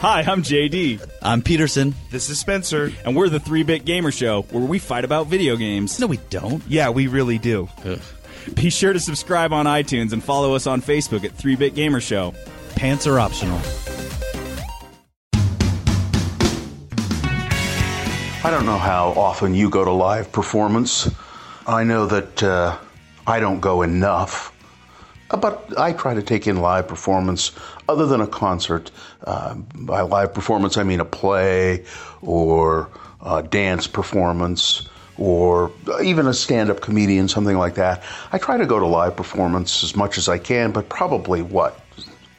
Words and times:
Hi, 0.00 0.20
I'm 0.22 0.42
JD. 0.42 1.00
I'm 1.22 1.42
Peterson. 1.42 1.94
This 2.10 2.28
is 2.30 2.38
Spencer. 2.38 2.92
And 3.04 3.16
we're 3.16 3.28
the 3.28 3.40
3 3.40 3.62
Bit 3.62 3.84
Gamer 3.84 4.12
Show, 4.12 4.42
where 4.50 4.62
we 4.64 4.78
fight 4.78 5.04
about 5.04 5.26
video 5.26 5.56
games. 5.56 5.98
No, 5.98 6.06
we 6.06 6.18
don't. 6.30 6.62
Yeah, 6.68 6.90
we 6.90 7.06
really 7.06 7.38
do. 7.38 7.68
Ugh. 7.84 7.98
Be 8.54 8.70
sure 8.70 8.92
to 8.92 9.00
subscribe 9.00 9.52
on 9.52 9.66
iTunes 9.66 10.12
and 10.12 10.22
follow 10.22 10.54
us 10.54 10.66
on 10.66 10.80
Facebook 10.82 11.24
at 11.24 11.32
3 11.32 11.56
Bit 11.56 11.74
Gamer 11.74 12.00
Show. 12.00 12.34
Pants 12.76 13.06
are 13.06 13.18
optional. 13.18 13.58
I 18.44 18.50
don't 18.50 18.66
know 18.66 18.78
how 18.78 19.08
often 19.16 19.54
you 19.54 19.68
go 19.70 19.84
to 19.84 19.90
live 19.90 20.30
performance. 20.30 21.10
I 21.66 21.82
know 21.82 22.06
that 22.06 22.42
uh, 22.42 22.78
I 23.26 23.40
don't 23.40 23.58
go 23.60 23.82
enough. 23.82 24.52
Uh, 25.30 25.36
But 25.38 25.76
I 25.76 25.92
try 25.92 26.14
to 26.14 26.22
take 26.22 26.46
in 26.46 26.58
live 26.58 26.86
performance 26.86 27.50
other 27.88 28.06
than 28.06 28.20
a 28.20 28.26
concert. 28.26 28.90
Uh, 29.24 29.54
by 29.74 30.00
live 30.00 30.34
performance, 30.34 30.76
I 30.76 30.82
mean 30.82 31.00
a 31.00 31.04
play 31.04 31.84
or 32.22 32.90
a 33.24 33.42
dance 33.42 33.86
performance 33.86 34.88
or 35.18 35.72
even 36.02 36.26
a 36.26 36.34
stand 36.34 36.70
up 36.70 36.80
comedian, 36.80 37.28
something 37.28 37.56
like 37.56 37.76
that. 37.76 38.02
I 38.32 38.38
try 38.38 38.56
to 38.58 38.66
go 38.66 38.78
to 38.78 38.86
live 38.86 39.16
performance 39.16 39.82
as 39.82 39.96
much 39.96 40.18
as 40.18 40.28
I 40.28 40.38
can, 40.38 40.72
but 40.72 40.88
probably 40.88 41.42
what, 41.42 41.80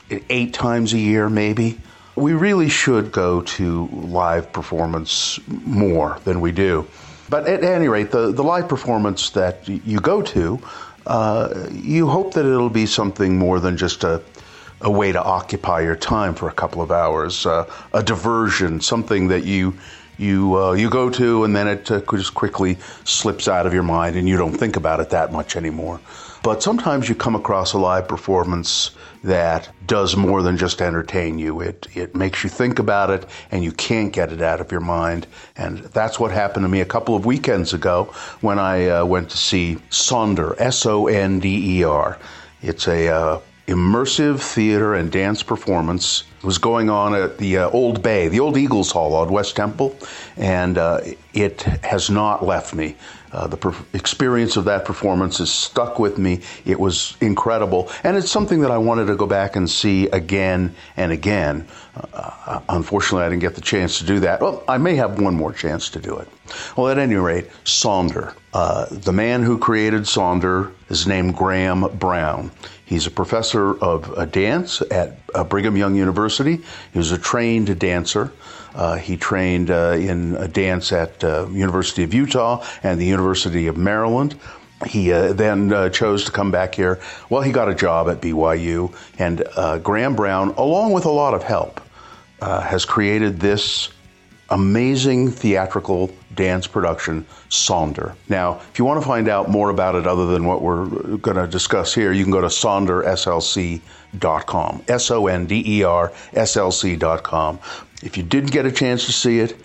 eight 0.10 0.54
times 0.54 0.94
a 0.94 1.00
year, 1.00 1.30
maybe? 1.30 1.80
We 2.16 2.34
really 2.34 2.70
should 2.70 3.12
go 3.12 3.42
to 3.42 3.88
live 3.88 4.52
performance 4.54 5.40
more 5.48 6.20
than 6.24 6.42
we 6.42 6.52
do. 6.52 6.88
But 7.30 7.48
at 7.48 7.64
any 7.64 7.88
rate, 7.90 8.12
the, 8.12 8.32
the 8.32 8.44
live 8.44 8.70
performance 8.70 9.32
that 9.32 9.68
you 9.68 10.00
go 10.00 10.22
to, 10.22 10.60
uh, 11.06 11.68
you 11.72 12.08
hope 12.08 12.34
that 12.36 12.46
it'll 12.46 12.70
be 12.70 12.86
something 12.86 13.38
more 13.38 13.60
than 13.60 13.76
just 13.78 14.04
a, 14.04 14.22
a 14.82 14.92
way 14.92 15.12
to 15.12 15.22
occupy 15.22 15.82
your 15.82 15.96
time 15.96 16.36
for 16.36 16.50
a 16.50 16.54
couple 16.54 16.82
of 16.82 16.92
hours, 16.92 17.46
uh, 17.46 17.70
a 17.94 18.04
diversion, 18.04 18.80
something 18.82 19.28
that 19.30 19.44
you 19.44 19.74
you 20.18 20.58
uh, 20.58 20.74
you 20.74 20.90
go 20.90 21.10
to 21.12 21.44
and 21.44 21.56
then 21.56 21.68
it 21.68 21.92
uh, 21.92 22.02
just 22.12 22.34
quickly 22.34 22.78
slips 23.04 23.48
out 23.48 23.68
of 23.68 23.74
your 23.74 23.84
mind 23.84 24.16
and 24.16 24.28
you 24.28 24.36
don't 24.36 24.58
think 24.58 24.76
about 24.76 25.00
it 25.00 25.12
that 25.12 25.32
much 25.32 25.56
anymore. 25.56 26.00
But 26.44 26.64
sometimes 26.64 27.10
you 27.10 27.16
come 27.16 27.36
across 27.36 27.74
a 27.74 27.78
live 27.78 28.08
performance 28.08 28.92
that 29.24 29.70
does 29.86 30.16
more 30.16 30.42
than 30.42 30.58
just 30.58 30.82
entertain 30.82 31.38
you. 31.40 31.62
It 31.62 31.88
it 31.94 32.16
makes 32.16 32.44
you 32.44 32.50
think 32.50 32.80
about 32.80 33.10
it 33.10 33.26
and 33.52 33.64
you 33.64 33.72
can't 33.72 34.14
get 34.14 34.32
it 34.32 34.42
out 34.42 34.62
of 34.62 34.72
your 34.72 34.82
mind. 34.82 35.28
And 35.56 35.80
that's 35.80 36.20
what 36.20 36.32
happened 36.32 36.64
to 36.64 36.70
me 36.70 36.82
a 36.82 36.86
couple 36.86 37.16
of 37.16 37.26
weekends 37.26 37.74
ago 37.74 38.06
when 38.42 38.60
I 38.60 38.88
uh, 38.88 39.06
went 39.06 39.30
to 39.32 39.38
see 39.38 39.78
Sonder, 39.90 40.56
S 40.60 40.86
O 40.86 41.08
N 41.08 41.40
D 41.40 41.80
E 41.80 41.84
R. 41.84 42.18
It's 42.62 42.88
a 42.88 43.08
uh, 43.10 43.40
immersive 43.68 44.40
theater 44.40 44.96
and 44.96 45.12
dance 45.12 45.44
performance 45.44 46.24
was 46.42 46.58
going 46.58 46.90
on 46.90 47.14
at 47.14 47.38
the 47.38 47.58
uh, 47.58 47.70
Old 47.70 48.02
Bay, 48.02 48.30
the 48.30 48.40
old 48.40 48.58
Eagles 48.58 48.92
Hall 48.92 49.14
on 49.14 49.30
West 49.30 49.56
Temple, 49.58 49.96
and 50.38 50.78
uh, 50.78 51.02
it 51.34 51.64
has 51.84 52.10
not 52.10 52.46
left 52.46 52.74
me. 52.74 52.96
Uh, 53.38 53.46
the 53.46 53.56
per- 53.56 53.76
experience 53.94 54.58
of 54.58 54.66
that 54.66 54.84
performance 54.84 55.38
has 55.38 55.52
stuck 55.52 56.00
with 56.00 56.18
me. 56.18 56.42
It 56.66 56.80
was 56.80 57.16
incredible, 57.22 57.88
and 58.04 58.18
it's 58.18 58.32
something 58.32 58.62
that 58.62 58.72
I 58.72 58.80
wanted 58.80 59.06
to 59.06 59.16
go 59.16 59.28
back 59.28 59.56
and 59.56 59.70
see 59.70 60.08
again 60.08 60.74
and 60.96 61.12
again. 61.12 61.68
Uh, 62.14 62.62
unfortunately, 62.68 63.28
I 63.28 63.30
didn't 63.30 63.42
get 63.42 63.54
the 63.54 63.62
chance 63.62 64.00
to 64.00 64.06
do 64.06 64.22
that. 64.22 64.42
Well, 64.42 64.64
I 64.68 64.80
may 64.80 64.96
have 64.96 65.22
one 65.22 65.36
more 65.36 65.54
chance 65.54 65.92
to 65.92 66.00
do 66.00 66.18
it. 66.18 66.28
Well, 66.76 66.88
at 66.88 66.98
any 66.98 67.14
rate, 67.14 67.46
Sonder, 67.64 68.34
uh, 68.54 68.88
the 68.90 69.14
man 69.14 69.44
who 69.44 69.60
created 69.60 70.04
Sonder, 70.04 70.72
is 70.90 71.06
named 71.06 71.36
Graham 71.36 71.96
Brown. 72.00 72.50
He's 72.86 73.06
a 73.06 73.12
professor 73.12 73.78
of 73.78 74.18
uh, 74.18 74.26
dance 74.26 74.82
at 74.90 75.20
uh, 75.36 75.44
Brigham 75.44 75.78
Young 75.78 75.96
University. 75.96 76.62
He 76.92 76.98
was 76.98 77.12
a 77.12 77.20
trained 77.20 77.78
dancer. 77.78 78.32
Uh, 78.78 78.96
he 78.96 79.18
trained 79.18 79.72
uh, 79.72 79.96
in 79.98 80.34
dance 80.52 80.94
at 80.94 81.24
uh, 81.24 81.48
University 81.50 82.04
of 82.04 82.14
Utah 82.14 82.64
and 82.84 83.02
the 83.02 83.06
University 83.06 83.66
of 83.68 83.76
Maryland. 83.76 84.40
He 84.86 85.12
uh, 85.12 85.34
then 85.34 85.74
uh, 85.74 85.90
chose 85.90 86.24
to 86.26 86.32
come 86.32 86.52
back 86.52 86.76
here. 86.76 87.00
Well, 87.32 87.42
he 87.42 87.52
got 87.52 87.68
a 87.68 87.74
job 87.74 88.08
at 88.08 88.22
BYU, 88.22 88.96
and 89.18 89.44
uh, 89.56 89.80
Graham 89.80 90.16
Brown, 90.16 90.50
along 90.52 90.94
with 90.94 91.06
a 91.06 91.12
lot 91.12 91.34
of 91.34 91.42
help, 91.42 91.82
has 92.40 92.86
created 92.86 93.40
this 93.40 93.90
amazing 94.50 95.32
theatrical 95.32 96.12
dance 96.36 96.68
production, 96.68 97.26
Sonder. 97.50 98.16
Now, 98.30 98.62
if 98.72 98.80
you 98.80 98.86
want 98.86 99.02
to 99.02 99.08
find 99.08 99.28
out 99.28 99.50
more 99.50 99.70
about 99.70 99.96
it 99.96 100.08
other 100.08 100.28
than 100.28 100.46
what 100.46 100.62
we're 100.62 100.86
going 101.18 101.36
to 101.38 101.48
discuss 101.48 101.94
here, 101.94 102.14
you 102.14 102.24
can 102.24 102.32
go 102.32 102.40
to 102.42 102.48
sonderslc.com. 102.48 103.82
S 104.88 105.12
O 105.12 105.28
N 105.28 105.46
D 105.48 105.64
E 105.66 105.84
R 105.84 106.14
S 106.34 106.56
L 106.56 106.72
C.com. 106.72 107.60
If 108.04 108.18
you 108.18 108.24
didn't 108.24 108.52
get 108.52 108.66
a 108.66 108.72
chance 108.72 109.06
to 109.06 109.12
see 109.12 109.40
it, 109.40 109.56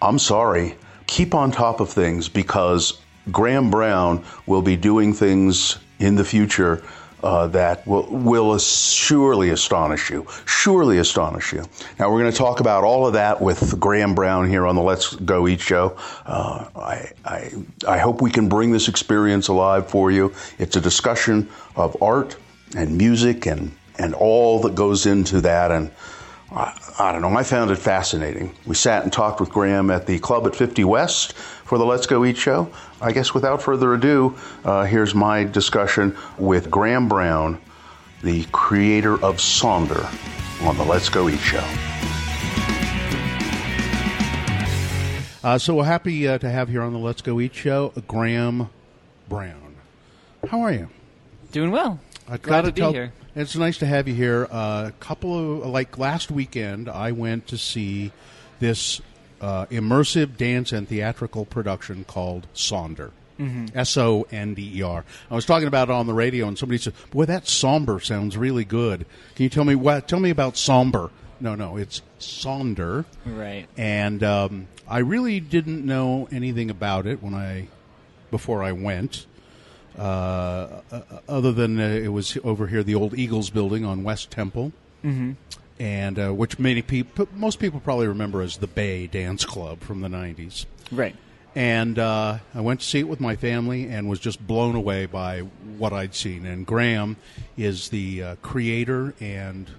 I'm 0.00 0.18
sorry. 0.18 0.76
Keep 1.06 1.34
on 1.34 1.50
top 1.50 1.80
of 1.80 1.90
things 1.90 2.28
because 2.28 3.00
Graham 3.30 3.70
Brown 3.70 4.24
will 4.46 4.62
be 4.62 4.76
doing 4.76 5.12
things 5.12 5.78
in 5.98 6.14
the 6.14 6.24
future 6.24 6.82
uh, 7.22 7.46
that 7.46 7.86
will, 7.86 8.06
will 8.10 8.58
surely 8.58 9.48
astonish 9.48 10.10
you. 10.10 10.26
Surely 10.44 10.98
astonish 10.98 11.54
you. 11.54 11.64
Now, 11.98 12.10
we're 12.12 12.20
going 12.20 12.30
to 12.30 12.36
talk 12.36 12.60
about 12.60 12.84
all 12.84 13.06
of 13.06 13.14
that 13.14 13.40
with 13.40 13.80
Graham 13.80 14.14
Brown 14.14 14.46
here 14.46 14.66
on 14.66 14.76
the 14.76 14.82
Let's 14.82 15.14
Go 15.16 15.48
Eat 15.48 15.60
show. 15.60 15.96
Uh, 16.26 16.68
I, 16.76 17.10
I, 17.24 17.50
I 17.88 17.98
hope 17.98 18.20
we 18.20 18.30
can 18.30 18.48
bring 18.50 18.72
this 18.72 18.88
experience 18.88 19.48
alive 19.48 19.88
for 19.88 20.10
you. 20.10 20.34
It's 20.58 20.76
a 20.76 20.82
discussion 20.82 21.48
of 21.76 22.00
art 22.02 22.36
and 22.76 22.98
music 22.98 23.46
and, 23.46 23.74
and 23.98 24.14
all 24.14 24.60
that 24.60 24.74
goes 24.74 25.06
into 25.06 25.40
that. 25.40 25.70
And 25.70 25.90
I 26.98 27.10
don't 27.10 27.22
know, 27.22 27.36
I 27.36 27.42
found 27.42 27.72
it 27.72 27.76
fascinating. 27.76 28.54
We 28.66 28.76
sat 28.76 29.02
and 29.02 29.12
talked 29.12 29.40
with 29.40 29.50
Graham 29.50 29.90
at 29.90 30.06
the 30.06 30.18
club 30.20 30.46
at 30.46 30.54
50 30.54 30.84
West 30.84 31.32
for 31.32 31.76
the 31.76 31.84
Let's 31.84 32.06
Go 32.06 32.24
Eat 32.24 32.36
show. 32.36 32.70
I 33.00 33.10
guess 33.10 33.34
without 33.34 33.60
further 33.60 33.94
ado, 33.94 34.36
uh, 34.64 34.84
here's 34.84 35.12
my 35.14 35.42
discussion 35.42 36.16
with 36.38 36.70
Graham 36.70 37.08
Brown, 37.08 37.60
the 38.22 38.44
creator 38.52 39.14
of 39.14 39.38
Sonder, 39.38 40.04
on 40.64 40.76
the 40.78 40.84
Let's 40.84 41.08
Go 41.08 41.28
Eat 41.28 41.40
show. 41.40 41.64
Uh, 45.42 45.58
so 45.58 45.74
we're 45.74 45.84
happy 45.84 46.26
uh, 46.28 46.38
to 46.38 46.48
have 46.48 46.68
here 46.68 46.80
on 46.82 46.92
the 46.92 46.98
Let's 46.98 47.22
Go 47.22 47.40
Eat 47.40 47.54
show 47.56 47.92
Graham 48.06 48.70
Brown. 49.28 49.74
How 50.48 50.60
are 50.60 50.72
you? 50.72 50.88
Doing 51.50 51.70
well. 51.72 51.98
I've 52.28 52.40
Glad 52.40 52.62
gotta 52.62 52.68
to 52.68 52.72
be 52.72 52.80
tell- 52.80 52.92
here. 52.92 53.12
It's 53.36 53.56
nice 53.56 53.78
to 53.78 53.86
have 53.86 54.06
you 54.06 54.14
here. 54.14 54.46
Uh, 54.50 54.86
a 54.88 54.92
couple 55.00 55.62
of 55.62 55.68
like 55.68 55.98
last 55.98 56.30
weekend, 56.30 56.88
I 56.88 57.12
went 57.12 57.48
to 57.48 57.58
see 57.58 58.12
this 58.60 59.00
uh, 59.40 59.66
immersive 59.66 60.36
dance 60.36 60.72
and 60.72 60.88
theatrical 60.88 61.44
production 61.44 62.04
called 62.04 62.46
Sonder. 62.54 63.10
Mhm. 63.38 63.74
S 63.74 63.96
O 63.96 64.26
N 64.30 64.54
D 64.54 64.78
E 64.78 64.82
R. 64.82 65.04
I 65.28 65.34
was 65.34 65.44
talking 65.44 65.66
about 65.66 65.88
it 65.88 65.92
on 65.92 66.06
the 66.06 66.14
radio, 66.14 66.46
and 66.46 66.56
somebody 66.56 66.78
said, 66.78 66.92
"Boy, 67.10 67.24
that 67.24 67.48
somber 67.48 67.98
sounds 67.98 68.36
really 68.36 68.64
good." 68.64 69.04
Can 69.34 69.42
you 69.42 69.48
tell 69.48 69.64
me 69.64 69.74
what? 69.74 70.06
Tell 70.06 70.20
me 70.20 70.30
about 70.30 70.56
somber. 70.56 71.10
No, 71.40 71.56
no, 71.56 71.76
it's 71.76 72.00
Sonder. 72.20 73.04
Right. 73.26 73.66
And 73.76 74.22
um, 74.22 74.68
I 74.88 74.98
really 74.98 75.40
didn't 75.40 75.84
know 75.84 76.28
anything 76.30 76.70
about 76.70 77.08
it 77.08 77.20
when 77.24 77.34
I 77.34 77.66
before 78.30 78.62
I 78.62 78.70
went. 78.70 79.26
Uh, 79.98 80.80
other 81.28 81.52
than 81.52 81.78
uh, 81.80 81.84
it 81.84 82.08
was 82.08 82.36
over 82.44 82.66
here, 82.66 82.82
the 82.82 82.94
old 82.94 83.16
Eagles 83.18 83.50
building 83.50 83.84
on 83.84 84.02
West 84.02 84.30
Temple, 84.30 84.72
Mhm. 85.04 85.36
and 85.78 86.18
uh, 86.18 86.30
which 86.32 86.58
many 86.58 86.82
people, 86.82 87.28
most 87.34 87.58
people 87.60 87.78
probably 87.80 88.08
remember 88.08 88.42
as 88.42 88.56
the 88.56 88.66
Bay 88.66 89.06
Dance 89.06 89.44
Club 89.44 89.80
from 89.80 90.00
the 90.00 90.08
'90s. 90.08 90.66
Right. 90.90 91.14
And 91.56 92.00
uh, 92.00 92.38
I 92.52 92.60
went 92.60 92.80
to 92.80 92.86
see 92.86 92.98
it 92.98 93.08
with 93.08 93.20
my 93.20 93.36
family 93.36 93.86
and 93.88 94.08
was 94.08 94.18
just 94.18 94.44
blown 94.44 94.74
away 94.74 95.06
by 95.06 95.40
what 95.78 95.92
I'd 95.92 96.12
seen. 96.16 96.44
And 96.44 96.66
Graham 96.66 97.16
is 97.56 97.90
the 97.90 98.22
uh, 98.24 98.34
creator 98.42 99.14
and 99.20 99.70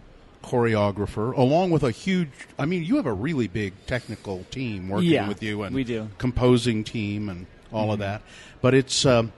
choreographer, 0.41 1.35
along 1.35 1.71
with 1.71 1.83
a 1.83 1.91
huge. 1.91 2.29
I 2.57 2.65
mean, 2.65 2.85
you 2.85 2.95
have 2.95 3.05
a 3.05 3.13
really 3.13 3.47
big 3.49 3.73
technical 3.87 4.45
team 4.51 4.87
working 4.87 5.09
Yeah, 5.09 5.27
with 5.27 5.43
you, 5.43 5.63
and 5.63 5.75
we 5.75 5.83
do. 5.83 6.07
composing 6.17 6.85
team 6.85 7.27
and 7.27 7.45
all 7.73 7.91
of 7.91 7.97
Mhm. 7.97 8.03
that. 8.03 8.21
But 8.61 8.73
it's, 8.73 9.05
um, 9.05 9.33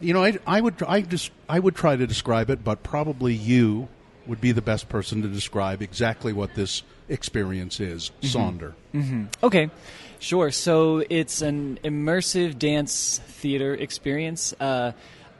you 0.00 0.12
know, 0.12 0.24
I, 0.24 0.38
I 0.46 0.60
would 0.60 0.82
I 0.82 1.00
just 1.02 1.30
I 1.48 1.58
would 1.58 1.74
try 1.74 1.96
to 1.96 2.06
describe 2.06 2.50
it, 2.50 2.62
but 2.64 2.82
probably 2.82 3.34
you 3.34 3.88
would 4.26 4.40
be 4.40 4.52
the 4.52 4.62
best 4.62 4.88
person 4.88 5.22
to 5.22 5.28
describe 5.28 5.80
exactly 5.82 6.32
what 6.32 6.54
this 6.54 6.82
experience 7.08 7.80
is, 7.80 8.10
Mhm. 8.22 8.28
Sonder. 8.30 8.72
hmm 8.92 9.24
Okay, 9.42 9.70
sure. 10.18 10.50
So 10.50 11.02
it's 11.08 11.40
an 11.40 11.78
immersive 11.82 12.58
dance 12.58 13.20
theater 13.26 13.74
experience. 13.74 14.52
Uh, 14.60 14.92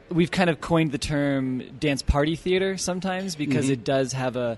we've 0.09 0.31
kind 0.31 0.49
of 0.49 0.59
coined 0.59 0.91
the 0.91 0.97
term 0.97 1.61
dance 1.79 2.01
party 2.01 2.35
theater 2.35 2.77
sometimes 2.77 3.35
because 3.35 3.67
Mhm. 3.67 3.73
it 3.73 3.83
does 3.83 4.13
have 4.13 4.35
a 4.35 4.57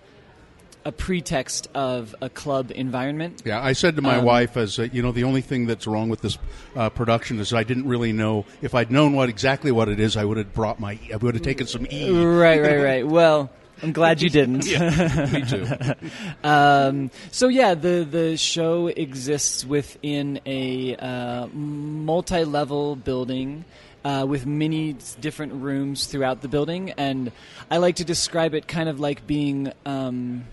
a 0.86 0.92
pretext 0.92 1.68
of 1.76 2.16
a 2.22 2.30
club 2.30 2.72
environment. 2.74 3.42
Yeah, 3.46 3.62
I 3.62 3.74
said 3.74 3.96
to 3.98 4.02
my 4.02 4.18
Um, 4.18 4.26
wife, 4.26 4.58
as 4.58 4.80
uh, 4.80 4.84
you 4.92 5.02
know, 5.02 5.12
the 5.12 5.24
only 5.24 5.42
thing 5.42 5.68
that's 5.68 5.86
wrong 5.88 6.10
with 6.10 6.22
this 6.22 6.38
uh, 6.76 6.90
production 6.90 7.40
is 7.40 7.54
I 7.54 7.64
didn't 7.64 7.88
really 7.88 8.14
know. 8.14 8.46
If 8.62 8.74
I'd 8.74 8.92
known 8.92 9.14
what 9.14 9.30
exactly 9.30 9.72
what 9.72 9.90
it 9.90 10.00
is, 10.00 10.18
I 10.18 10.26
would 10.26 10.38
have 10.38 10.54
brought 10.54 10.80
my. 10.80 10.98
I 11.14 11.18
would 11.18 11.36
have 11.36 11.44
taken 11.44 11.68
some 11.68 11.86
E. 11.92 12.10
Right, 12.10 12.62
right, 12.62 12.82
right. 12.82 13.08
Well, 13.08 13.50
I'm 13.84 13.92
glad 13.94 14.22
you 14.22 14.30
didn't. 14.30 14.66
Me 15.34 15.42
too. 15.46 15.68
Um, 16.44 17.12
so 17.32 17.48
yeah, 17.48 17.76
the 17.76 18.08
the 18.10 18.38
show 18.38 18.88
exists 18.88 19.64
within 19.66 20.40
a 20.46 20.96
uh, 20.96 21.48
multi-level 21.48 22.96
building. 22.96 23.66
Uh, 24.04 24.26
with 24.28 24.48
many 24.48 24.96
different 25.20 25.54
rooms 25.54 26.08
throughout 26.08 26.42
the 26.42 26.48
building, 26.48 26.90
and 26.98 27.32
I 27.70 27.78
like 27.78 27.98
to 27.98 28.04
describe 28.04 28.56
it 28.56 28.68
kind 28.68 28.90
of 28.90 29.00
like 29.00 29.28
being 29.28 29.72
um, 29.86 30.46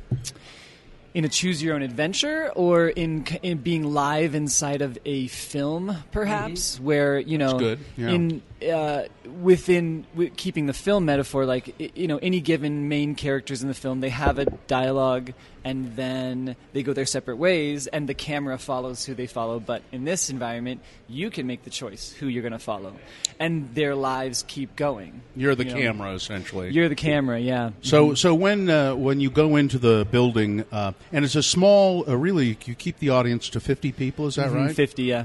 in 1.15 1.25
a 1.25 1.29
choose 1.29 1.61
your 1.62 1.75
own 1.75 1.83
adventure 1.83 2.53
or 2.55 2.89
in, 2.89 3.25
in 3.43 3.59
being 3.59 3.83
live 3.83 4.35
inside 4.35 4.83
of 4.83 4.99
a 5.05 5.27
film 5.29 5.97
perhaps 6.12 6.79
where 6.79 7.19
you 7.19 7.39
know 7.39 7.59
good, 7.59 7.79
yeah. 7.97 8.09
in 8.09 8.43
uh, 8.71 9.03
within 9.43 10.06
wi- 10.12 10.31
keeping 10.37 10.67
the 10.67 10.73
film 10.73 11.06
metaphor 11.06 11.45
like 11.45 11.75
you 11.97 12.06
know 12.06 12.19
any 12.19 12.41
given 12.41 12.89
main 12.89 13.15
characters 13.15 13.62
in 13.62 13.69
the 13.69 13.75
film 13.75 14.00
they 14.00 14.11
have 14.11 14.39
a 14.39 14.45
dialogue 14.69 15.33
and 15.69 15.79
then 15.97 16.56
they 16.73 16.82
go 16.82 16.93
their 16.93 17.06
separate 17.17 17.37
ways 17.49 17.87
and 17.94 18.09
the 18.09 18.15
camera 18.15 18.56
follows 18.59 19.05
who 19.06 19.12
they 19.15 19.26
follow 19.26 19.56
but 19.61 19.81
in 19.93 20.05
this 20.05 20.31
environment 20.31 20.81
you 21.09 21.29
can 21.31 21.44
make 21.47 21.62
the 21.65 21.70
choice 21.82 22.05
who 22.19 22.26
you're 22.32 22.47
going 22.49 22.59
to 22.62 22.67
follow 22.73 22.93
and 23.38 23.53
their 23.75 23.94
lives 23.94 24.44
keep 24.49 24.70
going 24.76 25.12
You're 25.37 25.55
the 25.55 25.65
You 25.67 25.75
know, 25.75 25.81
camera, 25.81 26.15
essentially. 26.15 26.70
you're 26.70 26.88
the 26.88 27.03
camera 27.11 27.38
yeah 27.38 27.70
So, 27.82 28.15
so 28.15 28.35
when 28.35 28.69
uh, 28.70 28.94
when 29.06 29.20
you 29.20 29.31
go 29.31 29.56
into 29.56 29.79
the 29.79 30.06
building, 30.11 30.65
uh, 30.73 30.93
and 31.12 31.25
it's 31.25 31.37
a 31.37 31.43
small, 31.43 32.09
uh, 32.09 32.17
really, 32.17 32.56
you 32.67 32.75
keep 32.75 32.97
the 32.99 33.11
audience 33.11 33.49
to 33.50 33.61
fifty 33.61 33.93
people. 33.93 34.26
Is 34.26 34.35
that 34.37 34.50
right? 34.53 34.75
50 34.75 35.03
yeah 35.05 35.25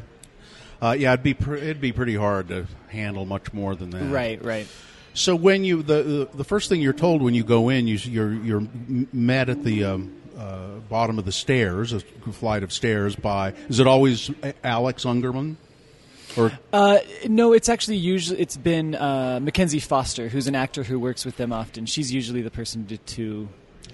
Uh, 0.81 0.95
yeah, 0.99 1.13
it'd 1.13 1.23
be 1.23 1.33
pr- 1.33 1.55
it'd 1.67 1.79
be 1.81 1.93
pretty 1.93 2.15
hard 2.15 2.47
to 2.49 2.65
handle 2.89 3.25
much 3.25 3.53
more 3.53 3.75
than 3.75 3.89
that. 3.91 4.03
right 4.11 4.39
right 4.43 4.67
So 5.13 5.35
when 5.35 5.63
you 5.63 5.83
the 5.83 6.27
the, 6.33 6.43
first 6.53 6.69
thing 6.69 6.81
you're 6.81 6.99
told 7.07 7.21
when 7.21 7.35
you 7.35 7.43
go 7.57 7.69
in, 7.69 7.87
you, 7.87 7.97
you're 8.15 8.33
you're 8.47 8.63
m- 8.65 9.07
met 9.13 9.47
at 9.49 9.61
the 9.63 9.77
um, 9.91 10.01
uh, 10.37 10.79
bottom 10.89 11.19
of 11.19 11.25
the 11.25 11.31
stairs, 11.31 11.93
a 11.93 11.99
flight 12.31 12.63
of 12.63 12.71
stairs. 12.73 13.15
By 13.15 13.53
is 13.69 13.79
it 13.79 13.87
always 13.87 14.31
Alex 14.63 15.03
Ungerman? 15.05 15.55
Or 16.35 16.51
Uh, 16.71 16.99
no, 17.27 17.53
it's 17.53 17.69
actually 17.69 17.97
usually 17.97 18.39
it's 18.39 18.57
been 18.57 18.95
uh, 18.95 19.39
Mackenzie 19.41 19.79
Foster, 19.79 20.29
who's 20.29 20.47
an 20.47 20.55
actor 20.55 20.83
who 20.83 20.99
works 20.99 21.25
with 21.25 21.37
them 21.37 21.53
often. 21.53 21.85
She's 21.85 22.11
usually 22.11 22.41
the 22.41 22.49
person 22.51 22.87
to, 22.87 22.97
to 22.97 23.49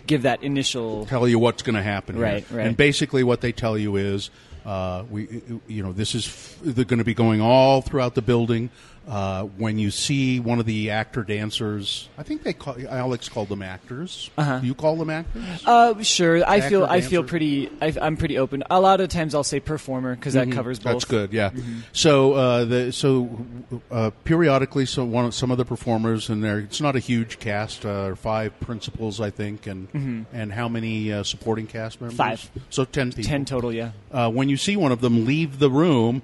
give 0.08 0.22
that 0.24 0.42
initial. 0.42 1.06
tell 1.06 1.28
you 1.28 1.40
what's 1.40 1.64
going 1.64 1.76
to 1.76 1.84
happen. 1.84 2.16
here. 2.16 2.24
Right, 2.24 2.46
right. 2.52 2.68
And 2.68 2.78
basically, 2.78 3.24
what 3.24 3.42
they 3.42 3.52
tell 3.52 3.78
you 3.78 3.98
is, 3.98 4.30
uh, 4.66 5.04
we, 5.10 5.42
you 5.68 5.84
know, 5.84 5.92
this 5.92 6.16
is 6.16 6.28
f- 6.28 6.60
they're 6.64 6.86
going 6.86 7.00
to 7.00 7.04
be 7.06 7.14
going 7.14 7.42
all 7.42 7.82
throughout 7.82 8.16
the 8.16 8.22
building. 8.22 8.70
Uh, 9.10 9.46
when 9.58 9.80
you 9.80 9.90
see 9.90 10.40
one 10.40 10.60
of 10.60 10.68
the 10.68 10.92
actor 10.92 11.24
dancers, 11.24 12.08
I 12.16 12.22
think 12.22 12.44
they 12.44 12.54
call 12.54 12.76
Alex 12.88 13.28
called 13.28 13.50
them 13.50 13.64
actors. 13.64 14.30
Uh-huh. 14.38 14.60
Do 14.60 14.68
you 14.68 14.76
call 14.76 14.98
them 14.98 15.10
actors? 15.10 15.64
Uh, 15.66 16.00
sure. 16.04 16.48
I 16.48 16.62
feel 16.62 16.86
I 16.86 17.02
feel 17.02 17.24
pretty. 17.24 17.72
I, 17.82 17.92
I'm 18.00 18.18
pretty 18.18 18.38
open. 18.38 18.64
A 18.70 18.80
lot 18.80 19.02
of 19.02 19.10
times 19.10 19.34
I'll 19.34 19.44
say 19.44 19.60
performer 19.60 20.16
because 20.16 20.36
that 20.36 20.52
covers 20.52 20.78
both. 20.78 20.86
Mm-hmm. 20.86 20.94
That's 20.94 21.06
good. 21.06 21.34
Yeah. 21.34 21.50
So 21.92 22.34
uh, 22.34 22.66
the 22.66 22.92
so 22.92 23.46
uh, 23.90 24.12
periodically, 24.26 24.86
so 24.86 25.04
one 25.06 25.26
of, 25.26 25.34
some 25.34 25.50
of 25.50 25.58
the 25.58 25.66
performers 25.66 26.30
in 26.30 26.42
there. 26.42 26.60
It's 26.60 26.80
not 26.80 26.96
a 26.96 27.00
huge 27.00 27.40
cast. 27.40 27.88
Uh, 27.88 28.14
five 28.14 28.60
principals, 28.60 29.20
I 29.20 29.32
think, 29.32 29.66
and 29.66 30.28
and 30.32 30.54
how 30.54 30.70
many 30.70 31.12
uh, 31.12 31.24
supporting 31.24 31.66
cast 31.66 32.00
members? 32.00 32.16
Five. 32.16 32.52
So 32.70 32.86
ten 32.86 33.12
people. 33.12 33.28
Ten 33.28 33.44
total. 33.44 33.74
Yeah. 33.74 33.92
uh, 34.12 34.30
when 34.30 34.50
you 34.50 34.58
see 34.58 34.76
one 34.78 34.92
of 34.92 35.02
them 35.02 35.26
leave 35.26 35.58
the 35.58 35.72
room, 35.72 36.22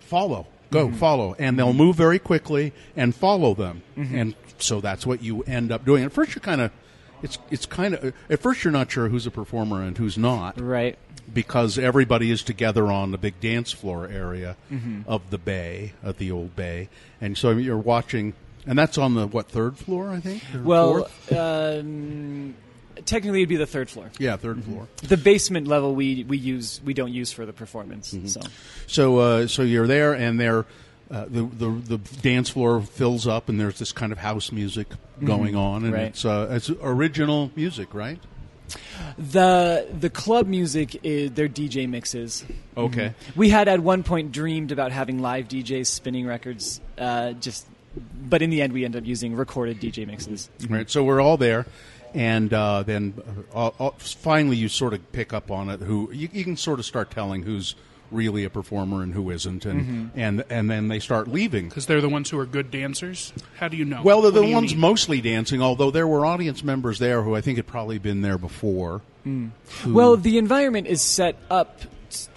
follow, 0.00 0.46
go, 0.70 0.88
mm-hmm. 0.88 0.96
follow, 0.96 1.34
and 1.38 1.58
they'll 1.58 1.68
mm-hmm. 1.68 1.78
move 1.78 1.96
very 1.96 2.18
quickly 2.18 2.72
and 2.96 3.14
follow 3.14 3.54
them, 3.54 3.82
mm-hmm. 3.96 4.14
and 4.14 4.34
so 4.58 4.80
that's 4.80 5.06
what 5.06 5.22
you 5.22 5.42
end 5.42 5.72
up 5.72 5.84
doing. 5.84 6.04
At 6.04 6.12
first, 6.12 6.34
you're 6.34 6.40
kind 6.40 6.60
of, 6.60 6.70
it's 7.22 7.38
it's 7.50 7.66
kind 7.66 7.94
of 7.94 8.14
at 8.30 8.40
first 8.40 8.64
you're 8.64 8.72
not 8.72 8.90
sure 8.90 9.08
who's 9.08 9.26
a 9.26 9.30
performer 9.30 9.82
and 9.82 9.96
who's 9.98 10.16
not 10.16 10.60
Right. 10.60 10.96
because 11.32 11.78
everybody 11.78 12.30
is 12.30 12.42
together 12.42 12.86
on 12.86 13.10
the 13.10 13.18
big 13.18 13.40
dance 13.40 13.72
floor 13.72 14.06
area 14.06 14.56
of 15.06 15.30
the 15.30 15.38
bay, 15.38 15.92
of 16.02 16.18
the 16.18 16.30
old 16.30 16.54
bay, 16.54 16.88
and 17.20 17.36
so 17.36 17.50
you're 17.50 17.76
watching, 17.76 18.34
and 18.66 18.78
that's 18.78 18.98
on 18.98 19.14
the 19.14 19.26
what 19.26 19.48
third 19.48 19.76
floor, 19.78 20.10
I 20.10 20.20
think. 20.20 20.42
Well, 20.62 21.04
fourth? 21.04 21.32
um, 21.32 22.54
technically 23.04 23.40
it'd 23.40 23.48
be 23.48 23.56
the 23.56 23.66
third 23.66 23.90
floor. 23.90 24.10
yeah, 24.18 24.36
3rd 24.36 24.64
floor. 24.64 24.88
The 25.02 25.16
basement 25.16 25.66
level 25.66 25.94
we 25.94 26.24
we 26.24 26.38
use 26.38 26.80
we 26.84 26.94
don't 26.94 27.12
use 27.12 27.32
for 27.32 27.46
the 27.46 27.52
performance. 27.52 28.16
So 28.26 28.40
So, 28.86 29.18
uh, 29.18 29.46
so 29.46 29.62
you're 29.62 29.86
there, 29.86 30.14
and 30.14 30.38
there, 30.38 30.66
uh, 31.10 31.26
the, 31.28 31.42
the 31.42 31.68
the 31.68 31.98
dance 32.20 32.50
floor 32.50 32.80
fills 32.80 33.26
up, 33.26 33.48
and 33.48 33.60
there's 33.60 33.78
this 33.78 33.92
kind 33.92 34.12
of 34.12 34.18
house 34.18 34.52
music 34.52 34.88
going 35.22 35.56
on, 35.56 35.84
and 35.84 35.92
right. 35.92 36.02
it's 36.02 36.24
uh, 36.24 36.48
it's 36.50 36.70
original 36.70 37.50
music, 37.54 37.94
right? 37.94 38.18
the 39.16 39.86
the 39.98 40.10
club 40.10 40.46
music 40.46 41.00
is 41.02 41.32
their 41.32 41.48
DJ 41.48 41.88
mixes. 41.88 42.44
Okay. 42.76 43.14
We 43.36 43.48
had 43.48 43.68
at 43.68 43.80
one 43.80 44.02
point 44.02 44.32
dreamed 44.32 44.72
about 44.72 44.92
having 44.92 45.20
live 45.20 45.48
DJs 45.48 45.86
spinning 45.86 46.26
records, 46.26 46.80
uh, 46.98 47.32
just, 47.32 47.66
but 47.96 48.42
in 48.42 48.50
the 48.50 48.62
end 48.62 48.72
we 48.72 48.84
ended 48.84 49.02
up 49.02 49.08
using 49.08 49.34
recorded 49.34 49.80
DJ 49.80 50.06
mixes. 50.06 50.50
Right. 50.68 50.90
So 50.90 51.04
we're 51.04 51.20
all 51.20 51.36
there, 51.36 51.66
and 52.14 52.52
uh, 52.52 52.82
then 52.82 53.14
uh, 53.54 53.70
uh, 53.78 53.90
finally 53.98 54.56
you 54.56 54.68
sort 54.68 54.94
of 54.94 55.12
pick 55.12 55.32
up 55.32 55.50
on 55.50 55.68
it. 55.68 55.80
Who 55.80 56.10
you, 56.12 56.28
you 56.32 56.44
can 56.44 56.56
sort 56.56 56.78
of 56.78 56.84
start 56.86 57.10
telling 57.10 57.42
who's 57.42 57.74
really 58.10 58.42
a 58.44 58.48
performer 58.50 59.02
and 59.02 59.12
who 59.12 59.30
isn't, 59.30 59.66
and 59.66 60.10
and 60.16 60.44
and 60.48 60.70
then 60.70 60.88
they 60.88 60.98
start 60.98 61.28
leaving. 61.28 61.68
Because 61.68 61.86
they're 61.86 62.00
the 62.00 62.08
ones 62.08 62.30
who 62.30 62.38
are 62.38 62.46
good 62.46 62.70
dancers. 62.70 63.32
How 63.58 63.68
do 63.68 63.76
you 63.76 63.84
know? 63.84 64.00
Well, 64.02 64.22
they're 64.22 64.32
What 64.32 64.46
the 64.48 64.54
ones 64.54 64.72
mean? 64.72 64.80
mostly 64.80 65.20
dancing, 65.20 65.60
although 65.60 65.90
there 65.90 66.06
were 66.08 66.24
audience 66.24 66.64
members 66.64 66.98
there 66.98 67.22
who 67.22 67.34
I 67.36 67.40
think 67.42 67.56
had 67.58 67.66
probably 67.66 67.98
been 67.98 68.22
there 68.22 68.38
before. 68.38 69.02
who- 69.24 69.50
Well, 69.86 70.16
the 70.16 70.38
environment 70.38 70.86
is 70.86 71.02
set 71.02 71.36
up. 71.50 71.80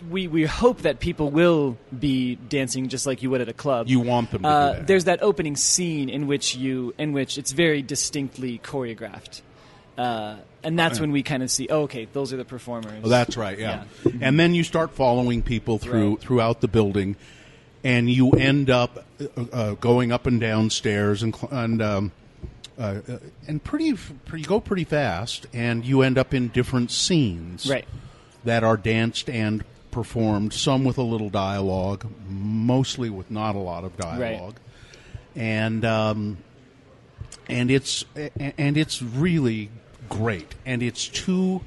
We 0.09 0.27
we 0.27 0.43
hope 0.43 0.81
that 0.81 0.99
people 0.99 1.29
will 1.31 1.77
be 1.97 2.35
dancing 2.35 2.89
just 2.89 3.07
like 3.07 3.23
you 3.23 3.29
would 3.29 3.39
at 3.39 3.47
a 3.47 3.53
club. 3.53 3.87
You 3.87 4.01
want 4.01 4.31
them 4.31 4.41
to 4.41 4.47
Uh, 4.49 4.71
do 4.73 4.77
that. 4.79 4.87
There's 4.87 5.05
that 5.05 5.23
opening 5.23 5.55
scene 5.55 6.09
in 6.09 6.27
which 6.27 6.53
you 6.57 6.93
in 6.97 7.13
which 7.13 7.37
it's 7.37 7.53
very 7.53 7.81
distinctly 7.81 8.59
choreographed, 8.61 9.41
uh, 10.01 10.35
and 10.63 10.77
that's 10.77 10.99
when 10.99 11.11
we 11.11 11.23
kind 11.23 11.43
of 11.43 11.49
see. 11.51 11.67
Oh, 11.69 11.83
okay, 11.83 12.07
those 12.13 12.33
are 12.33 12.37
the 12.37 12.45
performers. 12.45 13.01
Oh, 13.03 13.09
that's 13.09 13.35
right. 13.37 13.57
Yeah. 13.57 13.83
And 14.21 14.39
then 14.39 14.53
you 14.53 14.63
start 14.63 14.91
following 14.91 15.41
people 15.41 15.77
through 15.77 16.09
Right. 16.11 16.19
throughout 16.21 16.61
the 16.61 16.67
building, 16.67 17.15
and 17.83 18.09
you 18.09 18.31
end 18.31 18.69
up 18.69 19.05
uh, 19.19 19.41
uh, 19.51 19.73
going 19.75 20.11
up 20.11 20.25
and 20.27 20.39
down 20.39 20.69
stairs 20.69 21.23
and 21.23 21.35
and 21.51 21.81
um, 21.81 22.11
uh, 22.79 23.01
uh, 23.09 23.17
and 23.47 23.63
pretty 23.63 23.93
pretty 24.25 24.43
go 24.43 24.59
pretty 24.59 24.83
fast, 24.83 25.47
and 25.53 25.83
you 25.85 26.01
end 26.03 26.17
up 26.17 26.33
in 26.33 26.49
different 26.49 26.91
scenes 26.91 27.69
Right. 27.69 27.85
that 28.43 28.63
are 28.63 28.77
danced 28.77 29.29
and 29.29 29.63
performed. 29.91 30.53
Some 30.53 30.83
with 30.83 30.97
a 30.97 31.03
little 31.03 31.29
dialogue, 31.29 32.05
mostly 32.29 33.09
with 33.09 33.29
not 33.31 33.55
a 33.55 33.59
lot 33.59 33.83
of 33.83 33.97
dialogue, 33.97 34.55
and. 35.35 35.83
Um, 35.85 36.37
and 37.47 37.69
it's 37.71 38.05
and 38.15 38.77
it's 38.77 39.01
really 39.01 39.69
great, 40.11 40.53
and 40.65 40.83
it's 40.83 41.07
two 41.07 41.61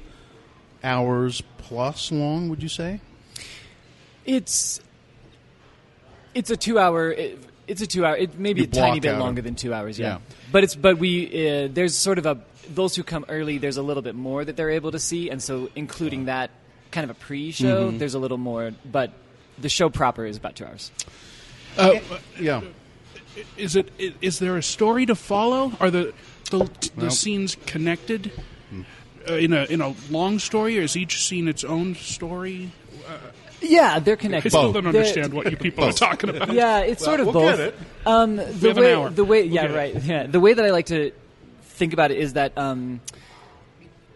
hours 0.83 1.41
plus 1.57 2.11
long. 2.11 2.47
Would 2.49 2.61
you 2.63 2.69
say? 2.69 2.99
It's 4.25 4.79
it's 6.33 6.49
a 6.49 6.57
two 6.57 6.79
hour. 6.79 7.11
It, 7.11 7.39
it's 7.67 7.81
a 7.81 7.87
two 7.87 8.05
hour. 8.05 8.15
It 8.15 8.37
maybe 8.39 8.63
a 8.63 8.67
tiny 8.67 8.99
bit 8.99 9.17
longer 9.17 9.39
a- 9.39 9.43
than 9.43 9.55
two 9.55 9.73
hours. 9.73 9.97
Yeah. 9.99 10.07
Yeah. 10.07 10.17
But 10.51 10.63
it's 10.63 10.75
but 10.75 10.97
we 10.97 11.25
uh, 11.27 11.67
there's 11.71 11.95
sort 11.97 12.17
of 12.17 12.25
a 12.25 12.39
those 12.73 12.95
who 12.95 13.03
come 13.03 13.25
early. 13.29 13.57
There's 13.57 13.77
a 13.77 13.83
little 13.83 14.03
bit 14.03 14.15
more 14.15 14.43
that 14.45 14.55
they're 14.55 14.71
able 14.71 14.91
to 14.91 14.99
see, 14.99 15.29
and 15.29 15.41
so 15.41 15.69
including 15.75 16.25
that 16.25 16.49
kind 16.91 17.03
of 17.09 17.15
a 17.15 17.19
pre-show, 17.19 17.87
Mm-hmm. 17.89 17.97
there's 17.97 18.13
a 18.15 18.19
little 18.19 18.37
more. 18.37 18.71
But 18.89 19.11
the 19.57 19.69
show 19.69 19.89
proper 19.89 20.25
is 20.25 20.37
about 20.37 20.55
two 20.55 20.65
hours. 20.65 20.91
Uh, 21.77 21.99
Yeah. 22.39 22.61
is 23.57 23.75
it 23.75 23.91
is 24.21 24.39
there 24.39 24.57
a 24.57 24.63
story 24.63 25.05
to 25.07 25.15
follow? 25.15 25.71
Are 25.79 25.91
the 25.91 26.13
the, 26.51 26.59
the 26.59 26.91
Well- 26.97 27.09
scenes 27.11 27.57
connected 27.65 28.31
uh, 29.29 29.33
in 29.33 29.53
a 29.53 29.65
in 29.65 29.81
a 29.81 29.93
long 30.09 30.39
story, 30.39 30.77
or 30.79 30.83
is 30.83 30.95
each 30.95 31.23
scene 31.25 31.47
its 31.47 31.63
own 31.63 31.95
story? 31.95 32.71
Yeah, 33.61 33.97
they're 33.99 34.13
I 34.13 34.17
connected. 34.17 34.49
still 34.51 34.71
don't 34.73 34.83
They're- 34.83 35.01
understand 35.01 35.33
what 35.33 35.49
you 35.49 35.57
people 35.57 35.85
are 35.85 35.91
talking 35.91 36.29
about. 36.29 36.53
Yeah, 36.53 36.79
it's 36.81 37.03
sort 37.03 37.19
of 37.19 37.27
we'll 37.27 37.33
both. 37.33 37.57
get 37.57 37.67
it. 37.69 37.75
Um, 38.05 38.35
the 38.35 38.43
have 38.43 38.77
an 38.77 38.83
way, 38.83 38.93
hour. 38.93 39.09
the 39.09 39.23
way, 39.25 39.43
We'll 39.43 39.51
yeah, 39.53 39.65
right. 39.73 40.03
Yeah, 40.03 40.27
the 40.27 40.39
way 40.39 40.53
that 40.53 40.63
I 40.63 40.69
like 40.71 40.87
to 40.87 41.11
think 41.63 41.93
about 41.93 42.11
it 42.11 42.17
is 42.19 42.33
that 42.33 42.55
um, 42.57 42.99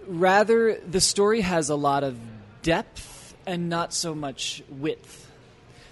rather 0.07 0.75
the 0.79 1.01
story 1.01 1.41
has 1.41 1.69
a 1.69 1.75
lot 1.75 2.03
of 2.03 2.17
depth 2.61 3.33
and 3.47 3.69
not 3.69 3.93
so 3.93 4.13
much 4.13 4.61
width. 4.69 5.27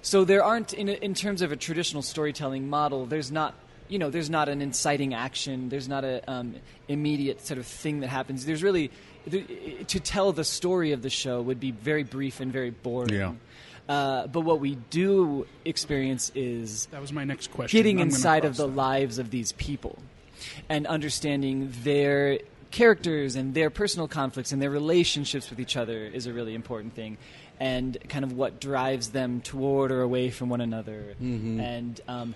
So 0.01 0.23
there 0.25 0.43
aren't, 0.43 0.73
in, 0.73 0.89
in 0.89 1.13
terms 1.13 1.41
of 1.41 1.51
a 1.51 1.55
traditional 1.55 2.01
storytelling 2.01 2.69
model, 2.69 3.05
there's 3.05 3.31
not, 3.31 3.55
you 3.89 3.99
know, 3.99 4.09
there's 4.09 4.29
not 4.29 4.49
an 4.49 4.61
inciting 4.61 5.13
action. 5.13 5.69
There's 5.69 5.87
not 5.87 6.03
a 6.03 6.21
um, 6.29 6.55
immediate 6.87 7.45
sort 7.45 7.57
of 7.59 7.65
thing 7.65 8.01
that 8.01 8.07
happens. 8.07 8.45
There's 8.45 8.63
really 8.63 8.91
there, 9.25 9.43
to 9.87 9.99
tell 9.99 10.31
the 10.31 10.43
story 10.43 10.91
of 10.91 11.01
the 11.01 11.09
show 11.09 11.41
would 11.41 11.59
be 11.59 11.71
very 11.71 12.03
brief 12.03 12.39
and 12.39 12.51
very 12.51 12.69
boring. 12.71 13.13
Yeah. 13.13 13.33
Uh, 13.87 14.27
but 14.27 14.41
what 14.41 14.59
we 14.59 14.75
do 14.89 15.47
experience 15.63 16.31
is 16.35 16.87
That 16.87 16.99
was 16.99 17.13
my 17.13 17.23
next 17.23 17.51
question. 17.51 17.77
getting 17.77 18.01
I'm 18.01 18.07
inside 18.07 18.43
of 18.43 18.57
the 18.57 18.67
that. 18.67 18.75
lives 18.75 19.17
of 19.17 19.31
these 19.31 19.53
people 19.53 19.97
and 20.67 20.85
understanding 20.85 21.71
their 21.83 22.39
characters 22.69 23.37
and 23.37 23.53
their 23.53 23.69
personal 23.69 24.07
conflicts 24.09 24.51
and 24.51 24.61
their 24.61 24.69
relationships 24.69 25.49
with 25.49 25.59
each 25.59 25.77
other 25.77 26.05
is 26.05 26.27
a 26.27 26.33
really 26.33 26.53
important 26.53 26.93
thing, 26.95 27.17
and 27.61 27.97
kind 28.09 28.25
of 28.25 28.33
what 28.33 28.59
drives 28.59 29.11
them 29.11 29.39
toward 29.39 29.89
or 29.89 30.01
away 30.01 30.29
from 30.29 30.49
one 30.49 30.59
another, 30.59 31.15
and 31.21 32.01
um, 32.09 32.35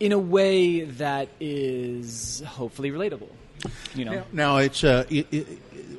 in 0.00 0.12
a 0.12 0.18
way 0.18 0.82
that 0.82 1.28
is 1.40 2.42
hopefully 2.46 2.90
relatable. 2.90 3.28
You 3.94 4.04
know, 4.04 4.22
Now 4.32 4.58
it's 4.58 4.84
uh, 4.84 5.04
it, 5.10 5.26
it, 5.32 5.46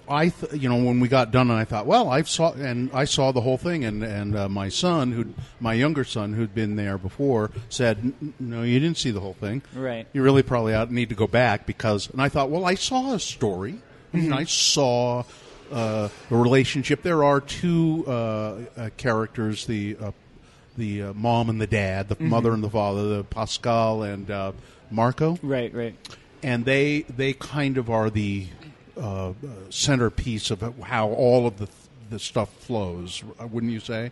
I 0.08 0.30
th- 0.30 0.54
you 0.54 0.70
know 0.70 0.78
when 0.82 1.02
we 1.02 1.10
got 1.10 1.32
done 1.32 1.52
and 1.52 1.60
I 1.60 1.66
thought 1.66 1.86
well 1.86 2.10
I 2.10 2.22
saw 2.22 2.54
and 2.54 2.90
I 2.94 3.04
saw 3.04 3.34
the 3.34 3.42
whole 3.42 3.58
thing 3.58 3.84
and 3.84 4.02
and 4.02 4.36
uh, 4.36 4.48
my 4.48 4.70
son 4.70 5.12
who 5.12 5.26
my 5.60 5.74
younger 5.74 6.06
son 6.06 6.32
who'd 6.34 6.56
been 6.56 6.78
there 6.78 6.98
before 6.98 7.52
said 7.68 8.14
no 8.40 8.64
you 8.64 8.80
didn't 8.80 8.98
see 8.98 9.12
the 9.12 9.20
whole 9.20 9.34
thing 9.34 9.62
Right. 9.76 10.08
you 10.14 10.24
really 10.24 10.42
probably 10.42 10.74
ought, 10.74 10.90
need 10.90 11.10
to 11.10 11.16
go 11.16 11.28
back 11.28 11.66
because 11.68 12.10
and 12.10 12.22
I 12.22 12.30
thought 12.30 12.50
well 12.50 12.64
I 12.66 12.76
saw 12.76 13.14
a 13.14 13.20
story 13.20 13.76
I 14.14 14.18
mean 14.18 14.32
I 14.34 14.46
saw 14.46 15.24
uh, 15.70 16.08
the 16.30 16.36
relationship 16.38 17.02
there 17.04 17.26
are 17.26 17.42
two 17.42 18.06
uh, 18.08 18.12
uh, 18.78 18.90
characters 18.96 19.66
the 19.66 19.98
uh, 20.02 20.12
the 20.80 21.04
uh, 21.04 21.14
mom 21.14 21.50
and 21.50 21.62
the 21.62 21.68
dad 21.68 22.10
the 22.10 22.18
mother 22.24 22.52
and 22.54 22.64
the 22.64 22.70
father 22.70 23.18
the 23.18 23.24
Pascal 23.24 24.02
and 24.04 24.32
uh, 24.32 24.52
Marco 24.90 25.38
right, 25.44 25.72
right. 25.74 25.96
and 26.42 26.66
they 26.66 27.02
they 27.04 27.34
kind 27.34 27.78
of 27.78 27.90
are 27.90 28.10
the 28.10 28.48
uh, 29.00 29.34
centerpiece 29.70 30.50
of 30.52 30.62
how 30.82 31.10
all 31.10 31.46
of 31.46 31.58
the 31.58 31.68
the 32.10 32.18
stuff 32.18 32.52
flows. 32.64 33.24
Wouldn't 33.40 33.72
you 33.72 33.80
say? 33.80 34.12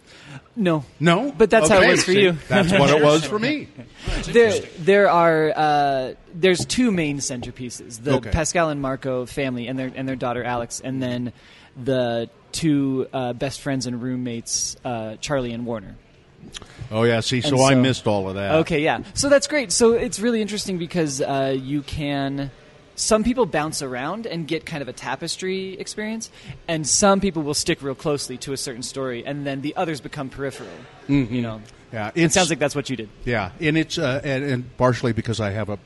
No, 0.55 0.85
No, 0.99 1.31
But 1.31 1.49
that's 1.49 1.67
how 1.67 1.77
it 1.77 1.79
Okay, 1.79 1.91
was 1.91 2.03
for 2.03 2.11
see, 2.11 2.21
you. 2.21 2.31
That's 2.47 2.71
what 2.71 2.91
it 2.91 3.03
was 3.03 3.25
for 3.25 3.39
me. 3.39 3.69
there 4.25 4.61
there 4.77 5.09
are 5.09 5.51
uh, 5.55 6.13
there's 6.33 6.63
two 6.65 6.91
main 6.91 7.17
centerpieces: 7.17 8.03
the 8.03 8.17
Okay. 8.17 8.29
Pascal 8.29 8.69
and 8.69 8.79
Marco 8.81 9.25
family 9.25 9.67
and 9.67 9.79
their 9.79 9.91
and 9.95 10.07
their 10.07 10.15
daughter 10.15 10.43
Alex, 10.43 10.79
and 10.79 11.01
then 11.01 11.33
the 11.75 12.29
two 12.51 13.07
uh, 13.13 13.33
best 13.33 13.61
friends 13.61 13.87
and 13.87 14.01
roommates, 14.01 14.77
uh, 14.85 15.15
Charlie 15.15 15.53
and 15.53 15.65
Warner. 15.65 15.95
Oh 16.89 17.03
yeah, 17.03 17.19
see, 17.19 17.41
so, 17.41 17.49
And 17.49 17.59
I 17.65 17.75
missed 17.75 18.07
all 18.07 18.29
of 18.29 18.35
that. 18.35 18.55
Okay, 18.59 18.81
yeah. 18.81 19.03
So 19.13 19.29
that's 19.29 19.47
great. 19.47 19.71
So 19.71 19.91
it's 19.93 20.19
really 20.19 20.41
interesting 20.41 20.77
because 20.77 21.21
uh, 21.21 21.55
you 21.59 21.81
can. 21.81 22.51
Some 22.95 23.23
people 23.23 23.45
bounce 23.45 23.83
around 23.83 24.25
and 24.25 24.47
get 24.47 24.65
kind 24.65 24.81
of 24.81 24.87
a 24.87 24.93
tapestry 24.93 25.77
experience, 25.79 26.31
and 26.67 26.87
some 26.87 27.19
people 27.19 27.43
will 27.43 27.53
stick 27.53 27.83
real 27.83 27.93
closely 27.93 28.37
to 28.37 28.53
a 28.53 28.57
certain 28.57 28.81
story, 28.81 29.23
and 29.23 29.45
then 29.45 29.61
the 29.61 29.75
others 29.75 30.01
become 30.01 30.29
peripheral. 30.29 30.69
You 31.07 31.41
know, 31.43 31.61
Yeah, 31.93 32.09
it 32.15 32.31
sounds 32.31 32.49
like 32.49 32.57
that's 32.57 32.73
what 32.75 32.89
you 32.89 32.95
did. 32.95 33.09
Yeah, 33.23 33.51
and 33.59 33.77
it's 33.77 33.99
uh, 33.99 34.19
and, 34.23 34.43
and 34.43 34.77
partially 34.77 35.13
because 35.13 35.39
I 35.39 35.51
have 35.51 35.69
a, 35.69 35.77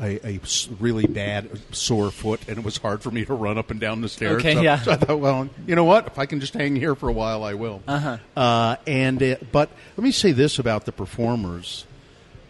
a 0.00 0.34
a 0.34 0.40
really 0.78 1.06
bad 1.06 1.48
sore 1.74 2.10
foot, 2.10 2.40
and 2.48 2.58
it 2.58 2.64
was 2.64 2.76
hard 2.76 3.02
for 3.02 3.10
me 3.10 3.24
to 3.24 3.34
run 3.34 3.58
up 3.58 3.70
and 3.70 3.80
down 3.80 4.00
the 4.00 4.08
stairs. 4.08 4.40
Okay, 4.40 4.54
so, 4.54 4.60
yeah. 4.62 4.80
so 4.80 4.92
I 4.92 4.96
thought, 4.96 5.18
well, 5.20 5.48
you 5.66 5.74
know 5.74 5.84
what? 5.84 6.06
If 6.06 6.18
I 6.18 6.26
can 6.26 6.40
just 6.40 6.54
hang 6.54 6.76
here 6.76 6.94
for 6.94 7.08
a 7.08 7.12
while, 7.12 7.42
I 7.44 7.54
will. 7.54 7.82
Uh-huh. 7.86 8.18
Uh 8.36 8.76
And 8.86 9.22
uh, 9.22 9.36
but 9.52 9.70
let 9.96 10.04
me 10.04 10.12
say 10.12 10.32
this 10.32 10.58
about 10.58 10.84
the 10.84 10.92
performers: 10.92 11.84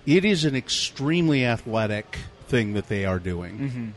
it 0.06 0.24
is 0.24 0.44
an 0.44 0.54
extremely 0.54 1.44
athletic 1.44 2.18
thing 2.48 2.74
that 2.74 2.88
they 2.88 3.04
are 3.04 3.18
doing 3.18 3.58
Mm-hmm. 3.58 3.88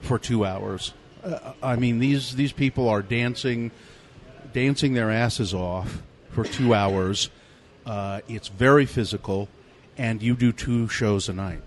for 0.00 0.18
two 0.18 0.44
hours. 0.44 0.92
Uh, 1.24 1.52
I 1.62 1.76
mean, 1.76 1.98
these 2.00 2.34
these 2.34 2.52
people 2.52 2.88
are 2.88 3.02
dancing, 3.02 3.70
dancing 4.52 4.94
their 4.94 5.10
asses 5.10 5.54
off 5.54 6.02
for 6.30 6.44
two 6.44 6.74
hours. 6.74 7.30
Uh, 7.86 8.20
it's 8.28 8.48
very 8.48 8.86
physical, 8.86 9.48
and 9.98 10.22
you 10.22 10.34
do 10.34 10.52
two 10.52 10.88
shows 10.88 11.28
a 11.28 11.32
night. 11.32 11.62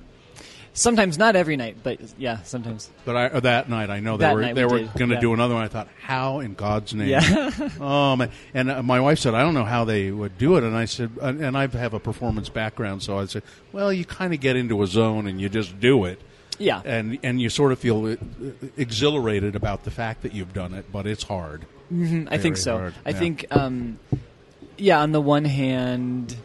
Sometimes 0.77 1.17
not 1.17 1.37
every 1.37 1.55
night, 1.55 1.77
but 1.83 1.99
yeah, 2.17 2.41
sometimes. 2.43 2.89
But 3.05 3.15
I, 3.15 3.25
uh, 3.27 3.39
that 3.39 3.69
night, 3.69 3.89
I 3.89 4.01
know 4.01 4.17
they 4.17 4.25
That 4.25 4.35
were 4.35 4.41
night 4.41 4.55
they 4.55 4.65
we 4.65 4.71
were 4.71 4.79
did, 4.79 4.93
going 4.93 5.09
to 5.09 5.15
yeah. 5.15 5.21
do 5.21 5.33
another 5.33 5.53
one. 5.53 5.63
I 5.63 5.69
thought, 5.69 5.87
how 6.01 6.41
in 6.41 6.53
God's 6.53 6.93
name? 6.93 7.07
Yeah. 7.07 7.49
oh 7.79 8.17
man! 8.17 8.29
And 8.53 8.69
uh, 8.69 8.83
my 8.83 8.99
wife 8.99 9.19
said, 9.19 9.33
I 9.33 9.41
don't 9.41 9.53
know 9.53 9.63
how 9.63 9.85
they 9.85 10.11
would 10.11 10.37
do 10.37 10.57
it. 10.57 10.65
And 10.65 10.75
I 10.75 10.83
said, 10.83 11.11
and 11.21 11.41
and 11.41 11.57
I 11.57 11.67
have 11.67 11.93
a 11.93 11.99
performance 11.99 12.49
background, 12.49 13.03
so 13.03 13.17
I 13.17 13.25
said, 13.25 13.43
well, 13.71 13.91
you 13.93 14.03
kind 14.03 14.33
of 14.33 14.41
get 14.41 14.57
into 14.57 14.83
a 14.83 14.87
zone 14.87 15.27
and 15.27 15.39
you 15.39 15.47
just 15.47 15.79
do 15.79 16.03
it. 16.03 16.19
Yeah. 16.59 16.81
And 16.83 17.19
and 17.23 17.41
you 17.41 17.49
sort 17.49 17.71
of 17.71 17.79
feel 17.79 18.05
uh, 18.05 18.15
exhilarated 18.75 19.55
about 19.55 19.85
the 19.85 19.91
fact 19.91 20.23
that 20.23 20.33
you've 20.33 20.53
done 20.53 20.73
it, 20.73 20.91
but 20.91 21.07
it's 21.07 21.23
hard. 21.23 21.65
I 21.89 21.95
think 21.95 22.29
Very 22.29 22.55
so. 22.57 22.77
hard, 22.77 22.93
I 23.05 23.11
yeah. 23.11 23.19
think, 23.19 23.45
um, 23.51 23.99
yeah. 24.77 24.99
On 25.01 25.11
the 25.11 25.21
one 25.21 25.45
hand, 25.45 26.35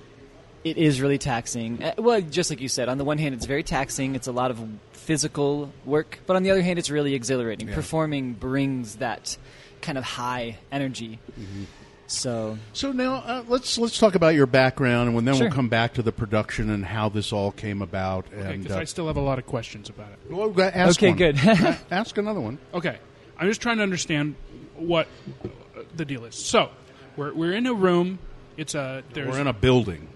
it 0.65 0.77
is 0.77 1.01
really 1.01 1.19
taxing. 1.19 1.83
Uh, 1.83 1.95
Well, 1.99 2.21
just 2.21 2.51
like 2.51 2.61
you 2.61 2.69
said, 2.69 2.89
on 2.89 2.99
the 2.99 3.05
one 3.05 3.19
hand, 3.19 3.35
it's 3.35 3.47
very 3.47 3.63
taxing. 3.63 4.15
It's 4.15 4.27
a 4.27 4.33
lot 4.33 4.51
of 4.51 4.59
physical 4.93 5.73
work, 5.85 6.19
but 6.27 6.37
on 6.37 6.43
the 6.43 6.51
other 6.51 6.63
hand, 6.63 6.79
it's 6.79 6.91
really 6.91 7.15
exhilarating. 7.15 7.69
Yeah. 7.69 7.75
Performing 7.75 8.35
brings 8.35 8.97
that 8.97 9.37
kind 9.81 9.97
of 9.99 10.05
high 10.05 10.59
energy. 10.71 11.19
Mm-hmm. 11.41 11.65
So 12.07 12.59
So 12.73 12.91
now 12.93 13.15
uh, 13.17 13.45
let's 13.47 13.79
let's 13.79 13.97
talk 13.99 14.17
about 14.17 14.35
your 14.35 14.47
background, 14.47 15.17
and 15.17 15.27
then 15.29 15.35
Sure. 15.37 15.47
we'll 15.47 15.55
come 15.55 15.69
back 15.69 15.95
to 15.95 16.03
the 16.03 16.11
production 16.13 16.69
and 16.69 16.85
how 16.85 17.09
this 17.09 17.33
all 17.33 17.53
came 17.53 17.81
about. 17.83 18.27
And 18.33 18.63
because 18.65 18.77
uh, 18.77 18.81
I 18.81 18.85
still 18.85 19.07
have 19.07 19.17
a 19.17 19.21
lot 19.21 19.39
of 19.39 19.47
questions 19.47 19.89
about 19.89 20.09
it. 20.13 20.19
well, 20.31 20.53
ask 20.61 20.99
Okay, 20.99 21.11
one. 21.11 21.17
good. 21.19 21.39
Ask 21.91 22.19
another 22.19 22.41
one. 22.41 22.59
Okay, 22.75 22.99
I'm 23.39 23.47
just 23.49 23.63
trying 23.63 23.77
to 23.77 23.85
understand 23.85 24.35
what 24.75 25.07
uh, 25.45 25.83
the 25.97 26.05
deal 26.05 26.25
is. 26.25 26.35
So, 26.35 26.71
we're 27.17 27.33
we're 27.33 27.53
in 27.53 27.67
a 27.67 27.75
room. 27.75 28.19
It's 28.57 28.75
a 28.75 29.05
there's 29.15 29.29
We're 29.29 29.41
in 29.41 29.47
a 29.47 29.53
building. 29.53 30.09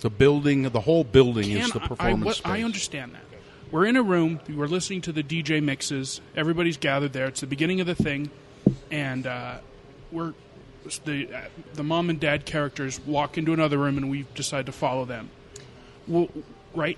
The 0.00 0.10
building, 0.10 0.62
the 0.64 0.80
whole 0.80 1.04
building 1.04 1.50
is 1.50 1.70
the 1.72 1.80
performance 1.80 2.22
I, 2.22 2.24
what- 2.26 2.36
space. 2.36 2.52
I 2.52 2.62
understand 2.62 3.14
that. 3.14 3.22
We're 3.72 3.86
in 3.86 3.96
a 3.96 4.02
room. 4.02 4.38
We're 4.48 4.68
listening 4.68 5.00
to 5.02 5.12
the 5.12 5.24
DJ 5.24 5.60
mixes. 5.62 6.20
Everybody's 6.36 6.76
gathered 6.76 7.12
there. 7.12 7.26
It's 7.26 7.40
the 7.40 7.48
beginning 7.48 7.80
of 7.80 7.86
the 7.88 7.96
thing, 7.96 8.30
and 8.92 9.26
uh, 9.26 9.56
we're 10.12 10.34
the 11.04 11.28
uh, 11.34 11.40
the 11.74 11.82
mom 11.82 12.08
and 12.08 12.20
dad 12.20 12.46
characters 12.46 13.00
walk 13.00 13.36
into 13.38 13.52
another 13.52 13.76
room, 13.76 13.96
and 13.98 14.08
we 14.08 14.24
decide 14.36 14.66
to 14.66 14.72
follow 14.72 15.04
them. 15.04 15.30
Well, 16.06 16.28
right? 16.74 16.96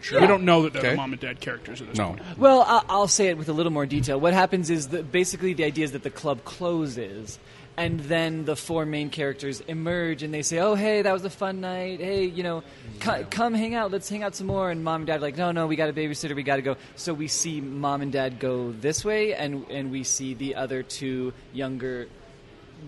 Sure. 0.00 0.20
We 0.20 0.26
don't 0.26 0.44
know 0.44 0.62
that 0.62 0.72
they're 0.72 0.80
Okay. 0.82 0.90
the 0.90 0.96
mom 0.96 1.12
and 1.12 1.20
dad 1.20 1.40
characters 1.40 1.80
at 1.80 1.88
this 1.88 1.98
No. 1.98 2.08
point. 2.08 2.22
Well, 2.36 2.62
I- 2.62 2.82
I'll 2.88 3.06
say 3.08 3.28
it 3.28 3.38
with 3.38 3.48
a 3.48 3.52
little 3.52 3.72
more 3.72 3.86
detail. 3.86 4.18
What 4.18 4.32
happens 4.32 4.70
is 4.70 4.88
that 4.88 5.12
basically 5.12 5.54
the 5.54 5.64
idea 5.64 5.84
is 5.84 5.92
that 5.92 6.02
the 6.02 6.10
club 6.10 6.42
closes, 6.44 7.38
and 7.76 8.00
then 8.00 8.44
the 8.44 8.56
four 8.56 8.84
main 8.84 9.10
characters 9.10 9.60
emerge, 9.62 10.22
and 10.22 10.32
they 10.32 10.42
say, 10.42 10.58
"Oh, 10.58 10.74
hey, 10.74 11.02
that 11.02 11.12
was 11.12 11.24
a 11.24 11.30
fun 11.30 11.60
night. 11.60 12.00
Hey, 12.00 12.24
you 12.24 12.42
know, 12.42 12.60
mm, 12.60 13.00
co- 13.00 13.26
come 13.30 13.54
hang 13.54 13.74
out. 13.74 13.90
Let's 13.90 14.08
hang 14.08 14.22
out 14.22 14.34
some 14.34 14.46
more." 14.46 14.70
And 14.70 14.84
mom 14.84 15.02
and 15.02 15.06
dad 15.06 15.16
are 15.16 15.20
like, 15.20 15.36
"No, 15.36 15.52
no, 15.52 15.66
we 15.66 15.76
got 15.76 15.88
a 15.88 15.92
babysitter. 15.92 16.34
We 16.34 16.42
got 16.42 16.56
to 16.56 16.62
go." 16.62 16.76
So 16.96 17.14
we 17.14 17.28
see 17.28 17.60
mom 17.60 18.02
and 18.02 18.12
dad 18.12 18.38
go 18.38 18.72
this 18.72 19.04
way, 19.04 19.34
and 19.34 19.66
and 19.70 19.90
we 19.90 20.04
see 20.04 20.34
the 20.34 20.54
other 20.56 20.82
two 20.82 21.32
younger 21.52 22.08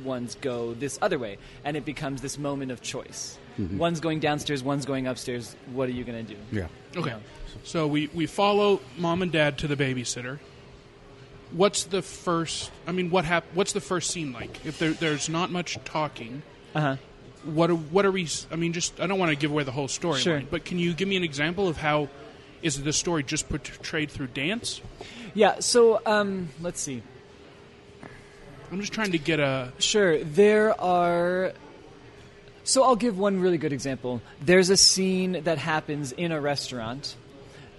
ones 0.02 0.36
go 0.40 0.74
this 0.74 0.98
other 1.00 1.18
way, 1.18 1.38
and 1.64 1.76
it 1.76 1.84
becomes 1.84 2.20
this 2.20 2.38
moment 2.38 2.72
of 2.72 2.82
choice. 2.82 3.38
Mm-hmm. 3.58 3.78
One's 3.78 4.00
going 4.00 4.20
downstairs, 4.20 4.62
one's 4.62 4.84
going 4.84 5.06
upstairs. 5.06 5.54
What 5.72 5.88
are 5.88 5.92
you 5.92 6.04
going 6.04 6.26
to 6.26 6.34
do? 6.34 6.40
Yeah. 6.50 6.66
Okay. 6.96 7.14
So 7.62 7.86
we, 7.86 8.08
we 8.08 8.26
follow 8.26 8.80
mom 8.98 9.22
and 9.22 9.30
dad 9.30 9.58
to 9.58 9.68
the 9.68 9.76
babysitter. 9.76 10.40
What's 11.52 11.84
the 11.84 12.02
first? 12.02 12.70
I 12.86 12.92
mean, 12.92 13.10
what 13.10 13.24
hap- 13.24 13.46
What's 13.54 13.72
the 13.72 13.80
first 13.80 14.10
scene 14.10 14.32
like? 14.32 14.64
If 14.66 14.78
there, 14.78 14.90
there's 14.92 15.28
not 15.28 15.50
much 15.50 15.78
talking, 15.84 16.42
Uh 16.74 16.80
huh. 16.80 16.96
what 17.44 17.70
are, 17.70 17.74
what 17.74 18.04
are 18.04 18.10
we? 18.10 18.28
I 18.50 18.56
mean, 18.56 18.72
just 18.72 18.98
I 19.00 19.06
don't 19.06 19.18
want 19.18 19.30
to 19.30 19.36
give 19.36 19.50
away 19.50 19.62
the 19.64 19.70
whole 19.72 19.88
story. 19.88 20.20
Sure. 20.20 20.42
But 20.50 20.64
can 20.64 20.78
you 20.78 20.94
give 20.94 21.06
me 21.08 21.16
an 21.16 21.24
example 21.24 21.68
of 21.68 21.76
how 21.76 22.08
is 22.62 22.82
the 22.82 22.92
story 22.92 23.22
just 23.22 23.48
portrayed 23.48 24.10
through 24.10 24.28
dance? 24.28 24.80
Yeah. 25.34 25.60
So 25.60 26.00
um, 26.06 26.48
let's 26.60 26.80
see. 26.80 27.02
I'm 28.72 28.80
just 28.80 28.92
trying 28.92 29.12
to 29.12 29.18
get 29.18 29.38
a. 29.38 29.72
Sure. 29.78 30.18
There 30.24 30.78
are. 30.80 31.52
So 32.64 32.82
I'll 32.82 32.96
give 32.96 33.18
one 33.18 33.40
really 33.40 33.58
good 33.58 33.72
example. 33.74 34.22
There's 34.40 34.70
a 34.70 34.76
scene 34.76 35.42
that 35.44 35.58
happens 35.58 36.12
in 36.12 36.32
a 36.32 36.40
restaurant 36.40 37.14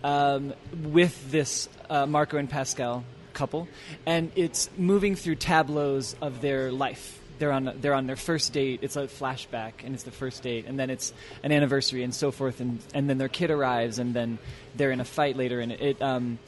um, 0.03 0.53
with 0.83 1.31
this 1.31 1.67
uh, 1.89 2.05
Marco 2.05 2.37
and 2.37 2.47
Pascal 2.49 3.03
couple, 3.35 3.67
and 4.05 4.31
it's 4.35 4.69
moving 4.77 5.15
through 5.15 5.35
tableaus 5.35 6.15
of 6.21 6.41
their 6.41 6.71
life. 6.71 7.19
They're 7.37 7.51
on 7.51 7.71
they're 7.81 7.93
on 7.93 8.07
their 8.07 8.15
first 8.15 8.53
date. 8.53 8.79
It's 8.81 8.95
a 8.95 9.07
flashback, 9.07 9.83
and 9.83 9.93
it's 9.93 10.03
the 10.03 10.11
first 10.11 10.41
date, 10.41 10.65
and 10.67 10.79
then 10.79 10.89
it's 10.89 11.13
an 11.43 11.51
anniversary, 11.51 12.03
and 12.03 12.15
so 12.15 12.31
forth, 12.31 12.61
and 12.61 12.79
and 12.93 13.09
then 13.09 13.17
their 13.17 13.29
kid 13.29 13.51
arrives, 13.51 13.99
and 13.99 14.13
then 14.13 14.39
they're 14.75 14.91
in 14.91 15.01
a 15.01 15.05
fight 15.05 15.35
later, 15.35 15.59
and 15.59 15.71
it 15.71 16.01
um, 16.01 16.39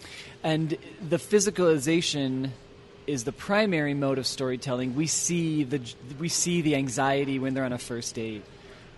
and 0.44 0.78
the 1.10 1.18
physicalization 1.18 2.52
is 3.06 3.24
the 3.24 3.32
primary 3.32 3.94
mode 3.94 4.18
of 4.18 4.28
storytelling. 4.28 4.96
We 4.96 5.08
see 5.08 5.64
the 5.64 5.82
we 6.20 6.30
see 6.30 6.62
the 6.62 6.76
anxiety 6.76 7.40
when 7.40 7.54
they're 7.54 7.66
on 7.66 7.74
a 7.74 7.78
first 7.78 8.16
date. 8.16 8.44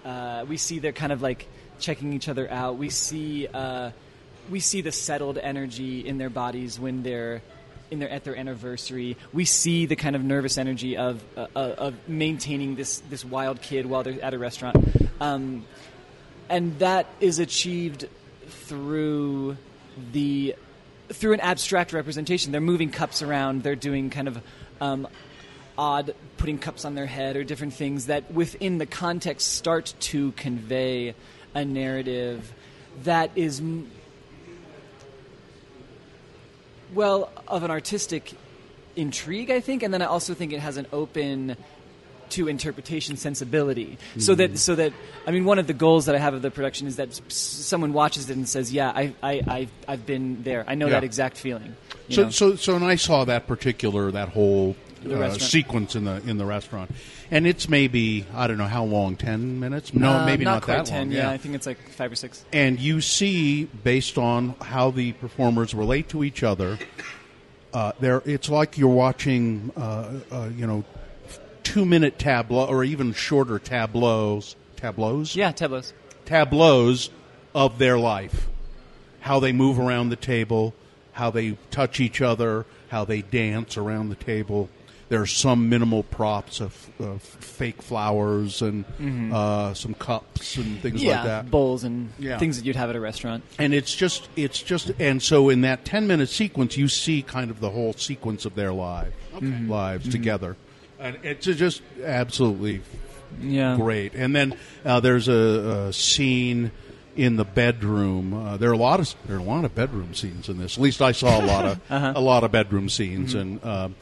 Uh, 0.06 0.46
we 0.48 0.58
see 0.58 0.80
they're 0.80 0.92
kind 0.92 1.12
of 1.12 1.22
like 1.22 1.48
checking 1.80 2.14
each 2.14 2.28
other 2.28 2.50
out. 2.52 2.78
We 2.78 2.90
see 2.90 3.48
uh, 3.48 3.92
we 4.50 4.60
see 4.60 4.82
the 4.82 4.92
settled 4.92 5.38
energy 5.38 6.06
in 6.06 6.18
their 6.18 6.30
bodies 6.30 6.80
when 6.80 7.04
they're 7.04 7.42
in 7.92 8.00
their 8.00 8.10
at 8.10 8.24
their 8.24 8.36
anniversary. 8.36 9.18
We 9.34 9.46
see 9.46 9.86
the 9.86 9.96
kind 9.96 10.16
of 10.16 10.24
nervous 10.24 10.58
energy 10.58 10.98
of 10.98 11.24
uh, 11.36 11.48
uh, 11.56 11.60
of 11.78 11.96
maintaining 12.08 12.76
this 12.76 13.02
this 13.10 13.24
wild 13.26 13.62
kid 13.62 13.86
while 13.86 14.04
they're 14.04 14.22
at 14.24 14.34
a 14.34 14.38
restaurant, 14.38 14.78
um, 15.20 15.66
and 16.50 16.78
that 16.80 17.08
is 17.20 17.40
achieved 17.40 18.08
through 18.48 19.58
the 20.12 20.56
through 21.10 21.34
an 21.34 21.40
abstract 21.40 21.94
representation. 21.94 22.52
They're 22.52 22.62
moving 22.62 22.92
cups 22.92 23.22
around. 23.22 23.64
They're 23.64 23.76
doing 23.76 24.10
kind 24.10 24.28
of 24.28 24.42
um, 24.80 25.08
odd, 25.78 26.14
putting 26.38 26.60
cups 26.60 26.86
on 26.86 26.96
their 26.96 27.06
head 27.06 27.36
or 27.36 27.44
different 27.44 27.74
things 27.74 28.08
that, 28.08 28.32
within 28.32 28.78
the 28.78 28.86
context, 28.86 29.54
start 29.54 29.94
to 30.00 30.32
convey 30.34 31.16
a 31.56 31.66
narrative 31.66 32.54
that 33.04 33.32
is, 33.36 33.60
m- 33.60 33.90
well, 36.94 37.32
of 37.48 37.64
an 37.64 37.72
artistic 37.72 38.34
intrigue, 38.96 39.50
I 39.50 39.60
think, 39.60 39.84
and 39.84 39.94
then 39.94 40.02
I 40.02 40.06
also 40.06 40.34
think 40.34 40.54
it 40.54 40.60
has 40.60 40.78
an 40.78 40.88
open 40.92 41.56
to 42.30 42.48
interpretation 42.48 43.18
sensibility 43.18 43.98
so 44.20 44.36
that 44.36 44.52
mm-hmm. 44.52 44.56
so 44.56 44.76
that 44.76 44.94
i 45.26 45.32
mean 45.32 45.46
one 45.46 45.58
of 45.58 45.66
the 45.66 45.74
goals 45.74 46.06
that 46.06 46.14
i 46.14 46.20
have 46.20 46.36
of 46.36 46.44
the 46.44 46.52
production 46.52 46.86
is 46.86 46.98
that 46.98 47.12
someone 47.28 47.92
watches 47.92 48.30
it 48.30 48.36
and 48.36 48.48
says 48.48 48.72
yeah 48.72 48.92
i 48.96 49.12
i 49.24 49.42
i've, 49.48 49.72
I've 49.88 50.06
been 50.06 50.44
there 50.44 50.64
i 50.68 50.76
know 50.76 50.86
Yeah. 50.86 50.92
that 50.94 51.04
exact 51.04 51.38
feeling 51.38 51.76
So, 52.10 52.26
know? 52.26 52.30
so, 52.30 52.56
so, 52.56 52.76
and 52.76 52.86
I 52.86 52.96
saw 52.96 53.26
that 53.26 53.48
particular 53.48 54.12
that 54.12 54.30
whole 54.30 54.76
uh, 55.06 55.38
sequence 55.38 55.96
in 55.96 56.06
the 56.06 56.22
in 56.28 56.38
the 56.38 56.46
restaurant, 56.46 56.92
and 57.32 57.46
it's 57.48 57.70
maybe 57.70 58.26
I 58.34 58.48
don't 58.48 58.58
know 58.58 58.66
how 58.66 58.84
long, 58.84 59.16
ten 59.16 59.60
minutes? 59.60 59.94
No, 59.94 60.12
Uh, 60.12 60.26
maybe 60.26 60.44
not, 60.46 60.68
not, 60.68 60.68
that 60.68 60.86
10 60.88 61.08
long. 61.10 61.12
yeah. 61.12 61.30
i 61.30 61.38
think 61.38 61.56
it's 61.56 61.66
like 61.68 61.78
five 61.90 62.12
or 62.12 62.16
six. 62.16 62.44
And 62.52 62.80
you 62.80 63.02
see 63.02 63.66
based 63.66 64.18
on 64.18 64.56
how 64.62 64.92
the 64.92 65.14
performers 65.14 65.74
relate 65.74 66.10
to 66.10 66.24
each 66.24 66.44
other 66.44 66.78
uh, 67.74 67.92
there 68.00 68.22
it's 68.26 68.50
like 68.50 68.78
you're 68.78 68.90
watching 68.90 69.72
uh, 69.78 70.20
uh, 70.32 70.50
you 70.56 70.66
know 70.66 70.84
two 71.64 71.86
minute 71.86 72.18
tableau 72.18 72.66
or 72.66 72.84
even 72.84 73.14
shorter 73.14 73.60
tableaus 73.60 74.56
tableaus? 74.76 75.36
Yeah 75.36 75.52
tableaus. 75.52 75.94
Tableaus 76.26 77.10
of 77.56 77.78
their 77.80 77.98
life. 77.98 78.48
How 79.22 79.40
they 79.40 79.52
move 79.52 79.80
around 79.80 80.10
the 80.10 80.16
table 80.16 80.74
how 81.14 81.30
they 81.30 81.58
touch 81.70 82.00
each 82.00 82.22
other 82.22 82.66
how 82.90 83.04
they 83.06 83.22
dance 83.22 83.78
around 83.78 84.10
the 84.10 84.16
table 84.16 84.70
there's 85.10 85.32
some 85.32 85.70
minimal 85.70 86.04
props 86.04 86.62
of, 86.62 86.90
of 87.00 87.22
fake 87.22 87.82
flowers 87.82 88.62
and 88.62 88.86
uh, 89.34 89.74
some 89.74 89.94
cups 89.96 90.56
and 90.58 90.80
things 90.82 90.98
Mm-hmm. 91.02 91.06
yeah 91.10 91.16
like 91.16 91.24
that. 91.26 91.52
bowls 91.52 91.84
and 91.84 92.12
Yeah. 92.20 92.38
things 92.38 92.58
that 92.58 92.66
you'd 92.66 92.76
have 92.76 92.90
at 92.90 92.96
a 92.96 93.00
restaurant. 93.00 93.44
And 93.58 93.74
it's 93.74 93.94
just 93.96 94.30
it's 94.36 94.62
just 94.62 94.92
and 95.00 95.22
so 95.22 95.50
in 95.50 95.62
that 95.62 95.84
10 95.84 96.08
minute 96.08 96.30
sequence 96.30 96.78
you 96.78 96.88
see 96.88 97.22
kind 97.24 97.50
of 97.52 97.60
the 97.60 97.70
whole 97.72 97.94
sequence 97.94 98.46
of 98.46 98.56
their 98.56 98.72
life 98.72 99.14
lives 99.42 100.08
together. 100.10 100.56
And 101.00 101.18
it's 101.24 101.46
just 101.46 101.82
absolutely 102.04 102.82
yeah. 103.42 103.76
great. 103.78 104.14
And 104.16 104.36
then 104.36 104.56
uh, 104.86 105.00
there's 105.00 105.28
a, 105.28 105.88
a 105.90 105.94
scene 105.94 106.72
in 107.16 107.36
the 107.36 107.46
bedroom. 107.46 108.34
Uh, 108.34 108.58
there 108.58 108.70
are 108.70 108.74
a 108.74 108.78
lot 108.78 109.00
of 109.00 109.14
there 109.26 109.38
are 109.38 109.40
a 109.40 109.44
lot 109.44 109.66
of 109.66 109.74
bedroom 109.76 110.14
scenes 110.14 110.50
in 110.50 110.58
this. 110.60 110.78
At 110.78 110.84
least 110.84 111.02
I 111.02 111.14
saw 111.14 111.40
a 111.40 111.46
lot 111.46 111.66
of 111.66 111.80
Uh-huh. 111.90 112.14
a 112.16 112.22
lot 112.22 112.44
of 112.44 112.52
bedroom 112.52 112.90
scenes 112.90 113.34
and 113.34 113.64
um, 113.66 113.96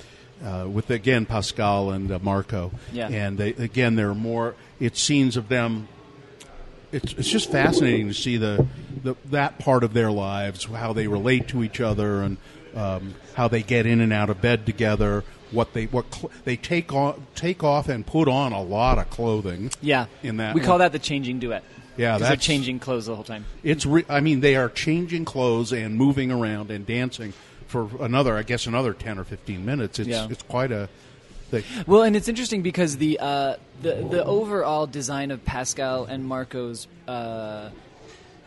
uh, 0.43 0.67
with 0.69 0.89
again 0.89 1.25
Pascal 1.25 1.91
and 1.91 2.11
uh, 2.11 2.19
Marco 2.21 2.71
Yeah. 2.93 3.09
and 3.09 3.37
they, 3.37 3.49
again 3.49 3.95
there 3.95 4.09
are 4.09 4.15
more 4.15 4.55
it's 4.79 5.01
scenes 5.01 5.37
of 5.37 5.49
them 5.49 5.87
it's, 6.91 7.13
it's 7.13 7.27
just 7.29 7.51
fascinating 7.51 8.07
to 8.07 8.13
see 8.13 8.37
the, 8.37 8.65
the 9.03 9.15
that 9.25 9.59
part 9.59 9.83
of 9.83 9.93
their 9.93 10.09
lives, 10.11 10.63
how 10.65 10.93
they 10.93 11.07
relate 11.07 11.49
to 11.49 11.61
each 11.63 11.81
other, 11.81 12.21
and 12.21 12.37
um, 12.75 13.13
how 13.35 13.49
they 13.49 13.61
get 13.61 13.85
in 13.85 13.99
and 13.99 14.13
out 14.13 14.29
of 14.29 14.41
bed 14.41 14.65
together. 14.65 15.23
What 15.51 15.73
they 15.73 15.85
what 15.87 16.13
cl- 16.13 16.31
they 16.45 16.55
take 16.55 16.93
on 16.93 17.25
take 17.35 17.61
off 17.63 17.89
and 17.89 18.05
put 18.07 18.27
on 18.29 18.53
a 18.53 18.61
lot 18.61 18.97
of 18.99 19.09
clothing. 19.09 19.71
yeah 19.81 20.05
in 20.23 20.37
that 20.37 20.53
we 20.55 20.61
call 20.61 20.77
that 20.79 20.91
the 20.93 20.99
changing 20.99 21.39
duet 21.39 21.63
Yeah, 21.97 22.17
they're 22.17 22.35
changing 22.35 22.79
clothes 22.79 23.05
the 23.05 23.15
whole 23.15 23.23
time 23.23 23.45
It's 23.63 23.85
re- 23.85 24.03
I 24.09 24.19
mean 24.19 24.41
they 24.41 24.55
are 24.57 24.67
changing 24.69 25.23
clothes 25.25 25.71
and 25.71 25.95
moving 25.95 26.31
around 26.31 26.69
and 26.69 26.85
dancing 26.85 27.31
for 27.67 27.89
another 27.99 28.37
I 28.37 28.43
guess 28.43 28.65
another 28.65 28.93
ten 28.93 29.19
or 29.19 29.23
fifteen 29.23 29.65
minutes. 29.65 29.99
It's 29.99 30.09
Yeah. 30.09 30.27
it's 30.29 30.43
quite 30.43 30.71
a 30.71 30.89
thing. 31.51 31.63
Well, 31.85 32.03
and 32.03 32.15
it's 32.15 32.27
interesting 32.27 32.61
because 32.61 32.97
the 32.97 33.19
uh, 33.19 33.55
the 33.81 34.07
the 34.09 34.25
overall 34.25 34.87
design 34.87 35.31
of 35.31 35.43
Pascal 35.45 36.05
and 36.05 36.25
Marco's 36.25 36.87
uh, 37.07 37.69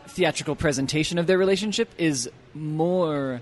theatrical 0.07 0.55
presentation 0.55 1.17
of 1.17 1.27
their 1.27 1.37
relationship 1.37 1.89
is 1.97 2.29
more 2.53 3.41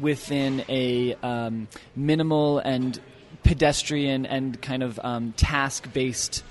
within 0.00 0.64
a 0.68 1.14
um, 1.22 1.68
minimal 1.94 2.58
and 2.58 3.00
pedestrian 3.44 4.26
and 4.26 4.60
kind 4.60 4.82
of 4.82 4.98
um, 5.02 5.32
task 5.32 5.92
based 5.92 6.42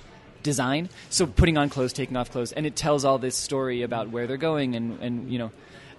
design. 0.44 0.90
So 1.10 1.26
putting 1.26 1.58
on 1.58 1.70
clothes, 1.70 1.94
taking 1.94 2.16
off 2.18 2.32
clothes, 2.32 2.52
and 2.52 2.66
it 2.66 2.76
tells 2.76 3.06
all 3.06 3.18
this 3.18 3.36
story 3.36 3.82
about 3.82 4.10
where 4.10 4.28
they're 4.28 4.38
going 4.38 4.76
and 4.76 5.00
and 5.02 5.32
you 5.32 5.40
know. 5.40 5.52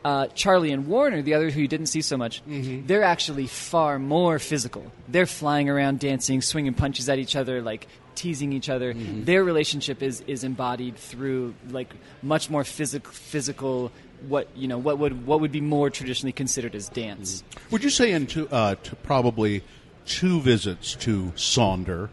Uh, 0.05 0.29
Charlie 0.35 0.71
and 0.71 0.87
Warner, 0.87 1.21
the 1.21 1.35
other 1.35 1.51
who 1.51 1.61
you 1.61 1.69
didn't 1.69 1.87
see 1.87 2.01
so 2.01 2.17
much, 2.17 2.41
they're 2.47 3.03
actually 3.03 3.47
far 3.49 3.99
more 3.99 4.39
physical. 4.39 4.93
They're 5.09 5.27
flying 5.27 5.69
around, 5.69 5.99
dancing, 5.99 6.43
swinging 6.43 6.75
punches 6.75 7.09
at 7.09 7.19
each 7.19 7.35
other, 7.35 7.61
like 7.61 7.89
teasing 8.15 8.53
each 8.53 8.69
other. 8.69 8.95
Their 8.95 9.43
relationship 9.43 10.03
is 10.03 10.21
is 10.29 10.45
embodied 10.45 10.97
through 10.97 11.55
like 11.71 11.93
much 12.23 12.49
more 12.51 12.63
physical, 12.65 13.11
physical. 13.13 13.91
What 14.29 14.49
you 14.57 14.69
know, 14.69 14.79
what 14.79 14.99
would 14.99 15.27
what 15.27 15.41
would 15.41 15.53
be 15.53 15.61
more 15.61 15.91
traditionally 15.91 16.33
considered 16.33 16.75
as 16.75 16.89
dance. 16.89 17.43
Would 17.71 17.83
you 17.85 17.91
say 17.91 18.13
in 18.13 18.27
two, 18.27 18.49
uh, 18.51 18.77
to 18.85 18.97
probably 18.97 19.63
two 20.07 20.41
visits 20.41 20.95
to 20.97 21.33
Sonder, 21.37 22.09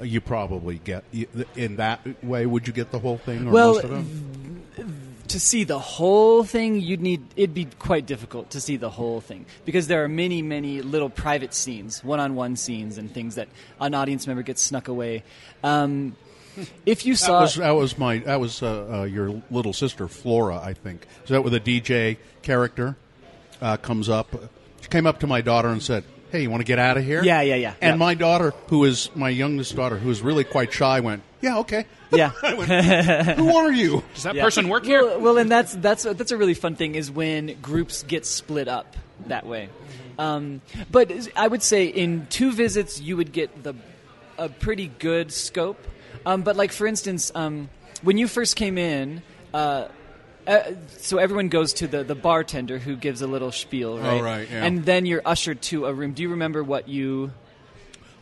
uh, 0.00 0.04
you 0.04 0.20
probably 0.20 0.78
get 0.78 1.04
in 1.54 1.76
that 1.76 2.24
way? 2.24 2.46
Would 2.46 2.66
you 2.66 2.72
get 2.72 2.90
the 2.90 2.98
whole 2.98 3.18
thing 3.18 3.46
or 3.46 3.50
Well, 3.52 3.74
most 3.74 3.84
of 3.84 3.92
it? 3.92 4.35
To 5.28 5.40
see 5.40 5.64
the 5.64 5.78
whole 5.78 6.44
thing, 6.44 6.80
you'd 6.80 7.00
need 7.00 7.22
it'd 7.36 7.54
be 7.54 7.66
quite 7.78 8.06
difficult 8.06 8.50
to 8.50 8.60
see 8.60 8.76
the 8.76 8.90
whole 8.90 9.20
thing 9.20 9.46
because 9.64 9.86
there 9.86 10.04
are 10.04 10.08
many, 10.08 10.42
many 10.42 10.82
little 10.82 11.10
private 11.10 11.54
scenes, 11.54 12.02
one-on-one 12.04 12.56
scenes, 12.56 12.98
and 12.98 13.12
things 13.12 13.34
that 13.34 13.48
an 13.80 13.94
audience 13.94 14.26
member 14.26 14.42
gets 14.42 14.62
snuck 14.62 14.88
away. 14.88 15.22
Um, 15.62 16.16
if 16.86 17.04
you 17.04 17.14
That 17.14 17.18
saw, 17.18 17.40
was 17.42 17.56
that 17.56 17.70
was 17.70 17.98
my 17.98 18.18
that 18.18 18.40
was 18.40 18.62
uh, 18.62 19.00
uh, 19.00 19.02
your 19.04 19.42
little 19.50 19.72
sister 19.72 20.08
Flora, 20.08 20.58
I 20.58 20.74
think. 20.74 21.06
Is 21.24 21.30
that 21.30 21.42
with 21.42 21.54
a 21.54 21.60
DJ 21.60 22.18
character 22.42 22.96
uh, 23.60 23.76
comes 23.76 24.08
up? 24.08 24.28
She 24.80 24.88
came 24.88 25.06
up 25.06 25.20
to 25.20 25.26
my 25.26 25.40
daughter 25.40 25.68
and 25.68 25.82
said, 25.82 26.04
"Hey, 26.32 26.42
you 26.42 26.50
want 26.50 26.60
to 26.60 26.64
get 26.66 26.78
out 26.78 26.96
of 26.96 27.04
here?" 27.04 27.22
Yeah, 27.22 27.40
yeah, 27.42 27.54
yeah. 27.56 27.74
And 27.80 27.92
Yeah. 27.94 27.96
my 27.96 28.14
daughter, 28.14 28.52
who 28.68 28.84
is 28.84 29.10
my 29.14 29.28
youngest 29.30 29.74
daughter, 29.76 29.96
who 29.96 30.10
is 30.10 30.22
really 30.22 30.44
quite 30.44 30.72
shy, 30.72 31.00
went, 31.00 31.22
"Yeah, 31.40 31.58
okay." 31.58 31.86
yeah, 32.12 32.28
Who 33.34 33.56
are 33.56 33.72
you? 33.72 34.02
Does 34.14 34.22
that 34.22 34.36
yeah. 34.36 34.44
person 34.44 34.68
work 34.68 34.84
here? 34.84 35.04
Well, 35.04 35.20
well, 35.20 35.38
and 35.38 35.50
that's 35.50 35.74
that's 35.74 36.04
that's 36.04 36.30
a 36.30 36.36
really 36.36 36.54
fun 36.54 36.76
thing 36.76 36.94
is 36.94 37.10
when 37.10 37.56
groups 37.60 38.04
get 38.04 38.24
split 38.24 38.68
up 38.68 38.96
that 39.26 39.44
way. 39.44 39.68
Um, 40.18 40.60
but 40.90 41.10
I 41.36 41.48
would 41.48 41.62
say 41.64 41.86
in 41.86 42.26
two 42.30 42.52
visits 42.52 43.00
you 43.00 43.16
would 43.16 43.32
get 43.32 43.62
the 43.64 43.74
a 44.38 44.48
pretty 44.48 44.86
good 44.86 45.32
scope. 45.32 45.84
Um, 46.24 46.42
but 46.42 46.54
like 46.56 46.70
for 46.70 46.86
instance, 46.86 47.32
um, 47.34 47.68
when 48.02 48.18
you 48.18 48.28
first 48.28 48.56
came 48.56 48.78
in. 48.78 49.22
Uh, 49.52 49.88
uh, 50.46 50.62
so 50.98 51.18
everyone 51.18 51.48
goes 51.48 51.72
to 51.74 51.86
the, 51.86 52.04
the 52.04 52.14
bartender 52.14 52.78
who 52.78 52.96
gives 52.96 53.22
a 53.22 53.26
little 53.26 53.52
spiel, 53.52 53.98
right? 53.98 54.20
Oh, 54.20 54.22
right, 54.22 54.48
yeah. 54.50 54.64
And 54.64 54.84
then 54.84 55.06
you're 55.06 55.22
ushered 55.24 55.60
to 55.62 55.86
a 55.86 55.92
room. 55.94 56.12
Do 56.12 56.22
you 56.22 56.30
remember 56.30 56.62
what 56.62 56.88
you 56.88 57.32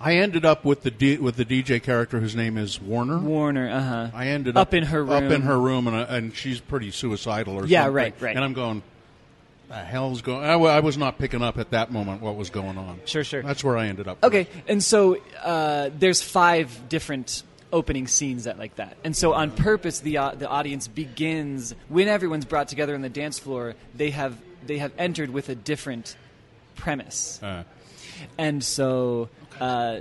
I 0.00 0.16
ended 0.16 0.44
up 0.44 0.64
with 0.64 0.82
the 0.82 0.90
D, 0.90 1.16
with 1.16 1.36
the 1.36 1.44
DJ 1.44 1.82
character 1.82 2.20
whose 2.20 2.34
name 2.36 2.58
is 2.58 2.80
Warner. 2.80 3.18
Warner? 3.18 3.70
Uh 3.70 3.80
huh. 3.82 4.10
I 4.12 4.26
ended 4.28 4.56
Up 4.56 4.68
up, 4.68 4.74
in 4.74 4.84
her 4.84 5.02
room. 5.02 5.24
up 5.24 5.30
in 5.32 5.42
her 5.42 5.58
room, 5.58 5.86
and, 5.86 5.96
I- 5.96 6.16
and 6.16 6.34
she's 6.34 6.60
pretty 6.60 6.90
suicidal 6.90 7.54
or 7.54 7.66
Yeah, 7.66 7.82
something. 7.84 7.94
right, 7.94 8.14
right. 8.20 8.36
And 8.36 8.44
I'm 8.44 8.52
going, 8.52 8.82
the 9.68 9.76
hell's 9.76 10.20
going? 10.20 10.44
I 10.44 10.80
was 10.80 10.98
not 10.98 11.18
picking 11.18 11.42
up 11.42 11.56
at 11.58 11.70
that 11.70 11.90
moment 11.90 12.20
what 12.20 12.36
was 12.36 12.50
going 12.50 12.76
on. 12.76 13.00
Sure, 13.06 13.24
sure. 13.24 13.42
That's 13.42 13.64
where 13.64 13.78
I 13.78 13.86
ended 13.86 14.06
up. 14.08 14.22
Okay, 14.22 14.46
and 14.68 14.82
so 14.82 15.16
uh, 15.42 15.88
there's 15.96 16.20
five 16.22 16.88
different 16.90 17.42
opening 17.74 18.06
scenes 18.06 18.44
that 18.44 18.58
like 18.58 18.76
that, 18.76 18.96
and 19.04 19.14
so 19.14 19.34
on 19.34 19.50
purpose, 19.50 20.00
the 20.00 20.18
uh, 20.18 20.30
the 20.34 20.48
audience 20.48 20.88
begins 20.88 21.74
when 21.88 22.08
everyone's 22.08 22.46
brought 22.46 22.68
together 22.68 22.94
on 22.94 23.02
the 23.02 23.10
dance 23.10 23.38
floor. 23.38 23.74
They 23.94 24.10
have 24.10 24.38
they 24.64 24.78
have 24.78 24.92
entered 24.96 25.30
with 25.30 25.48
a 25.50 25.54
different 25.54 26.16
premise, 26.76 27.42
Uh, 27.42 27.64
and 28.38 28.62
so. 28.64 29.28
Uh, 29.60 29.98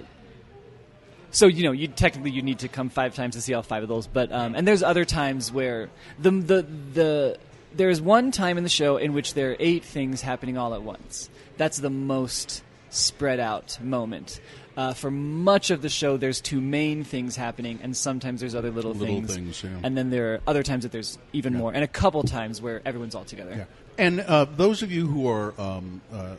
so 1.32 1.48
you 1.48 1.64
know, 1.64 1.72
you 1.72 1.88
technically 1.88 2.30
you 2.30 2.44
need 2.44 2.60
to 2.60 2.68
come 2.68 2.90
five 2.90 3.16
times 3.16 3.34
to 3.36 3.42
see 3.42 3.56
all 3.56 3.64
five 3.64 3.82
of 3.82 3.90
those, 3.90 4.06
but 4.06 4.32
um, 4.32 4.54
and 4.54 4.68
there's 4.68 4.84
other 4.84 5.04
times 5.04 5.52
where 5.52 5.90
the 6.20 6.30
the 6.30 6.66
the 6.94 7.38
there's 7.76 8.00
one 8.00 8.32
time 8.32 8.58
in 8.58 8.64
the 8.64 8.70
show 8.70 8.98
in 8.98 9.14
which 9.14 9.34
there 9.34 9.52
are 9.52 9.56
eight 9.60 9.84
things 9.84 10.22
happening 10.22 10.60
all 10.60 10.76
at 10.76 10.84
once. 10.84 11.30
That's 11.58 11.78
the 11.78 11.90
most 11.90 12.64
spread 12.92 13.40
out 13.40 13.80
moment. 13.82 14.40
Uh, 14.76 14.94
for 14.94 15.12
much 15.12 15.70
of 15.70 15.82
the 15.82 15.90
show, 15.90 16.18
there's 16.18 16.42
two 16.42 16.60
main 16.60 17.04
things 17.04 17.36
happening, 17.36 17.80
and 17.84 17.96
sometimes 17.96 18.40
there's 18.40 18.56
other 18.56 18.72
little, 18.72 18.94
Little 18.94 19.16
things. 19.18 19.36
things, 19.36 19.64
yeah. 19.64 19.70
And 19.84 19.96
then 19.96 20.10
there 20.10 20.34
are 20.34 20.42
other 20.48 20.64
times 20.64 20.84
that 20.84 20.92
there's 20.92 21.20
even 21.32 21.54
more, 21.56 21.72
and 21.74 21.84
a 21.84 21.88
couple 21.88 22.24
times 22.24 22.62
where 22.62 22.82
everyone's 22.84 23.14
all 23.14 23.24
together. 23.26 23.54
Yeah. 23.56 23.66
And 23.98 24.22
uh, 24.22 24.46
those 24.46 24.82
of 24.82 24.92
you 24.92 25.06
who 25.08 25.28
are 25.28 25.54
um, 25.62 26.02
uh, 26.12 26.36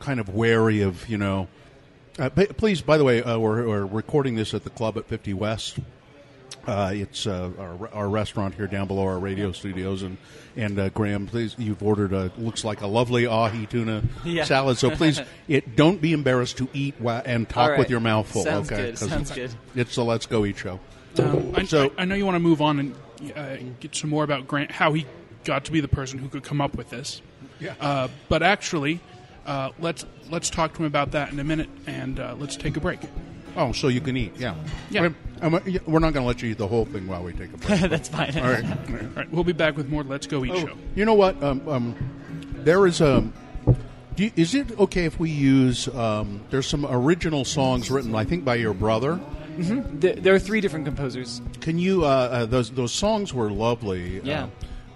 kind 0.00 0.18
of 0.18 0.30
wary 0.34 0.80
of, 0.80 1.06
you 1.08 1.18
know, 1.18 1.48
uh, 2.18 2.30
please, 2.30 2.80
by 2.80 2.96
the 2.96 3.04
way, 3.04 3.22
uh, 3.22 3.38
we're, 3.38 3.68
we're 3.68 3.84
recording 3.84 4.34
this 4.34 4.54
at 4.54 4.64
the 4.64 4.70
club 4.70 4.96
at 4.96 5.04
50 5.06 5.34
West. 5.34 5.78
Uh, 6.68 6.90
it's 6.92 7.26
uh, 7.26 7.50
our, 7.58 7.88
our 7.94 8.08
restaurant 8.10 8.54
here 8.54 8.66
down 8.66 8.86
below 8.86 9.04
our 9.04 9.18
radio 9.18 9.52
studios, 9.52 10.02
and 10.02 10.18
and 10.54 10.78
uh, 10.78 10.90
Graham, 10.90 11.26
please, 11.26 11.54
you've 11.56 11.82
ordered 11.82 12.12
a 12.12 12.30
looks 12.36 12.62
like 12.62 12.82
a 12.82 12.86
lovely 12.86 13.26
ahi 13.26 13.64
tuna 13.64 14.02
Yeah. 14.24 14.44
salad. 14.44 14.76
So 14.76 14.90
please, 14.90 15.18
it 15.48 15.76
don't 15.76 15.98
be 15.98 16.12
embarrassed 16.12 16.58
to 16.58 16.68
eat 16.74 17.00
wa- 17.00 17.22
and 17.24 17.48
talk 17.48 17.56
All 17.62 17.70
right. 17.70 17.78
with 17.78 17.88
your 17.88 18.00
mouth 18.00 18.30
full. 18.30 18.44
Sounds 18.44 18.70
okay, 18.70 18.82
good, 18.90 18.98
'Cause 18.98 19.08
sounds 19.08 19.30
good. 19.30 19.50
It's 19.74 19.96
a 19.96 20.02
let's 20.02 20.26
go 20.26 20.44
eat 20.44 20.58
show. 20.58 20.78
Um, 21.18 21.54
I, 21.56 21.64
So- 21.64 21.86
I, 21.96 22.02
I 22.02 22.04
know 22.04 22.14
you 22.14 22.26
want 22.26 22.34
to 22.36 22.40
move 22.40 22.60
on 22.60 22.78
and 22.78 23.32
uh, 23.34 23.56
get 23.80 23.94
some 23.96 24.10
more 24.10 24.22
about 24.24 24.46
Grant, 24.46 24.70
how 24.70 24.92
he 24.92 25.06
got 25.44 25.64
to 25.64 25.72
be 25.72 25.80
the 25.80 25.88
person 25.88 26.18
who 26.18 26.28
could 26.28 26.42
come 26.44 26.60
up 26.60 26.76
with 26.76 26.90
this. 26.90 27.22
Yeah. 27.60 27.74
Uh, 27.80 28.08
but 28.28 28.42
actually, 28.42 29.00
uh, 29.46 29.70
let's 29.78 30.04
let's 30.30 30.50
talk 30.50 30.74
to 30.74 30.80
him 30.80 30.84
about 30.86 31.12
that 31.12 31.32
in 31.32 31.40
a 31.40 31.44
minute, 31.44 31.70
and 31.86 32.20
uh, 32.20 32.36
let's 32.38 32.56
take 32.56 32.76
a 32.76 32.80
break. 32.80 33.00
Oh, 33.58 33.72
so 33.72 33.88
you 33.88 34.00
can 34.00 34.16
eat? 34.16 34.32
Yeah. 34.38 34.54
Yeah. 34.88 35.08
We're, 35.42 35.60
we're 35.86 35.98
not 35.98 36.12
going 36.14 36.22
to 36.22 36.26
let 36.26 36.40
you 36.42 36.50
eat 36.50 36.58
the 36.58 36.66
whole 36.68 36.84
thing 36.86 37.06
while 37.06 37.22
we 37.24 37.32
take 37.32 37.52
a 37.52 37.56
break. 37.58 37.80
That's 37.90 38.08
fine. 38.08 38.36
All 38.38 38.44
right. 38.50 38.64
All 38.90 38.96
right, 39.16 39.30
we'll 39.32 39.44
be 39.44 39.52
back 39.52 39.76
with 39.76 39.88
more 39.88 40.02
Let's 40.04 40.26
Go 40.26 40.44
Eat 40.44 40.52
Oh, 40.52 40.66
Show. 40.66 40.74
you 40.94 41.04
know 41.04 41.14
what? 41.14 41.42
Um, 41.42 41.68
um, 41.68 41.94
there 42.54 42.86
is 42.86 43.00
a. 43.00 43.28
Do 44.16 44.24
you, 44.24 44.30
is 44.36 44.54
it 44.54 44.78
okay 44.80 45.04
if 45.04 45.18
we 45.20 45.30
use? 45.30 45.86
Um, 45.88 46.40
there's 46.50 46.66
some 46.66 46.86
original 46.86 47.44
songs 47.44 47.90
written, 47.90 48.14
I 48.14 48.24
think, 48.24 48.44
by 48.44 48.54
your 48.56 48.74
brother. 48.74 49.20
There, 49.58 50.14
there 50.14 50.34
are 50.34 50.38
three 50.38 50.60
different 50.60 50.84
composers. 50.86 51.40
Can 51.60 51.78
you? 51.78 52.04
Uh, 52.04 52.08
uh, 52.08 52.46
those 52.46 52.70
those 52.70 52.92
songs 52.92 53.34
were 53.34 53.50
lovely. 53.50 54.20
Yeah. 54.22 54.48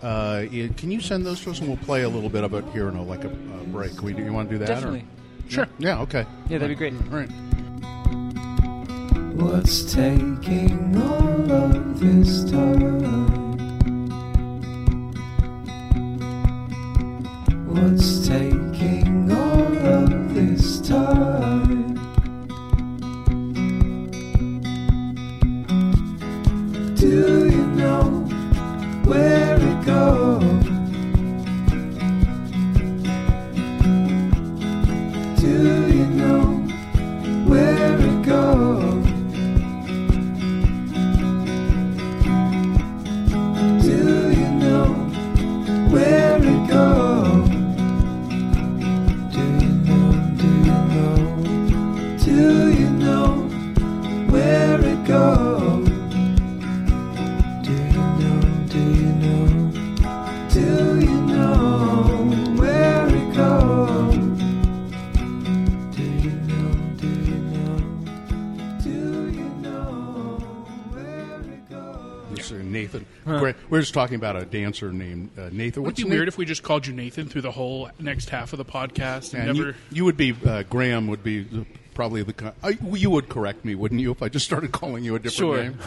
Uh, 0.03 0.07
uh, 0.07 0.47
it- 0.51 0.77
can 0.77 0.91
you 0.91 1.01
send 1.01 1.25
those 1.27 1.41
to 1.43 1.51
us, 1.51 1.59
and 1.61 1.69
we'll 1.69 1.77
play 1.79 2.03
a 2.03 2.09
little 2.09 2.31
bit 2.31 2.43
of 2.45 2.55
it 2.55 2.65
here 2.73 2.89
in 2.89 2.97
a 2.97 3.03
like 3.03 3.25
a, 3.25 3.29
uh 3.31 3.65
break? 3.67 4.03
We, 4.03 4.13
do 4.13 4.23
you 4.25 4.33
want 4.33 4.49
to 4.51 4.55
do 4.55 4.59
that? 4.59 4.71
or- 4.71 4.75
Definitely. 4.75 5.05
Sure. 5.49 5.69
Yeah. 5.79 6.01
Okay. 6.03 6.27
Yeah, 6.49 6.59
that'd 6.59 6.69
be 6.69 6.75
great. 6.75 6.93
All 6.95 7.19
right. 7.19 7.31
What's 9.35 9.91
taking 9.95 10.95
all 10.97 11.51
of 11.51 11.99
this 11.99 12.45
time? 12.51 13.01
What's 17.67 18.29
taking 18.29 19.33
all 19.33 19.77
of 19.87 20.35
this 20.35 20.81
time? 20.87 21.95
Do 26.95 27.49
you 27.51 27.67
know 27.69 28.05
where 29.05 29.57
it 29.57 29.87
goes? 29.87 30.62
Gra- 73.83 73.85
just 73.85 73.95
talking 73.95 74.17
about 74.17 74.37
a 74.37 74.45
dancer 74.45 74.93
named 74.93 75.31
uh, 75.39 75.49
Nathan. 75.53 75.83
Would 75.83 75.99
it 75.99 76.03
be 76.03 76.09
Na- 76.09 76.15
weird 76.17 76.29
if 76.29 76.39
we 76.39 76.45
just 76.45 76.63
called 76.63 76.87
you 76.87 76.93
Nathan 76.93 77.29
through 77.29 77.43
the 77.43 77.51
whole 77.53 77.91
next 77.99 78.31
half 78.31 78.53
of 78.53 78.59
the 78.59 78.65
podcast 78.65 79.35
and 79.35 79.49
And 79.49 79.59
never? 79.59 79.69
you, 79.71 79.75
you 79.93 80.05
would 80.05 80.17
be 80.17 80.35
uh, 80.47 80.63
Graham. 80.65 81.07
Would 81.09 81.23
be 81.23 81.43
the, 81.43 81.67
probably 81.95 82.23
the. 82.23 82.33
ki- 82.33 82.47
I, 82.63 82.79
you 82.93 83.11
would 83.11 83.29
correct 83.29 83.65
me, 83.65 83.75
wouldn't 83.75 84.01
you, 84.01 84.11
if 84.13 84.23
I 84.23 84.29
just 84.29 84.45
started 84.47 84.73
calling 84.73 85.05
you 85.05 85.15
a 85.15 85.19
different 85.19 85.37
Sure. 85.37 85.63
name? 85.63 85.79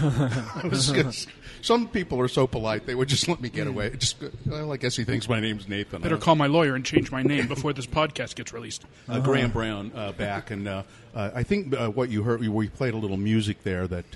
I 0.55 0.67
was 0.69 0.87
just- 0.91 1.27
some 1.61 1.87
people 1.87 2.19
are 2.21 2.27
so 2.27 2.45
polite; 2.45 2.85
they 2.85 2.93
would 2.93 3.07
just 3.09 3.27
let 3.27 3.41
me 3.41 3.49
get 3.49 3.65
away. 3.65 3.89
Just, 3.97 4.17
well, 4.45 4.71
I 4.71 4.77
guess 4.77 4.95
he 4.95 5.03
thinks 5.03 5.27
my 5.27 5.39
name's 5.39 5.67
Nathan. 5.67 6.01
Better 6.03 6.15
Uh, 6.15 6.19
call 6.19 6.35
my 6.35 6.45
lawyer 6.45 6.75
and 6.75 6.85
change 6.85 7.11
my 7.11 7.23
name 7.23 7.47
before 7.47 7.73
this 7.73 7.87
podcast 7.87 8.35
gets 8.35 8.53
released. 8.53 8.85
uh, 9.09 9.19
Graham 9.19 9.49
Brown 9.49 9.91
uh, 9.95 10.11
back, 10.11 10.51
and 10.51 10.67
uh, 10.67 10.83
uh, 11.15 11.31
I 11.33 11.41
think 11.41 11.73
uh, 11.73 11.87
what 11.89 12.09
you 12.11 12.21
heard, 12.21 12.41
we 12.47 12.67
played 12.69 12.93
a 12.93 12.97
little 12.97 13.17
music 13.17 13.63
there 13.63 13.87
that 13.87 14.15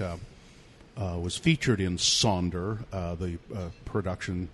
was 0.99 1.37
featured 1.37 1.79
in 1.79 1.97
Sonder, 1.97 2.79
uh, 2.91 3.15
the 3.15 3.37
uh, 3.55 3.69
production, 3.85 4.49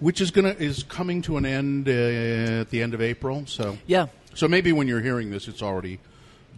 which 0.00 0.20
is 0.20 0.30
gonna 0.30 0.54
is 0.58 0.82
coming 0.84 1.22
to 1.22 1.36
an 1.36 1.44
end 1.46 1.88
uh, 1.88 1.92
at 2.60 2.70
the 2.70 2.82
end 2.82 2.94
of 2.94 3.00
April. 3.00 3.44
So 3.46 3.78
Yeah. 3.86 4.06
so 4.34 4.48
maybe 4.48 4.72
when 4.72 4.86
you're 4.88 5.00
hearing 5.00 5.30
this, 5.30 5.48
it's 5.48 5.62
already 5.62 5.98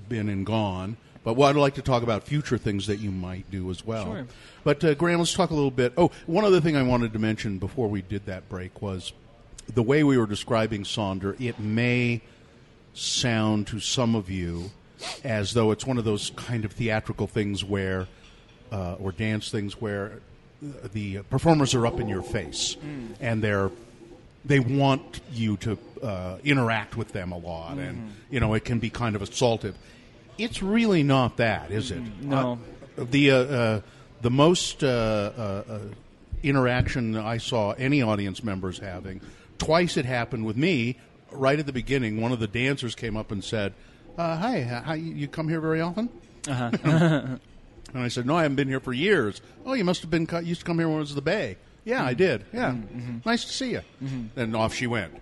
been 0.09 0.29
and 0.29 0.45
gone. 0.45 0.97
But 1.23 1.35
what 1.35 1.49
I'd 1.49 1.57
like 1.57 1.75
to 1.77 1.83
talk 1.83 2.03
about 2.03 2.25
future 2.25 2.59
things 2.59 2.87
that 2.87 2.99
you 2.99 3.11
might 3.11 3.51
do 3.51 3.71
as 3.71 3.85
well. 3.87 4.05
Sure. 4.05 4.27
But 4.63 4.85
uh, 4.85 4.93
Graham, 4.95 5.21
let's 5.21 5.33
talk 5.33 5.49
a 5.51 5.55
little 5.55 5.71
bit. 5.71 5.95
Oh, 5.97 6.11
one 6.27 6.45
other 6.45 6.61
thing 6.61 6.77
I 6.77 6.83
wanted 6.83 7.15
to 7.15 7.19
mention 7.19 7.59
before 7.59 7.89
we 7.89 8.03
did 8.03 8.27
that 8.27 8.47
break 8.51 8.83
was 8.83 9.15
the 9.75 9.83
way 9.83 10.05
we 10.05 10.19
were 10.19 10.27
describing 10.27 10.83
Sonder. 10.83 11.35
It 11.41 11.59
may 11.59 12.21
sound 12.93 13.67
to 13.69 13.81
some 13.81 14.15
of 14.15 14.31
you 14.31 14.71
as 15.25 15.55
though 15.55 15.71
it's 15.71 15.87
one 15.87 15.97
of 15.97 16.05
those 16.05 16.31
kind 16.37 16.65
of 16.67 16.73
theatrical 16.73 17.27
things 17.27 17.65
where, 17.65 18.07
uh, 18.73 18.97
or 19.01 19.13
dance 19.13 19.51
things 19.51 19.81
where 19.81 20.21
the 20.93 21.23
performers 21.25 21.75
are 21.75 21.87
up 21.87 22.01
in 22.01 22.09
your 22.09 22.23
face 22.23 22.77
and 23.21 23.43
they're 23.43 23.71
they 24.45 24.61
want 24.61 25.21
you 25.33 25.57
to 25.59 25.79
uh, 26.03 26.37
interact 26.45 26.97
with 26.97 27.13
them 27.13 27.33
a 27.33 27.39
lot, 27.39 27.79
and 27.79 28.13
you 28.31 28.41
know 28.41 28.55
it 28.55 28.65
can 28.65 28.79
be 28.79 28.91
kind 28.91 29.17
of 29.17 29.23
assaultive. 29.23 29.75
It's 30.37 30.63
really 30.63 31.03
not 31.03 31.39
that, 31.39 31.71
is 31.71 31.91
it? 31.91 32.03
No. 32.21 32.59
Uh, 32.99 33.05
the 33.11 33.31
uh, 33.31 33.37
uh, 33.37 33.81
the 34.21 34.31
most 34.31 34.85
uh, 34.85 34.87
uh, 34.87 35.63
uh, 35.69 35.79
interaction 36.43 37.17
I 37.17 37.39
saw 37.39 37.73
any 37.73 38.03
audience 38.03 38.45
members 38.45 38.79
having 38.79 39.21
twice 39.59 39.97
it 39.97 40.05
happened 40.05 40.45
with 40.45 40.57
me. 40.57 40.99
Right 41.31 41.59
at 41.59 41.67
the 41.67 41.73
beginning, 41.73 42.21
one 42.21 42.31
of 42.31 42.39
the 42.39 42.47
dancers 42.47 42.95
came 42.95 43.17
up 43.17 43.33
and 43.33 43.43
said, 43.43 43.73
uh, 44.19 44.37
"Hi, 44.37 44.63
how, 44.63 44.93
you 44.93 45.15
you 45.15 45.29
come 45.29 45.49
here 45.49 45.61
very 45.61 45.81
often?" 45.81 46.11
And 47.95 48.03
I 48.03 48.09
said, 48.09 48.27
"No, 48.27 48.37
I 48.37 48.43
haven't 48.43 48.57
been 48.57 48.69
here 48.69 48.81
for 48.81 48.93
years." 48.93 49.41
Oh, 49.65 49.73
you 49.73 49.85
must 49.85 50.03
have 50.03 50.11
been 50.11 50.29
used 50.43 50.61
to 50.61 50.67
come 50.67 50.79
here 50.79 50.89
when 50.89 50.99
it 50.99 51.01
was 51.01 51.15
the 51.15 51.23
Bay. 51.23 51.57
Yeah, 51.85 52.05
I 52.05 52.15
did. 52.15 52.45
Yeah, 52.53 52.77
nice 53.25 53.45
to 53.45 53.53
see 53.53 53.73
you. 53.73 53.83
And 54.37 54.57
off 54.57 54.75
she 54.75 54.87
went. 54.87 55.21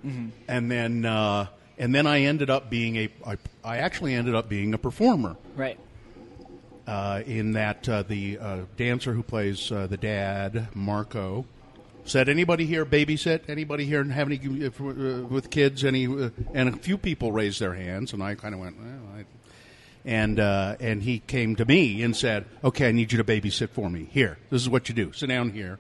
And 0.49 0.71
then, 0.71 1.05
uh, 1.05 1.47
and 1.79 1.95
then 1.95 2.07
I 2.07 2.23
ended 2.23 2.51
up 2.51 2.71
being 2.71 2.97
a. 2.97 3.09
I, 3.27 3.37
I 3.65 3.79
actually 3.79 4.15
ended 4.15 4.35
up 4.35 4.49
being 4.49 4.73
a 4.75 4.79
performer. 4.79 5.37
Right. 5.57 5.79
Uh, 6.87 7.23
in 7.27 7.53
that 7.53 7.89
uh, 7.89 8.03
the 8.03 8.39
uh, 8.39 8.61
dancer 8.77 9.13
who 9.13 9.23
plays 9.23 9.71
uh, 9.71 9.87
the 9.87 9.97
dad, 9.97 10.69
Marco, 10.75 11.47
said, 12.05 12.29
"Anybody 12.29 12.67
here 12.67 12.85
babysit? 12.85 13.49
Anybody 13.49 13.85
here 13.85 14.03
have 14.05 14.27
any 14.29 14.41
uh, 14.67 15.23
with 15.29 15.51
kids? 15.51 15.85
Any?" 15.85 16.07
Uh, 16.07 16.31
and 16.55 16.69
a 16.69 16.73
few 16.73 16.99
people 16.99 17.33
raised 17.33 17.61
their 17.61 17.75
hands, 17.75 18.13
and 18.13 18.23
I 18.23 18.35
kind 18.35 18.55
of 18.55 18.61
went, 18.61 18.79
well, 18.79 19.01
I, 19.17 19.25
and 20.05 20.39
uh, 20.41 20.77
and 20.81 21.03
he 21.03 21.21
came 21.21 21.57
to 21.57 21.65
me 21.65 22.03
and 22.03 22.17
said, 22.17 22.45
"Okay, 22.63 22.89
I 22.89 22.93
need 22.93 23.13
you 23.13 23.19
to 23.19 23.25
babysit 23.25 23.71
for 23.71 23.89
me. 23.91 24.09
Here, 24.11 24.39
this 24.51 24.63
is 24.63 24.69
what 24.69 24.89
you 24.89 24.95
do. 24.95 25.13
Sit 25.13 25.29
down 25.29 25.51
here." 25.51 25.79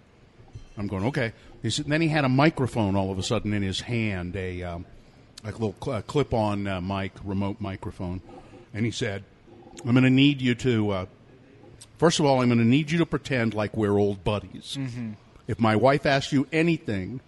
I'm 0.76 0.86
going, 0.86 1.04
"Okay." 1.06 1.32
He 1.62 1.70
said, 1.70 1.86
then 1.86 2.00
he 2.00 2.08
had 2.08 2.24
a 2.24 2.28
microphone 2.28 2.96
all 2.96 3.12
of 3.12 3.18
a 3.20 3.22
sudden 3.22 3.52
in 3.52 3.62
his 3.62 3.80
hand, 3.82 4.34
a 4.34 4.62
um, 4.64 4.84
like 5.44 5.54
a 5.54 5.58
little 5.58 5.76
cl- 5.80 5.98
uh, 5.98 6.02
clip-on 6.02 6.66
uh, 6.66 6.80
mic, 6.80 7.12
remote 7.24 7.60
microphone, 7.60 8.20
and 8.74 8.84
he 8.84 8.90
said, 8.90 9.22
"I'm 9.84 9.92
going 9.92 10.04
to 10.04 10.10
need 10.10 10.40
you 10.40 10.54
to." 10.56 10.90
Uh, 10.90 11.06
First 11.98 12.18
of 12.18 12.26
all, 12.26 12.40
I'm 12.40 12.48
going 12.48 12.58
to 12.58 12.64
need 12.64 12.90
you 12.90 12.98
to 12.98 13.06
pretend 13.06 13.54
like 13.54 13.76
we're 13.76 13.96
old 13.96 14.24
buddies. 14.24 14.76
If 15.46 15.60
my 15.60 15.76
wife 15.76 16.04
asks 16.04 16.32
you 16.32 16.48
anything 16.50 17.20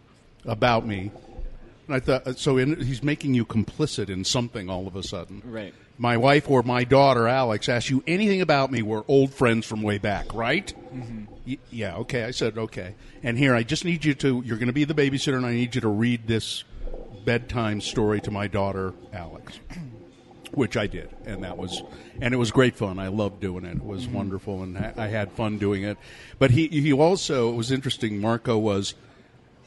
about 0.44 0.84
me, 0.84 1.12
and 1.86 1.94
I 1.94 2.00
thought, 2.00 2.26
uh, 2.26 2.32
so 2.34 2.56
in, 2.58 2.80
he's 2.80 3.00
making 3.00 3.34
you 3.34 3.44
complicit 3.44 4.08
in 4.08 4.24
something 4.24 4.68
all 4.68 4.88
of 4.88 4.96
a 4.96 5.04
sudden. 5.04 5.42
Right. 5.44 5.72
My 5.96 6.16
wife 6.16 6.50
or 6.50 6.62
my 6.62 6.84
daughter, 6.84 7.28
Alex, 7.28 7.68
asks 7.68 7.88
you 7.88 8.02
anything 8.06 8.40
about 8.40 8.72
me, 8.72 8.82
we're 8.82 9.04
old 9.06 9.32
friends 9.32 9.64
from 9.66 9.82
way 9.82 9.98
back, 9.98 10.34
right? 10.34 10.72
Y- 11.46 11.58
yeah, 11.70 11.96
okay. 11.98 12.24
I 12.24 12.32
said, 12.32 12.58
okay. 12.58 12.94
And 13.22 13.38
here, 13.38 13.54
I 13.54 13.62
just 13.62 13.84
need 13.84 14.04
you 14.04 14.14
to, 14.14 14.42
you're 14.44 14.56
going 14.56 14.66
to 14.66 14.72
be 14.72 14.84
the 14.84 14.94
babysitter, 14.94 15.36
and 15.36 15.46
I 15.46 15.52
need 15.52 15.74
you 15.74 15.80
to 15.82 15.88
read 15.88 16.26
this 16.26 16.64
bedtime 17.24 17.80
story 17.80 18.20
to 18.22 18.30
my 18.30 18.48
daughter, 18.48 18.92
Alex 19.12 19.58
which 20.52 20.76
I 20.76 20.86
did, 20.86 21.10
and 21.26 21.42
that 21.42 21.56
was, 21.56 21.82
and 22.20 22.32
it 22.32 22.36
was 22.36 22.52
great 22.52 22.76
fun. 22.76 22.98
I 22.98 23.08
loved 23.08 23.40
doing 23.40 23.64
it. 23.64 23.76
It 23.76 23.84
was 23.84 24.06
wonderful, 24.06 24.62
and 24.62 24.78
I, 24.78 24.92
I 24.96 25.06
had 25.08 25.32
fun 25.32 25.58
doing 25.58 25.82
it. 25.82 25.98
But 26.38 26.52
he, 26.52 26.68
he 26.68 26.92
also 26.92 27.50
it 27.50 27.56
was 27.56 27.72
interesting. 27.72 28.20
Marco 28.20 28.56
was 28.56 28.94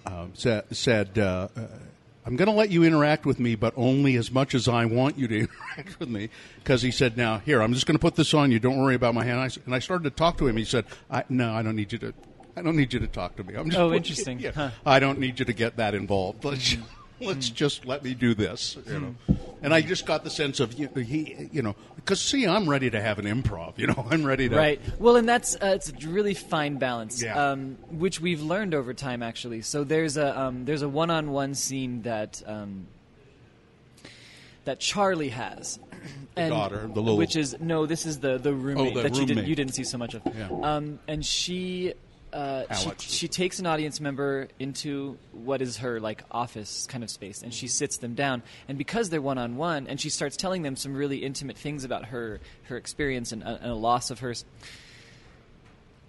uh, 0.06 0.28
said, 0.34 0.63
said 0.76 1.20
uh, 1.20 1.50
uh, 1.56 1.62
I'm 2.28 2.36
going 2.36 2.50
to 2.50 2.54
let 2.56 2.70
you 2.70 2.84
interact 2.84 3.26
with 3.26 3.40
me, 3.40 3.56
but 3.56 3.74
only 3.78 4.18
as 4.18 4.30
much 4.32 4.54
as 4.54 4.68
I 4.68 4.84
want 4.86 5.18
you 5.18 5.28
to 5.30 5.36
interact 5.40 5.98
with 6.00 6.10
me. 6.10 6.30
Because 6.58 6.82
he 6.82 6.92
said, 6.92 7.16
"Now 7.18 7.40
here, 7.40 7.62
I'm 7.62 7.74
just 7.74 7.86
going 7.88 7.96
to 7.96 8.02
put 8.02 8.16
this 8.16 8.34
on 8.34 8.52
you. 8.52 8.60
Don't 8.60 8.78
worry 8.78 8.96
about 8.96 9.16
my 9.16 9.24
hand." 9.24 9.58
And 9.66 9.74
I 9.74 9.80
started 9.80 10.04
to 10.04 10.10
talk 10.10 10.38
to 10.40 10.48
him. 10.48 10.58
He 10.58 10.66
said, 10.66 10.86
I, 11.10 11.24
"No, 11.30 11.54
I 11.54 11.62
don't 11.63 11.76
need 11.78 11.94
you 11.94 12.00
to. 12.00 12.13
I 12.58 12.62
don't 12.62 12.76
need 12.76 12.92
you 12.92 13.00
to 13.00 13.08
talk 13.08 13.38
to 13.38 13.44
me. 13.44 13.54
I'm 13.56 13.70
just 13.70 13.80
Oh, 13.80 13.94
interesting. 13.94 14.40
Yeah, 14.40 14.52
Huh. 14.54 14.72
I 14.86 15.00
don't 15.00 15.20
need 15.20 15.40
you 15.40 15.46
to 15.46 15.54
get 15.54 15.78
that 15.78 15.96
involved. 15.96 16.44
Let's 16.44 16.74
Mm-hmm. 16.74 16.84
let's 17.26 17.50
just 17.50 17.86
let 17.86 18.04
me 18.04 18.13
do 18.13 18.34
this." 18.36 18.78
You 18.88 19.00
know. 19.00 19.16
And 19.62 19.74
I 19.74 19.82
just 19.82 20.06
got 20.06 20.24
the 20.24 20.30
sense 20.30 20.60
of 20.60 20.74
you 20.78 20.88
know, 20.96 21.02
he, 21.02 21.50
you 21.52 21.62
know, 21.62 21.76
because 21.96 22.22
see, 22.22 22.46
I'm 22.46 22.70
ready 22.70 22.89
to 22.91 23.02
have 23.02 23.17
an 23.17 23.26
improv. 23.26 23.78
You 23.78 23.88
know, 23.88 24.08
I'm 24.12 24.24
ready 24.24 24.48
to. 24.50 24.56
Right. 24.56 24.80
Well, 25.00 25.15
and 25.15 25.28
that's 25.28 25.56
uh, 25.56 25.74
it's 25.76 25.89
a 25.91 26.08
really 26.08 26.34
fine 26.36 26.78
balance, 26.78 27.22
Yeah. 27.24 27.52
um, 27.52 27.78
which 27.89 28.22
we've 28.22 28.41
learned 28.41 28.74
over 28.76 28.93
time. 28.93 29.24
Actually, 29.24 29.62
so 29.63 29.84
there's 29.84 30.15
a 30.17 30.39
um, 30.39 30.65
there's 30.65 30.84
a 30.84 30.89
one-on-one 30.89 31.56
scene 31.56 32.04
that 32.04 32.41
um, 32.46 32.88
that 34.65 34.80
Charlie 34.80 35.30
has. 35.30 35.80
and 36.36 36.52
daughter, 36.52 36.82
the 36.93 37.02
little- 37.02 37.17
which 37.17 37.36
is 37.36 37.60
no, 37.60 37.86
this 37.86 38.06
is 38.06 38.20
the 38.20 38.38
the 38.38 38.54
roommate 38.54 38.93
the 38.93 39.02
that 39.04 39.15
you 39.15 39.26
didn't 39.26 39.48
you 39.48 39.56
didn't 39.56 39.74
see 39.74 39.84
so 39.84 39.98
much 39.98 40.13
of. 40.13 40.22
Yeah. 40.36 40.50
Um, 40.62 41.00
and 41.08 41.26
she. 41.26 41.93
Uh, 42.38 42.71
she, 42.76 42.91
she 43.00 43.28
takes 43.28 43.58
an 43.58 43.65
audience 43.65 44.00
member 44.00 44.47
into 44.60 45.17
what 45.32 45.60
is 45.62 45.78
her 45.78 46.00
like 46.00 46.23
office 46.30 46.86
kind 46.88 47.04
of 47.04 47.10
space 47.10 47.41
and 47.41 47.52
she 47.52 47.67
sits 47.67 47.97
them 47.97 48.13
down. 48.13 48.43
And 48.67 48.78
because 48.78 49.10
they're 49.10 49.21
one 49.21 49.39
on 49.39 49.56
one 49.58 49.88
and 49.88 50.00
she 50.00 50.10
starts 50.12 50.38
telling 50.38 50.62
them 50.62 50.76
some 50.76 50.93
really 50.93 51.17
intimate 51.17 51.58
things 51.58 51.84
about 51.84 52.06
her 52.06 52.39
her 52.63 52.78
experience 52.78 53.32
and, 53.32 53.41
a- 53.41 53.60
and 53.62 53.71
a 53.71 53.76
loss 53.76 54.12
of 54.12 54.19
hers 54.19 54.45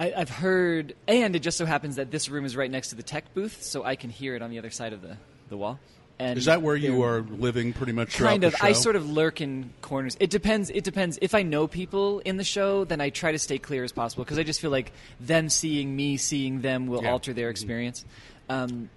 I, 0.01 0.13
I've 0.17 0.31
heard, 0.31 0.95
and 1.09 1.35
it 1.35 1.41
just 1.41 1.59
so 1.59 1.67
happens 1.67 1.97
that 1.97 2.11
this 2.11 2.29
room 2.29 2.45
is 2.45 2.55
right 2.57 2.71
next 2.71 2.91
to 2.91 2.95
the 2.95 3.03
tech 3.03 3.35
booth, 3.35 3.63
so 3.65 3.83
I 3.83 3.97
can 3.97 4.11
hear 4.11 4.37
it 4.37 4.43
on 4.43 4.51
the 4.51 4.59
other 4.59 4.71
side 4.71 4.93
of 4.93 5.03
the, 5.03 5.17
the 5.49 5.57
wall. 5.57 5.81
And 6.21 6.37
Is 6.37 6.47
that 6.47 6.63
where 6.63 6.75
you 6.75 6.99
they're- 7.01 7.21
living 7.21 7.73
pretty 7.73 7.93
much 7.93 8.17
Kind 8.17 8.43
the 8.43 8.49
of. 8.49 8.55
show? 8.57 8.67
I 8.67 8.73
sort 8.73 8.97
of 8.97 9.09
lurk 9.09 9.41
in 9.41 9.71
corners. 9.83 10.17
It 10.19 10.31
depends. 10.31 10.69
It 10.71 10.83
depends. 10.83 11.17
If 11.23 11.33
I 11.33 11.43
know 11.43 11.69
people 11.69 12.19
in 12.21 12.39
the 12.39 12.45
show, 12.45 12.85
then 12.85 13.01
I 13.01 13.11
try 13.11 13.31
to 13.31 13.39
stay 13.39 13.59
clear 13.59 13.85
as 13.85 13.93
possible 13.93 14.25
because 14.25 14.37
I 14.39 14.43
just 14.43 14.61
feel 14.61 14.73
like 14.73 14.91
them 15.21 15.49
seeing 15.49 15.95
me, 15.95 16.17
seeing 16.17 16.61
them, 16.61 16.89
will 16.89 17.05
Yeah. 17.05 17.13
alter 17.13 17.33
their 17.33 17.51
experience. 17.51 18.05
Um, 18.49 18.91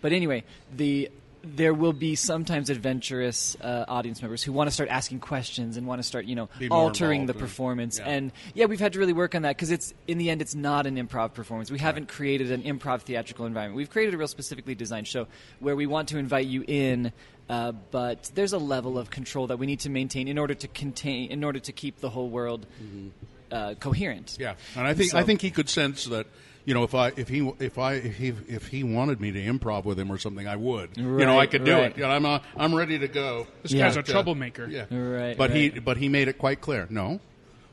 but 0.00 0.12
anyway, 0.12 0.44
the 0.76 1.10
there 1.54 1.72
will 1.72 1.92
be 1.92 2.14
sometimes 2.16 2.70
adventurous 2.70 3.56
uh, 3.60 3.84
audience 3.88 4.20
members 4.20 4.42
who 4.42 4.52
want 4.52 4.68
to 4.68 4.74
start 4.74 4.88
asking 4.90 5.20
questions 5.20 5.76
and 5.76 5.86
want 5.86 6.00
to 6.00 6.02
start, 6.02 6.24
you 6.24 6.34
know, 6.34 6.48
altering 6.70 7.26
the 7.26 7.34
performance. 7.34 7.98
yeah. 7.98 8.08
And 8.08 8.32
yeah, 8.54 8.66
we've 8.66 8.80
had 8.80 8.94
to 8.94 8.98
really 8.98 9.12
work 9.12 9.34
on 9.34 9.42
that 9.42 9.56
because 9.56 9.70
it's 9.70 9.94
in 10.08 10.18
the 10.18 10.28
end, 10.30 10.42
it's 10.42 10.54
not 10.54 10.86
an 10.86 10.96
improv 10.96 11.34
performance. 11.34 11.70
We 11.70 11.78
haven't 11.78 12.08
created 12.08 12.50
an 12.50 12.62
improv 12.64 13.02
theatrical 13.02 13.46
environment. 13.46 13.76
We've 13.76 13.90
created 13.90 14.14
a 14.14 14.18
real 14.18 14.28
specifically 14.28 14.74
designed 14.74 15.06
show 15.06 15.26
where 15.60 15.76
we 15.76 15.86
want 15.86 16.08
to 16.08 16.18
invite 16.18 16.46
you 16.46 16.64
in. 16.66 17.12
Uh, 17.48 17.70
but 17.92 18.28
there's 18.34 18.52
a 18.52 18.58
level 18.58 18.98
of 18.98 19.08
control 19.10 19.46
that 19.46 19.58
we 19.58 19.66
need 19.66 19.78
to 19.80 19.88
maintain 19.88 20.26
in 20.26 20.36
order 20.36 20.54
to 20.54 20.66
contain, 20.66 21.30
in 21.30 21.44
order 21.44 21.60
to 21.60 21.70
keep 21.70 22.00
the 22.00 22.10
whole 22.10 22.28
world 22.28 22.66
uh, 23.52 23.74
coherent. 23.78 24.26
Mm-hmm. 24.26 24.42
Yeah, 24.42 24.54
and 24.76 24.86
I 24.86 24.94
think 24.94 25.10
So- 25.12 25.18
I 25.18 25.22
think 25.22 25.40
he 25.42 25.50
could 25.50 25.68
sense 25.68 26.04
that. 26.06 26.26
You 26.66 26.74
know, 26.74 26.82
if 26.82 26.96
I 26.96 27.12
if 27.16 27.28
he 27.28 27.48
if 27.60 27.78
I 27.78 27.94
if 27.94 28.16
he, 28.16 28.34
if 28.48 28.66
he 28.66 28.82
wanted 28.82 29.20
me 29.20 29.30
to 29.30 29.38
improv 29.38 29.84
with 29.84 29.98
him 29.98 30.10
or 30.10 30.18
something, 30.18 30.48
I 30.48 30.56
would. 30.56 30.96
you 30.96 31.04
know, 31.04 31.38
I 31.38 31.46
could 31.46 31.64
do 31.64 31.72
right. 31.72 31.92
it. 31.92 31.96
You 31.96 32.02
know, 32.02 32.10
I'm 32.10 32.26
uh, 32.26 32.40
I'm 32.56 32.74
ready 32.74 32.98
to 32.98 33.08
go. 33.08 33.46
This 33.62 33.72
guy's 33.72 33.96
a 33.96 34.02
troublemaker. 34.02 34.66
yeah, 34.66 34.86
Right, 34.90 35.38
But 35.38 35.52
he 35.52 35.70
but 35.70 35.96
he 35.96 36.08
made 36.08 36.26
it 36.26 36.38
quite 36.38 36.60
clear. 36.60 36.88
No, 36.90 37.20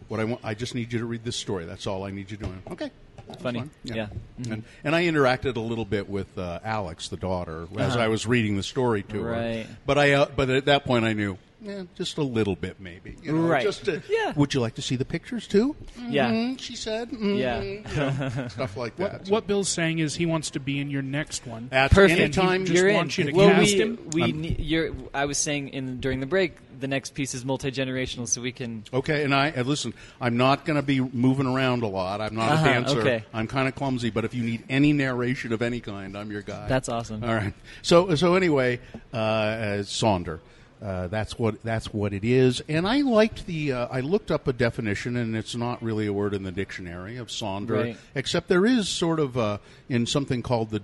what 0.10 0.20
I 0.20 0.26
want, 0.26 0.42
I 0.44 0.54
just 0.54 0.76
need 0.76 0.94
you 0.94 1.00
to 1.00 1.06
read 1.06 1.24
this 1.24 1.36
story. 1.36 1.66
That's 1.66 1.88
all 1.88 2.04
I 2.04 2.12
need 2.12 2.30
you 2.30 2.38
doing. 2.38 2.62
Okay. 2.70 2.92
That's 3.28 3.42
Funny. 3.42 3.60
fine. 3.60 3.70
Yeah. 3.84 4.08
Mm-hmm. 4.42 4.52
And, 4.54 4.64
and 4.84 4.96
I 4.96 5.04
interacted 5.04 5.56
a 5.56 5.60
little 5.60 5.86
bit 5.86 6.10
with 6.10 6.38
uh, 6.38 6.60
Alex, 6.64 7.08
the 7.10 7.18
daughter, 7.18 7.68
as 7.78 7.96
I 7.98 8.08
was 8.08 8.26
reading 8.26 8.58
the 8.58 8.64
story 8.64 9.04
to 9.04 9.22
her. 9.24 9.32
Uh-huh. 9.34 9.42
Right. 9.42 9.68
But 9.86 9.98
I 9.98 10.12
uh, 10.14 10.26
but 10.36 10.50
at 10.50 10.66
that 10.66 10.86
point 10.86 11.06
I 11.06 11.14
knew. 11.14 11.38
Yeah, 11.66 11.84
just 11.96 12.18
a 12.18 12.24
little 12.24 12.58
bit, 12.58 12.82
maybe. 12.82 13.16
You 13.24 13.32
know, 13.32 13.48
Right. 13.48 13.64
Just 13.64 13.86
to, 13.86 14.02
Yeah. 14.10 14.34
Would 14.36 14.54
you 14.54 14.60
like 14.60 14.76
to 14.76 14.82
see 14.82 14.98
the 14.98 15.06
pictures 15.06 15.48
too? 15.48 15.78
Yeah. 16.10 16.30
Mhm, 16.30 16.60
she 16.60 16.76
said. 16.76 17.10
Mhm, 17.10 17.38
Yeah. 17.40 17.62
you 17.62 17.84
know, 17.96 18.48
stuff 18.50 18.76
like 18.76 18.98
that. 18.98 19.22
What, 19.22 19.30
what 19.30 19.48
Bill's 19.48 19.70
saying 19.70 20.00
is 20.00 20.14
he 20.14 20.26
wants 20.26 20.50
to 20.52 20.60
be 20.60 20.82
in 20.82 20.90
your 20.90 21.02
next 21.02 21.48
one. 21.48 21.70
At 21.72 21.92
Perfect. 21.92 22.20
any 22.20 22.30
time, 22.32 22.66
Just 22.66 22.84
you're 22.84 22.92
want 22.94 23.18
in. 23.18 23.28
you 23.28 23.32
to 23.32 23.38
well, 23.38 23.50
cast 23.50 23.62
we, 23.76 23.82
him? 23.82 24.10
We, 24.12 24.22
I'm- 24.24 24.42
ne- 24.42 24.56
you're, 24.60 24.90
I 25.14 25.24
was 25.24 25.38
saying 25.38 25.70
in 25.70 26.02
during 26.02 26.20
the 26.20 26.26
break, 26.26 26.58
the 26.84 26.88
next 26.90 27.14
piece 27.16 27.34
is 27.34 27.46
multi 27.46 27.72
generational, 27.72 28.28
so 28.28 28.42
we 28.42 28.52
can. 28.52 28.84
Okay, 28.94 29.24
and 29.24 29.34
I 29.34 29.48
and 29.48 29.66
listen. 29.66 29.94
I'm 30.20 30.36
not 30.38 30.66
going 30.66 30.76
to 30.76 30.84
be 30.84 31.00
moving 31.00 31.48
around 31.48 31.82
a 31.82 31.88
lot. 31.88 32.20
I'm 32.22 32.36
not 32.36 32.52
Uh-huh, 32.52 32.70
a 32.70 32.74
dancer. 32.74 33.00
okay. 33.00 33.24
I'm 33.34 33.48
kind 33.48 33.68
of 33.70 33.74
clumsy, 33.76 34.10
but 34.10 34.26
if 34.26 34.34
you 34.34 34.44
need 34.44 34.64
any 34.70 34.92
narration 34.94 35.54
of 35.54 35.62
any 35.62 35.80
kind, 35.80 36.18
I'm 36.18 36.30
your 36.30 36.42
guy. 36.42 36.68
That's 36.68 36.90
awesome. 36.90 37.24
All 37.24 37.34
right. 37.34 37.54
So 37.82 38.14
so 38.16 38.36
anyway, 38.36 38.80
uh, 39.14 39.18
uh, 39.18 39.78
Sonder. 39.84 40.40
Uh, 40.82 41.08
that's 41.08 41.40
what 41.40 41.64
that's 41.64 41.94
what 41.94 42.12
it 42.12 42.26
is, 42.26 42.62
and 42.68 42.86
I 42.86 43.00
liked 43.04 43.46
the. 43.46 43.72
Uh, 43.72 43.88
I 43.90 44.02
looked 44.02 44.30
up 44.32 44.50
a 44.50 44.54
definition, 44.54 45.16
and 45.16 45.34
it's 45.34 45.56
not 45.56 45.82
really 45.82 46.08
a 46.08 46.12
word 46.12 46.34
in 46.34 46.44
the 46.44 46.52
dictionary 46.52 47.16
of 47.16 47.30
Sonder, 47.30 47.70
Right. 47.86 47.98
except 48.16 48.50
there 48.50 48.66
is 48.66 48.90
sort 48.90 49.22
of 49.22 49.38
uh, 49.38 49.60
in 49.88 50.06
something 50.06 50.42
called 50.42 50.72
the. 50.72 50.82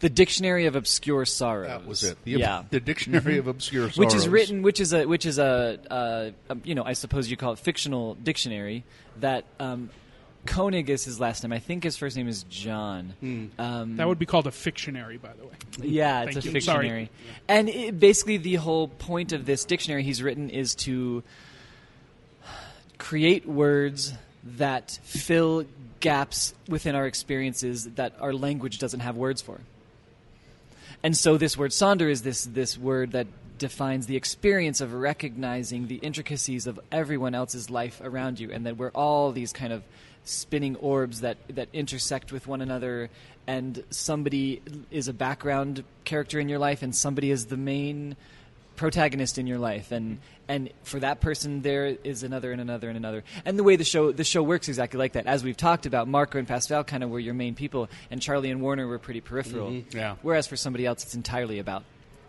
The 0.00 0.10
Dictionary 0.10 0.66
of 0.66 0.76
Obscure 0.76 1.24
Sorrows. 1.24 1.68
That 1.68 1.86
was 1.86 2.04
it. 2.04 2.18
The, 2.24 2.32
yeah. 2.32 2.64
the 2.70 2.80
dictionary 2.80 3.38
of 3.38 3.46
obscure 3.46 3.90
sorrows, 3.90 3.98
which 3.98 4.14
is 4.14 4.28
written, 4.28 4.62
which 4.62 4.80
is 4.80 4.92
a, 4.92 5.06
which 5.06 5.26
is 5.26 5.38
a, 5.38 5.78
uh, 5.90 6.54
you 6.64 6.74
know, 6.74 6.84
I 6.84 6.92
suppose 6.92 7.30
you 7.30 7.36
call 7.36 7.52
it 7.52 7.58
fictional 7.58 8.14
dictionary. 8.14 8.84
That 9.20 9.44
um, 9.58 9.90
Koenig 10.46 10.88
is 10.88 11.04
his 11.04 11.20
last 11.20 11.42
name. 11.42 11.52
I 11.52 11.58
think 11.58 11.84
his 11.84 11.96
first 11.96 12.16
name 12.16 12.28
is 12.28 12.44
John. 12.44 13.14
Hmm. 13.20 13.46
Um, 13.58 13.96
That 13.96 14.08
would 14.08 14.18
be 14.18 14.26
called 14.26 14.46
a 14.46 14.50
fictionary, 14.50 15.18
by 15.18 15.32
the 15.32 15.44
way. 15.44 15.52
Yeah, 15.82 16.22
it's 16.28 16.36
a 16.36 16.40
you. 16.40 16.60
Sorry. 16.60 16.86
fictionary. 16.88 17.10
And 17.48 17.68
it, 17.68 18.00
basically, 18.00 18.38
the 18.38 18.56
whole 18.56 18.88
point 18.88 19.32
of 19.32 19.44
this 19.44 19.64
dictionary 19.64 20.02
he's 20.02 20.22
written 20.22 20.50
is 20.50 20.74
to 20.76 21.22
create 22.98 23.46
words 23.46 24.12
that 24.42 24.98
fill 25.02 25.64
gaps 26.00 26.54
within 26.68 26.94
our 26.94 27.06
experiences 27.06 27.84
that 27.96 28.14
our 28.20 28.32
language 28.32 28.78
doesn't 28.78 29.00
have 29.00 29.16
words 29.16 29.42
for. 29.42 29.60
And 31.02 31.16
so, 31.16 31.36
this 31.36 31.56
word 31.56 31.70
sonder 31.70 32.10
is 32.10 32.22
this 32.22 32.44
this 32.44 32.76
word 32.76 33.12
that 33.12 33.26
defines 33.58 34.06
the 34.06 34.16
experience 34.16 34.80
of 34.80 34.94
recognizing 34.94 35.86
the 35.86 35.96
intricacies 35.96 36.66
of 36.66 36.80
everyone 36.90 37.34
else's 37.34 37.70
life 37.70 38.00
around 38.02 38.40
you, 38.40 38.50
and 38.50 38.66
that 38.66 38.76
we're 38.76 38.90
all 38.90 39.32
these 39.32 39.52
kind 39.52 39.72
of 39.72 39.82
spinning 40.24 40.76
orbs 40.76 41.20
that 41.20 41.38
that 41.48 41.68
intersect 41.72 42.32
with 42.32 42.46
one 42.46 42.60
another. 42.60 43.08
And 43.46 43.82
somebody 43.90 44.62
is 44.90 45.08
a 45.08 45.12
background 45.12 45.84
character 46.04 46.38
in 46.38 46.48
your 46.48 46.58
life, 46.58 46.82
and 46.82 46.94
somebody 46.94 47.30
is 47.30 47.46
the 47.46 47.56
main 47.56 48.16
protagonist 48.80 49.36
in 49.36 49.46
your 49.46 49.58
life 49.58 49.92
and 49.92 50.18
and 50.48 50.70
for 50.84 50.98
that 51.00 51.20
person 51.20 51.60
there 51.60 51.84
is 52.02 52.22
another 52.22 52.50
and 52.50 52.62
another 52.62 52.88
and 52.88 52.96
another 52.96 53.22
and 53.44 53.58
the 53.58 53.62
way 53.62 53.76
the 53.76 53.84
show 53.84 54.10
the 54.10 54.24
show 54.24 54.42
works 54.42 54.68
exactly 54.68 54.96
like 54.98 55.12
that 55.12 55.26
as 55.26 55.44
we've 55.44 55.56
talked 55.58 55.84
about 55.84 56.08
marco 56.08 56.38
and 56.38 56.48
pascal 56.48 56.82
kind 56.82 57.04
of 57.04 57.10
were 57.10 57.18
your 57.20 57.34
main 57.34 57.54
people 57.54 57.90
and 58.10 58.22
charlie 58.22 58.50
and 58.50 58.62
warner 58.62 58.86
were 58.86 58.98
pretty 58.98 59.20
peripheral 59.20 59.70
Mhm, 59.70 59.92
yeah. 59.92 60.16
whereas 60.22 60.46
for 60.46 60.56
somebody 60.56 60.86
else 60.86 61.02
it's 61.04 61.14
entirely 61.14 61.58
about 61.58 61.82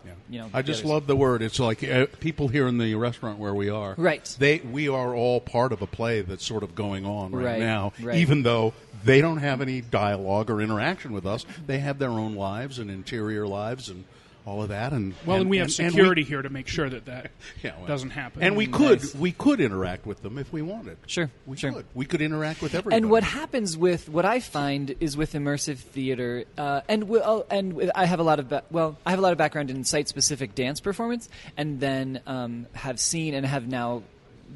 Yeah. 0.04 0.12
you 0.28 0.38
know 0.40 0.50
I 0.52 0.60
just 0.60 0.80
others. 0.80 0.90
love 0.90 1.06
the 1.06 1.16
word. 1.16 1.40
It's 1.42 1.58
like 1.58 1.82
uh, 1.84 2.04
people 2.20 2.48
here 2.48 2.66
in 2.68 2.76
the 2.76 2.96
restaurant 2.96 3.38
where 3.38 3.54
we 3.54 3.70
are. 3.70 3.94
Right. 3.96 4.24
They 4.38 4.58
we 4.58 4.88
are 4.88 5.14
all 5.14 5.40
part 5.40 5.72
of 5.72 5.80
a 5.80 5.86
play 5.86 6.20
that's 6.22 6.44
sort 6.44 6.64
of 6.64 6.74
going 6.74 7.06
on 7.06 7.30
right, 7.32 7.44
Right, 7.52 7.60
now. 7.60 7.92
right. 8.02 8.16
Even 8.18 8.42
though 8.42 8.74
they 9.04 9.20
don't 9.22 9.38
have 9.38 9.60
any 9.62 9.80
dialogue 9.80 10.50
or 10.50 10.60
interaction 10.60 11.12
with 11.12 11.24
us, 11.24 11.46
they 11.68 11.78
have 11.78 11.98
their 12.00 12.10
own 12.10 12.34
lives 12.34 12.78
and 12.80 12.90
interior 12.90 13.46
lives 13.46 13.88
and 13.88 14.04
all 14.46 14.62
of 14.62 14.70
that. 14.70 14.92
And 14.92 15.14
Well, 15.24 15.40
and, 15.40 15.50
we 15.50 15.58
have 15.58 15.66
and 15.66 15.72
security 15.72 16.22
here 16.22 16.42
to 16.42 16.50
make 16.50 16.68
sure 16.68 16.88
that 16.88 17.04
that 17.06 17.30
Yeah, 17.62 17.76
well, 17.78 17.86
doesn't 17.86 18.10
happen. 18.10 18.42
And 18.42 18.56
we 18.56 18.66
could 18.66 19.00
Nice. 19.00 19.14
we 19.14 19.32
could 19.32 19.60
interact 19.60 20.06
with 20.06 20.22
them 20.22 20.38
if 20.38 20.52
we 20.52 20.62
wanted. 20.62 20.96
Sure, 21.06 21.30
we 21.46 21.56
sure. 21.56 21.72
could. 21.72 21.86
We 21.94 22.04
could 22.04 22.20
interact 22.22 22.62
with 22.62 22.74
everybody. 22.74 22.96
And 22.96 23.10
what 23.10 23.22
happens 23.22 23.76
with 23.76 24.08
what 24.08 24.24
I 24.24 24.40
find 24.40 24.94
is 25.00 25.16
with 25.16 25.32
immersive 25.34 25.78
theater, 25.78 26.44
uh, 26.58 26.80
and 26.88 27.02
wi- 27.02 27.24
oh, 27.24 27.46
and 27.50 27.72
with, 27.74 27.90
I 27.94 28.04
have 28.06 28.20
a 28.20 28.24
lot 28.24 28.38
of 28.38 28.48
ba- 28.48 28.64
well, 28.70 28.98
I 29.06 29.10
have 29.10 29.18
a 29.18 29.22
lot 29.22 29.32
of 29.32 29.38
background 29.38 29.70
in 29.70 29.84
site 29.84 30.08
specific 30.08 30.54
dance 30.54 30.80
performance, 30.80 31.28
and 31.56 31.80
then 31.80 32.20
um, 32.26 32.66
have 32.72 32.98
seen 33.00 33.34
and 33.34 33.46
have 33.46 33.68
now. 33.68 34.02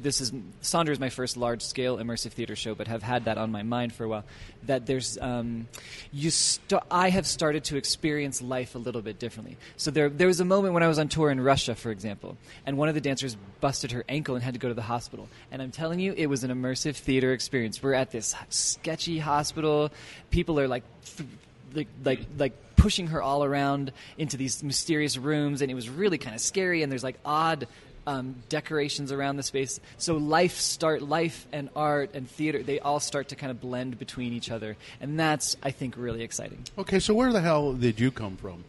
This 0.01 0.21
is 0.21 0.31
Sonder 0.61 0.89
is 0.89 0.99
my 0.99 1.09
first 1.09 1.37
large 1.37 1.61
scale 1.61 1.97
immersive 1.97 2.31
theater 2.31 2.55
show, 2.55 2.75
but 2.75 2.87
have 2.87 3.03
had 3.03 3.25
that 3.25 3.37
on 3.37 3.51
my 3.51 3.63
mind 3.63 3.93
for 3.93 4.03
a 4.03 4.07
while. 4.07 4.23
That 4.63 4.85
there's 4.85 5.17
um, 5.19 5.67
you 6.11 6.29
st- 6.29 6.81
I 6.91 7.09
have 7.09 7.25
started 7.25 7.63
to 7.65 7.77
experience 7.77 8.41
life 8.41 8.75
a 8.75 8.77
little 8.77 9.01
bit 9.01 9.19
differently. 9.19 9.57
So 9.75 9.91
there 9.91 10.09
there 10.09 10.27
was 10.27 10.39
a 10.39 10.45
moment 10.45 10.73
when 10.73 10.83
I 10.83 10.87
was 10.87 10.99
on 10.99 11.07
tour 11.07 11.31
in 11.31 11.41
Russia, 11.41 11.75
for 11.75 11.91
example, 11.91 12.37
and 12.65 12.77
one 12.77 12.89
of 12.89 12.95
the 12.95 13.01
dancers 13.01 13.35
busted 13.59 13.91
her 13.91 14.05
ankle 14.07 14.35
and 14.35 14.43
had 14.43 14.53
to 14.53 14.59
go 14.59 14.67
to 14.67 14.73
the 14.73 14.81
hospital. 14.81 15.27
And 15.51 15.61
I'm 15.61 15.71
telling 15.71 15.99
you, 15.99 16.13
it 16.15 16.27
was 16.27 16.43
an 16.43 16.51
immersive 16.51 16.95
theater 16.95 17.33
experience. 17.33 17.81
We're 17.81 17.93
at 17.93 18.11
this 18.11 18.35
sketchy 18.49 19.19
hospital. 19.19 19.91
People 20.31 20.59
are 20.59 20.67
like. 20.67 20.83
Th- 21.17 21.29
like, 21.73 21.87
like 22.03 22.21
like 22.37 22.53
pushing 22.77 23.07
her 23.07 23.21
all 23.21 23.43
around 23.43 23.91
into 24.17 24.37
these 24.37 24.63
mysterious 24.63 25.17
rooms 25.17 25.61
and 25.61 25.69
it 25.69 25.73
was 25.73 25.89
really 25.89 26.17
kind 26.17 26.35
of 26.35 26.41
scary 26.41 26.83
and 26.83 26.91
there's 26.91 27.03
like 27.03 27.17
odd 27.25 27.67
um, 28.07 28.35
decorations 28.49 29.11
around 29.11 29.35
the 29.37 29.43
space 29.43 29.79
so 29.97 30.15
life 30.17 30.55
start 30.55 31.01
life 31.03 31.45
and 31.51 31.69
art 31.75 32.09
and 32.15 32.27
theater 32.27 32.63
they 32.63 32.79
all 32.79 32.99
start 32.99 33.27
to 33.27 33.35
kind 33.35 33.51
of 33.51 33.61
blend 33.61 33.99
between 33.99 34.33
each 34.33 34.49
other 34.49 34.75
and 35.01 35.19
that's 35.19 35.55
i 35.61 35.69
think 35.69 35.95
really 35.97 36.23
exciting 36.23 36.63
Okay, 36.79 36.99
so 36.99 37.13
where 37.13 37.31
the 37.31 37.41
hell 37.41 37.73
did 37.73 37.99
you 37.99 38.09
come 38.09 38.37
from? 38.37 38.63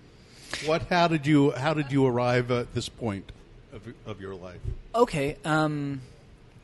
What? 0.66 0.82
How 0.88 1.08
did 1.08 1.26
you? 1.26 1.50
How 1.52 1.72
did 1.74 1.92
you 1.92 2.06
arrive 2.06 2.50
at 2.50 2.74
this 2.74 2.88
point 2.88 3.30
of, 3.72 3.82
of 4.06 4.18
your 4.20 4.34
life? 4.34 4.60
Okay, 4.94 5.36
um, 5.44 6.00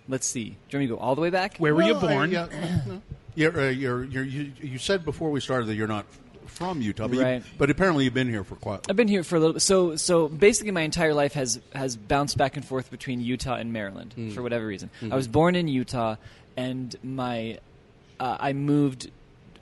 let's 0.09 0.27
see. 0.27 0.45
Do 0.45 0.51
you 0.51 0.57
want 0.79 0.81
me 0.81 0.87
to 0.89 0.95
go 0.95 0.99
all 1.01 1.15
the 1.15 1.21
way 1.21 1.29
back? 1.31 1.59
Where 1.59 1.75
were 1.75 1.83
you 1.83 1.95
Well, 1.95 2.07
I- 2.07 2.13
born? 2.15 2.31
yeah, 2.31 2.47
no. 2.87 3.03
You're, 3.35 3.61
uh, 3.61 3.69
you're, 3.71 4.05
you're, 4.05 4.25
you, 4.25 4.53
you 4.61 4.79
said 4.79 5.05
before 5.05 5.31
we 5.31 5.41
started 5.41 5.67
that 5.67 5.75
you're 5.75 5.87
not 5.87 6.07
from 6.47 6.81
Utah, 6.81 7.09
but, 7.09 7.17
you- 7.17 7.23
but 7.59 7.71
apparently 7.71 8.05
you've 8.05 8.15
been 8.15 8.29
here 8.29 8.45
for 8.45 8.57
quite. 8.57 8.81
I've 8.89 8.97
been 8.97 9.09
here 9.09 9.25
for 9.25 9.37
a 9.37 9.41
little 9.41 9.55
bit. 9.55 9.63
So, 9.63 9.97
so 9.97 10.29
basically, 10.29 10.71
my 10.73 10.83
entire 10.83 11.15
life 11.15 11.33
has 11.35 11.61
has 11.75 11.97
bounced 11.97 12.37
back 12.39 12.57
and 12.57 12.65
forth 12.65 12.91
between 12.91 13.21
Utah 13.21 13.55
and 13.55 13.73
Maryland 13.73 14.15
for 14.35 14.43
whatever 14.43 14.67
reason. 14.67 14.91
I 15.11 15.15
was 15.17 15.29
born 15.29 15.57
in 15.57 15.69
Utah, 15.69 16.17
and 16.57 16.95
my 17.03 17.59
uh, 18.21 18.37
I 18.41 18.53
moved 18.53 19.11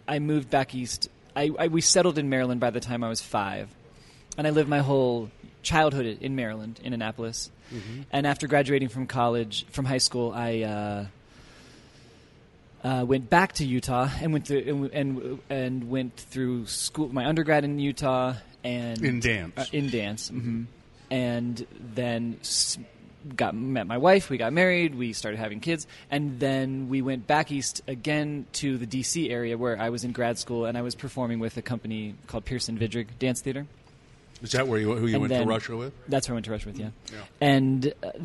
I 0.06 0.18
moved 0.18 0.50
back 0.50 0.74
east. 0.74 1.08
I, 1.34 1.50
I 1.58 1.68
we 1.68 1.80
settled 1.80 2.18
in 2.18 2.28
Maryland 2.28 2.60
by 2.60 2.70
the 2.70 2.80
time 2.80 3.02
I 3.04 3.08
was 3.08 3.20
five, 3.22 3.68
and 4.36 4.46
I 4.46 4.50
lived 4.50 4.68
my 4.68 4.80
whole 4.80 5.30
childhood 5.62 6.18
in 6.20 6.34
Maryland 6.36 6.80
in 6.82 6.92
Annapolis. 6.92 7.50
And 8.12 8.26
after 8.26 8.46
graduating 8.48 8.88
from 8.90 9.06
college, 9.06 9.64
from 9.70 9.86
high 9.86 9.98
school, 9.98 10.32
I. 10.34 10.60
Uh, 10.62 11.06
uh, 12.84 13.04
went 13.06 13.30
back 13.30 13.52
to 13.54 13.64
Utah 13.64 14.08
and 14.20 14.32
went 14.32 14.46
to 14.46 14.68
and, 14.68 14.90
and 14.92 15.38
and 15.50 15.88
went 15.90 16.16
through 16.16 16.66
school 16.66 17.08
my 17.12 17.24
undergrad 17.26 17.64
in 17.64 17.78
Utah 17.78 18.34
and 18.64 19.02
In 19.04 19.20
dance. 19.20 19.54
uh, 19.56 19.64
in 19.72 19.88
dance 19.90 20.28
hmm 20.28 20.62
and 21.10 21.66
then 21.94 22.38
got 23.36 23.54
met 23.54 23.86
my 23.86 23.98
wife 23.98 24.30
we 24.30 24.36
got 24.38 24.52
married 24.52 24.94
we 24.94 25.12
started 25.12 25.38
having 25.38 25.60
kids 25.60 25.86
and 26.10 26.40
then 26.40 26.88
we 26.88 27.02
went 27.02 27.26
back 27.26 27.52
east 27.52 27.82
again 27.86 28.46
to 28.52 28.78
the 28.78 28.86
DC 28.86 29.30
area 29.30 29.56
where 29.56 29.78
I 29.80 29.90
was 29.90 30.02
in 30.04 30.12
grad 30.12 30.38
school 30.38 30.64
and 30.64 30.76
I 30.76 30.82
was 30.82 30.94
performing 30.96 31.38
with 31.38 31.56
a 31.56 31.62
company 31.62 32.14
called 32.26 32.44
Pearson 32.46 32.78
Widrig 32.78 33.06
Dance 33.20 33.40
Theater 33.42 33.66
Is 34.42 34.52
that 34.52 34.66
where 34.66 34.80
you 34.80 34.92
who 34.96 35.06
you 35.06 35.12
And 35.14 35.20
went 35.22 35.28
then- 35.32 35.42
to 35.42 35.48
Russia 35.48 35.76
with? 35.76 35.92
that's 36.08 36.28
where 36.28 36.34
I 36.34 36.36
went 36.36 36.46
to 36.46 36.50
Russia 36.52 36.68
with, 36.68 36.78
yeah. 36.80 36.90
And 37.40 37.92
uh, 38.02 38.10
th- 38.12 38.22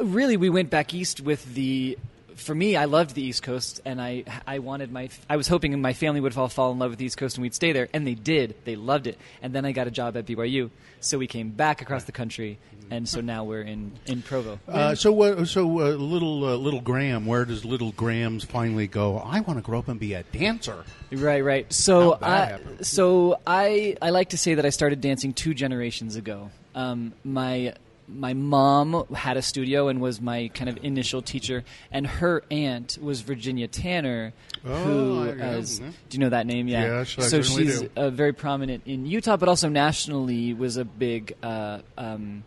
uh, 0.00 0.04
really, 0.04 0.36
we 0.36 0.50
went 0.50 0.68
back 0.70 0.92
east 0.94 1.20
with 1.20 1.54
the. 1.54 1.96
For 2.36 2.54
me, 2.54 2.76
I 2.76 2.84
loved 2.84 3.14
the 3.14 3.22
East 3.22 3.42
Coast, 3.42 3.80
and 3.84 4.00
I 4.00 4.24
I 4.46 4.60
wanted 4.60 4.92
my 4.92 5.08
I 5.28 5.36
was 5.36 5.48
hoping 5.48 5.80
my 5.80 5.92
family 5.92 6.20
would 6.20 6.36
all 6.36 6.48
fall 6.48 6.72
in 6.72 6.78
love 6.78 6.90
with 6.90 6.98
the 6.98 7.06
East 7.06 7.16
Coast 7.16 7.36
and 7.36 7.42
we'd 7.42 7.54
stay 7.54 7.72
there, 7.72 7.88
and 7.92 8.06
they 8.06 8.14
did. 8.14 8.54
They 8.64 8.76
loved 8.76 9.06
it, 9.06 9.18
and 9.42 9.54
then 9.54 9.64
I 9.64 9.72
got 9.72 9.86
a 9.86 9.90
job 9.90 10.16
at 10.16 10.26
BYU, 10.26 10.70
so 11.00 11.18
we 11.18 11.26
came 11.26 11.50
back 11.50 11.82
across 11.82 12.04
the 12.04 12.12
country, 12.12 12.58
and 12.90 13.08
so 13.08 13.20
now 13.20 13.44
we're 13.44 13.62
in 13.62 13.92
in 14.06 14.22
Provo. 14.22 14.58
Uh, 14.68 14.94
so, 14.94 15.20
uh, 15.22 15.44
so 15.44 15.80
uh, 15.80 15.90
little 15.90 16.44
uh, 16.44 16.56
little 16.56 16.80
Graham, 16.80 17.26
where 17.26 17.44
does 17.44 17.64
little 17.64 17.92
Graham's 17.92 18.44
finally 18.44 18.86
go? 18.86 19.18
I 19.18 19.40
want 19.40 19.58
to 19.58 19.62
grow 19.62 19.78
up 19.78 19.88
and 19.88 19.98
be 19.98 20.14
a 20.14 20.22
dancer. 20.24 20.84
Right, 21.12 21.44
right. 21.44 21.72
So, 21.72 22.18
I, 22.20 22.58
so 22.82 23.38
I, 23.46 23.96
I 24.02 24.10
like 24.10 24.30
to 24.30 24.38
say 24.38 24.54
that 24.54 24.66
I 24.66 24.70
started 24.70 25.00
dancing 25.00 25.32
two 25.32 25.54
generations 25.54 26.16
ago. 26.16 26.50
Um, 26.74 27.12
my, 27.24 27.74
my 28.08 28.34
mom 28.34 29.06
had 29.14 29.36
a 29.36 29.42
studio 29.42 29.88
and 29.88 30.00
was 30.00 30.20
my 30.20 30.48
kind 30.54 30.68
of 30.68 30.78
initial 30.84 31.22
teacher, 31.22 31.64
and 31.90 32.06
her 32.06 32.42
aunt 32.50 32.98
was 33.00 33.20
Virginia 33.20 33.68
Tanner, 33.68 34.32
who 34.62 34.70
Oh, 34.70 35.34
yeah, 35.36 35.60
do 35.60 35.92
you 36.12 36.18
know 36.18 36.28
that 36.30 36.46
name? 36.46 36.68
Yeah. 36.68 36.98
Yes, 36.98 37.18
I 37.18 37.22
so 37.22 37.42
she's 37.42 37.82
uh, 37.96 38.10
very 38.10 38.32
prominent 38.32 38.82
in 38.86 39.06
Utah, 39.06 39.36
but 39.36 39.48
also 39.48 39.68
nationally 39.68 40.54
was 40.54 40.76
a 40.76 40.84
big. 40.84 41.34
Uh, 41.42 41.80
um, 41.98 42.44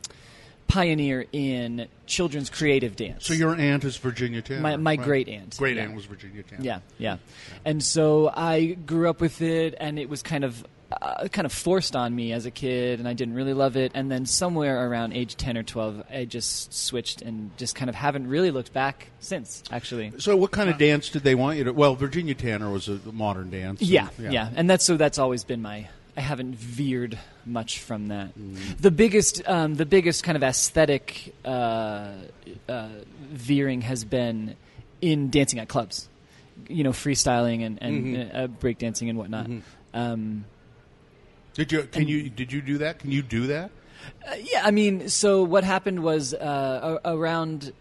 Pioneer 0.67 1.25
in 1.33 1.87
children's 2.05 2.51
creative 2.51 2.95
dance. 2.95 3.25
So 3.25 3.33
your 3.33 3.55
aunt 3.55 3.83
is 3.83 3.97
Virginia 3.97 4.43
Tanner. 4.43 4.61
My- 4.61 4.77
my 4.77 4.91
right? 4.91 5.01
great 5.01 5.27
aunt, 5.27 5.57
Great 5.57 5.77
yeah. 5.77 5.85
aunt 5.85 5.95
was 5.95 6.05
Virginia 6.05 6.43
Tanner. 6.43 6.61
Yeah, 6.63 6.79
yeah. 6.99 7.17
And 7.65 7.81
so 7.83 8.31
I 8.31 8.77
grew 8.85 9.09
up 9.09 9.19
with 9.19 9.41
it, 9.41 9.73
and 9.79 9.97
it 9.97 10.09
was 10.09 10.21
kind 10.21 10.43
of 10.43 10.63
uh, 10.91 11.27
kind 11.27 11.45
of 11.45 11.51
forced 11.51 11.95
on 11.95 12.15
me 12.15 12.33
as 12.33 12.45
a 12.45 12.51
kid, 12.51 12.99
and 12.99 13.07
I 13.07 13.13
didn't 13.13 13.35
really 13.35 13.53
love 13.53 13.77
it. 13.77 13.91
And 13.93 14.11
then 14.11 14.25
somewhere 14.25 14.87
around 14.89 15.13
age 15.13 15.35
ten 15.35 15.57
or 15.57 15.63
twelve, 15.63 16.03
I 16.11 16.25
just 16.25 16.73
switched 16.73 17.21
and 17.21 17.51
just 17.57 17.75
kind 17.75 17.89
of 17.89 17.95
haven't 17.95 18.27
really 18.27 18.51
looked 18.51 18.73
back 18.73 19.07
since. 19.19 19.63
Actually, 19.71 20.11
So, 20.17 20.35
what 20.35 20.51
kind 20.51 20.69
of 20.69 20.77
dance 20.77 21.09
did 21.09 21.23
they 21.23 21.35
want 21.35 21.57
you 21.57 21.65
to? 21.65 21.73
Well, 21.73 21.95
Virginia 21.95 22.33
Tanner 22.33 22.69
was 22.71 22.87
a 22.87 22.99
modern 23.11 23.49
dance. 23.51 23.81
yeah, 23.81 24.09
and- 24.17 24.33
yeah, 24.33 24.49
And 24.55 24.69
that's 24.69 24.83
so 24.85 24.97
that's 24.97 25.19
always 25.19 25.43
been 25.43 25.61
my. 25.61 25.87
I 26.17 26.21
haven't 26.21 26.55
veered 26.55 27.17
much 27.45 27.79
from 27.79 28.07
that. 28.09 28.37
Mm. 28.37 28.77
The 28.81 28.91
biggest, 28.91 29.47
um, 29.47 29.75
the 29.75 29.85
biggest 29.85 30.23
kind 30.23 30.35
of 30.35 30.43
aesthetic 30.43 31.33
uh, 31.45 32.11
uh, 32.67 32.87
veering 33.21 33.81
has 33.81 34.03
been 34.03 34.55
in 35.01 35.29
dancing 35.29 35.59
at 35.59 35.69
clubs. 35.69 36.09
You 36.67 36.83
know, 36.83 36.91
freestyling 36.91 37.65
and, 37.65 37.77
and 37.81 38.05
Mm-hmm. 38.17 38.35
uh, 38.35 38.47
breakdancing 38.47 39.07
and 39.09 39.17
whatnot. 39.17 39.49
Um, 39.93 40.43
Did 41.59 41.73
you? 41.73 41.83
Can 41.83 42.07
you? 42.07 42.29
Did 42.29 42.53
you 42.53 42.61
do 42.61 42.77
that? 42.77 42.99
Can 42.99 43.11
you 43.11 43.21
do 43.21 43.47
that? 43.47 43.71
Uh, 44.25 44.35
yeah, 44.41 44.61
I 44.63 44.71
mean, 44.71 45.09
so 45.09 45.43
what 45.43 45.65
happened 45.65 46.01
was 46.01 46.33
uh, 46.33 46.99
around 47.03 47.73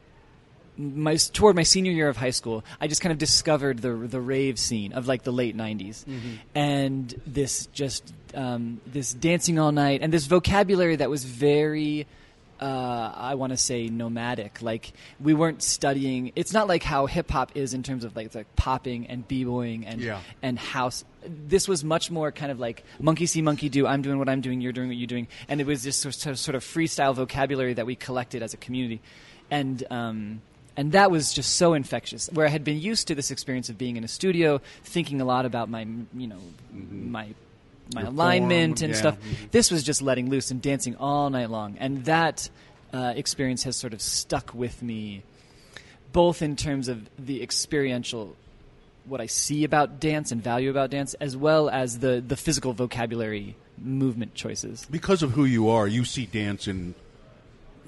my 0.76 1.14
toward 1.14 1.54
my 1.54 1.62
senior 1.62 1.92
year 1.92 2.08
of 2.08 2.16
high 2.16 2.30
school, 2.30 2.64
I 2.80 2.88
just 2.88 3.00
kind 3.00 3.12
of 3.12 3.18
discovered 3.18 3.78
the 3.78 3.94
the 3.94 4.20
rave 4.20 4.58
scene 4.58 4.94
of 4.94 5.06
like 5.06 5.22
the 5.22 5.30
late 5.30 5.56
'90s, 5.56 6.04
and 6.56 7.14
this 7.24 7.66
just 7.66 8.12
um, 8.34 8.80
this 8.84 9.14
dancing 9.14 9.60
all 9.60 9.70
night 9.70 10.00
and 10.02 10.12
this 10.12 10.26
vocabulary 10.26 10.96
that 10.96 11.08
was 11.08 11.22
very. 11.22 12.08
Uh, 12.60 13.12
I 13.14 13.34
want 13.36 13.52
to 13.52 13.56
say 13.56 13.88
nomadic. 13.88 14.62
Like 14.62 14.92
we 15.20 15.32
weren't 15.32 15.62
studying. 15.62 16.32
It's 16.34 16.52
not 16.52 16.66
like 16.66 16.82
how 16.82 17.06
hip 17.06 17.30
hop 17.30 17.52
is 17.54 17.72
in 17.72 17.82
terms 17.82 18.04
of 18.04 18.16
like 18.16 18.34
like 18.34 18.54
popping 18.56 19.06
and 19.06 19.26
b 19.26 19.44
boying 19.44 19.86
and 19.86 20.00
Yeah. 20.00 20.20
and 20.42 20.58
house. 20.58 21.04
This 21.24 21.68
was 21.68 21.84
much 21.84 22.10
more 22.10 22.32
kind 22.32 22.50
of 22.50 22.58
like 22.58 22.82
monkey 22.98 23.26
see, 23.26 23.42
monkey 23.42 23.68
do. 23.68 23.86
I'm 23.86 24.02
doing 24.02 24.18
what 24.18 24.28
I'm 24.28 24.40
doing. 24.40 24.60
You're 24.60 24.72
doing 24.72 24.88
what 24.88 24.96
you're 24.96 25.06
doing. 25.06 25.28
And 25.48 25.60
it 25.60 25.66
was 25.66 25.82
just 25.84 26.00
sort 26.00 26.26
of, 26.26 26.38
sort 26.38 26.54
of 26.56 26.64
freestyle 26.64 27.14
vocabulary 27.14 27.74
that 27.74 27.86
we 27.86 27.94
collected 27.94 28.42
as 28.42 28.54
a 28.54 28.56
community, 28.56 29.00
and 29.50 29.84
um, 29.90 30.42
and 30.76 30.92
that 30.92 31.10
was 31.10 31.32
just 31.32 31.56
so 31.56 31.74
infectious. 31.74 32.28
Where 32.32 32.46
I 32.46 32.50
had 32.50 32.64
been 32.64 32.80
used 32.80 33.06
to 33.08 33.14
this 33.14 33.30
experience 33.30 33.68
of 33.68 33.78
being 33.78 33.96
in 33.96 34.04
a 34.04 34.08
studio, 34.08 34.60
thinking 34.82 35.20
a 35.20 35.24
lot 35.24 35.44
about 35.46 35.68
my 35.68 35.86
you 36.14 36.26
know 36.26 36.38
my 36.72 37.34
my 37.94 38.02
Your 38.02 38.10
alignment 38.10 38.78
form, 38.78 38.84
and 38.84 38.94
yeah. 38.94 39.00
stuff. 39.00 39.18
This 39.50 39.70
was 39.70 39.82
just 39.82 40.02
letting 40.02 40.30
loose 40.30 40.50
and 40.50 40.60
dancing 40.60 40.96
all 40.96 41.30
night 41.30 41.50
long, 41.50 41.76
and 41.78 42.04
that 42.04 42.48
uh, 42.92 43.12
experience 43.16 43.64
has 43.64 43.76
sort 43.76 43.92
of 43.92 44.00
stuck 44.00 44.54
with 44.54 44.82
me 44.82 45.22
both 46.12 46.42
in 46.42 46.56
terms 46.56 46.88
of 46.88 47.08
the 47.18 47.42
experiential 47.42 48.34
what 49.04 49.20
I 49.20 49.26
see 49.26 49.64
about 49.64 50.00
dance 50.00 50.32
and 50.32 50.42
value 50.42 50.70
about 50.70 50.90
dance, 50.90 51.14
as 51.14 51.36
well 51.36 51.68
as 51.70 52.00
the 52.00 52.22
the 52.26 52.36
physical 52.36 52.72
vocabulary 52.72 53.56
movement 53.78 54.34
choices. 54.34 54.86
Because 54.90 55.22
of 55.22 55.32
who 55.32 55.44
you 55.44 55.68
are, 55.68 55.86
you 55.86 56.04
see 56.04 56.26
dance 56.26 56.68
in 56.68 56.94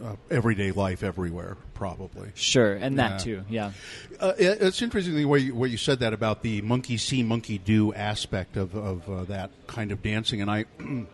uh, 0.02 0.16
everyday 0.30 0.72
life 0.72 1.02
everywhere, 1.02 1.56
probably. 1.74 2.30
Sure, 2.34 2.72
and 2.74 2.98
that 2.98 3.12
Yeah. 3.12 3.18
too. 3.18 3.44
Yeah. 3.48 3.72
Uh, 4.18 4.32
it- 4.38 4.62
it's 4.62 4.82
interesting 4.82 5.14
the 5.14 5.24
way 5.24 5.40
you, 5.40 5.54
way 5.54 5.68
you 5.68 5.76
said 5.76 6.00
that 6.00 6.12
about 6.12 6.42
the 6.42 6.60
monkey 6.62 6.96
see, 6.96 7.22
monkey 7.22 7.58
do 7.58 7.92
aspect 7.94 8.56
of, 8.56 8.74
of 8.74 9.08
uh, 9.10 9.24
that 9.24 9.50
kind 9.66 9.92
of 9.92 10.02
dancing. 10.02 10.40
And 10.40 10.50
I, 10.50 10.64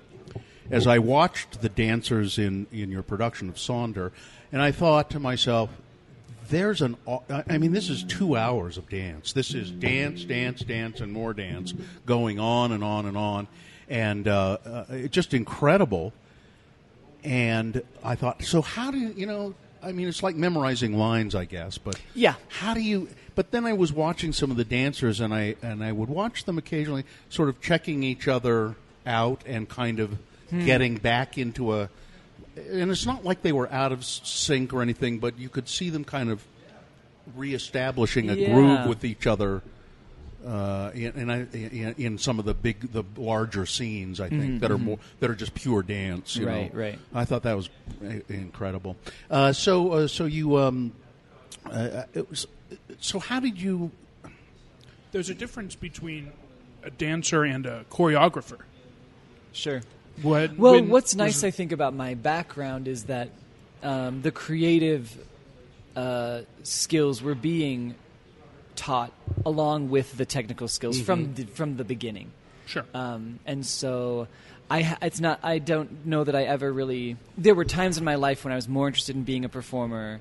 as 0.71 0.87
I 0.87 0.99
watched 0.99 1.63
the 1.63 1.69
dancers 1.69 2.39
in, 2.39 2.67
in 2.73 2.91
your 2.91 3.03
production 3.03 3.49
of 3.49 3.57
Sonder, 3.57 4.11
and 4.53 4.61
I 4.63 4.73
thought 4.73 5.11
to 5.11 5.21
myself, 5.21 5.71
there's 6.49 6.81
an, 6.81 6.97
I 7.29 7.59
mean, 7.59 7.73
this 7.73 7.91
is 7.91 8.05
two 8.05 8.37
hours 8.37 8.77
of 8.79 8.89
dance. 8.89 9.33
This 9.33 9.53
is 9.53 9.71
dance, 9.73 10.23
dance, 10.25 10.61
dance, 10.63 11.01
and 11.01 11.13
more 11.13 11.35
dance 11.35 11.75
going 12.07 12.39
on 12.39 12.71
and 12.71 12.85
on 12.85 13.07
and 13.07 13.17
on. 13.17 13.49
And 13.89 14.29
uh, 14.29 14.59
uh, 14.65 14.85
it's 14.91 15.13
just 15.15 15.35
incredible. 15.35 16.13
And 17.27 17.83
I 18.05 18.15
thought, 18.15 18.45
so 18.45 18.63
how 18.63 18.93
do 18.93 18.99
you, 18.99 19.13
you 19.17 19.27
know, 19.27 19.53
I 19.83 19.91
mean, 19.91 20.07
it's 20.07 20.23
like 20.23 20.37
memorizing 20.37 20.97
lines, 20.97 21.35
I 21.35 21.45
guess, 21.45 21.77
but 21.77 21.99
Yeah. 22.15 22.37
how 22.49 22.73
do 22.73 22.81
you? 22.81 23.09
But 23.35 23.51
then 23.51 23.67
I 23.67 23.73
was 23.73 23.93
watching 23.93 24.33
some 24.33 24.53
of 24.53 24.57
the 24.57 24.65
dancers, 24.65 25.21
and 25.21 25.35
I 25.35 25.57
and 25.61 25.83
I 25.83 25.91
would 25.91 26.09
watch 26.09 26.45
them 26.45 26.57
occasionally, 26.57 27.05
sort 27.29 27.49
of 27.49 27.61
checking 27.61 28.05
each 28.05 28.29
other 28.29 28.77
out 29.05 29.43
and 29.45 29.69
kind 29.69 29.99
of 29.99 30.19
Hmm. 30.51 30.65
getting 30.65 30.97
back 30.99 31.37
into 31.37 31.75
a. 31.75 31.89
And 32.71 32.93
it's 32.93 33.05
not 33.07 33.25
like 33.25 33.43
they 33.43 33.51
were 33.53 33.71
out 33.73 33.91
of 33.91 34.05
sync 34.05 34.73
or 34.73 34.81
anything, 34.81 35.19
but 35.19 35.37
you 35.37 35.49
could 35.49 35.69
see 35.69 35.91
them 35.91 36.05
kind 36.05 36.31
of 36.31 36.45
reestablishing 37.35 38.31
a 38.31 38.35
Yeah. 38.35 38.55
groove 38.55 38.87
with 38.87 39.05
each 39.05 39.27
other. 39.27 39.63
Uh, 40.45 40.91
in, 40.95 41.13
in, 41.19 41.31
I- 41.31 41.47
in, 41.53 41.95
in 41.99 42.19
some 42.19 42.39
of 42.39 42.45
the 42.45 42.55
big, 42.55 42.93
the 42.93 43.05
larger 43.17 43.67
scenes, 43.67 44.21
I 44.21 44.29
think 44.29 44.61
that 44.61 44.71
are 44.71 44.79
more 44.79 44.99
that 45.21 45.31
are 45.31 45.35
just 45.35 45.55
pure 45.55 45.83
dance. 45.83 46.37
You 46.37 46.47
Mm-hmm, 46.47 46.55
Right, 46.55 46.75
know? 46.75 46.81
right. 46.81 46.99
I 47.15 47.25
thought 47.25 47.43
that 47.45 47.57
was 47.57 47.69
uh, 48.05 48.21
incredible. 48.29 48.97
Uh, 49.31 49.53
so, 49.53 49.93
uh, 49.93 50.07
so 50.09 50.25
you, 50.27 50.57
um, 50.59 50.93
uh, 51.65 52.05
it 52.15 52.29
was, 52.31 52.47
so 53.01 53.19
how 53.19 53.41
did 53.41 53.61
you? 53.61 53.91
There's 55.13 55.31
a 55.31 55.35
difference 55.35 55.75
between 55.75 56.31
a 56.85 56.91
dancer 56.91 57.43
and 57.45 57.67
a 57.67 57.85
choreographer. 57.91 58.59
Sure. 59.53 59.81
What, 60.23 60.57
Well, 60.57 60.75
when- 60.75 60.89
what's 60.91 61.15
nice, 61.15 61.43
it- 61.43 61.47
I 61.49 61.51
think, 61.51 61.73
about 61.73 61.95
my 61.95 62.15
background 62.15 62.87
is 62.89 63.05
that 63.05 63.31
um, 63.83 64.23
the 64.23 64.31
creative 64.31 65.17
uh, 65.97 66.43
skills 66.63 67.23
were 67.23 67.35
being 67.35 67.95
taught 68.77 69.13
along 69.45 69.91
with 69.91 70.17
the 70.17 70.25
technical 70.25 70.69
skills 70.69 71.01
from 71.01 71.35
the, 71.35 71.45
from 71.45 71.77
the 71.77 71.85
beginning. 71.85 72.31
Sure. 72.67 72.85
Um, 72.95 73.39
and 73.47 73.65
so 73.65 74.29
I 74.71 74.97
it's 75.03 75.21
not. 75.21 75.41
I 75.43 75.59
don't 75.59 76.07
know 76.07 76.25
that 76.25 76.35
I 76.35 76.45
ever 76.45 76.73
really. 76.73 77.17
There 77.39 77.55
were 77.55 77.65
times 77.65 77.99
in 77.99 78.05
my 78.05 78.17
life 78.17 78.45
when 78.45 78.53
I 78.53 78.57
was 78.57 78.69
more 78.69 78.89
interested 78.89 79.15
in 79.17 79.23
being 79.23 79.45
a 79.45 79.49
performer, 79.49 80.21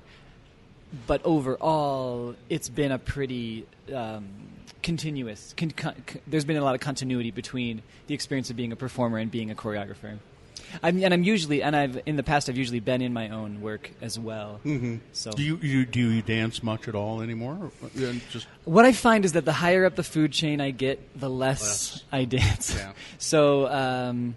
but 1.06 1.20
overall, 1.24 2.34
it's 2.48 2.68
been 2.68 2.92
a 2.92 2.98
pretty 2.98 3.66
um, 3.92 4.28
continuous. 4.82 5.52
Con- 5.56 5.72
con- 5.72 6.02
con- 6.06 6.22
there's 6.26 6.44
been 6.44 6.56
a 6.56 6.62
lot 6.62 6.74
of 6.74 6.80
continuity 6.80 7.32
between 7.32 7.82
the 8.06 8.14
experience 8.14 8.50
of 8.50 8.56
being 8.56 8.72
a 8.72 8.76
performer 8.76 9.18
and 9.18 9.30
being 9.30 9.50
a 9.50 9.54
choreographer. 9.54 10.18
I'm, 10.82 11.02
and 11.02 11.12
I'm 11.12 11.22
usually, 11.22 11.62
and 11.62 11.74
I've 11.74 12.00
in 12.06 12.16
the 12.16 12.22
past, 12.22 12.48
I've 12.48 12.56
usually 12.56 12.80
been 12.80 13.02
in 13.02 13.12
my 13.12 13.28
own 13.30 13.60
work 13.60 13.90
as 14.00 14.18
well. 14.18 14.60
Mm-hmm. 14.64 14.96
So 15.12 15.32
Do 15.32 15.42
you, 15.42 15.56
you 15.62 15.86
do 15.86 16.10
you 16.10 16.22
dance 16.22 16.62
much 16.62 16.88
at 16.88 16.94
all 16.94 17.20
anymore? 17.20 17.70
Or, 17.82 17.90
just 18.30 18.46
What 18.64 18.84
I 18.84 18.92
find 18.92 19.24
is 19.24 19.32
that 19.32 19.44
the 19.44 19.52
higher 19.52 19.84
up 19.84 19.96
the 19.96 20.04
food 20.04 20.32
chain 20.32 20.60
I 20.60 20.70
get, 20.70 21.18
the 21.18 21.30
less, 21.30 22.02
I 22.12 22.24
dance. 22.24 22.74
Yeah. 22.74 22.92
so, 23.18 23.66
um, 23.68 24.36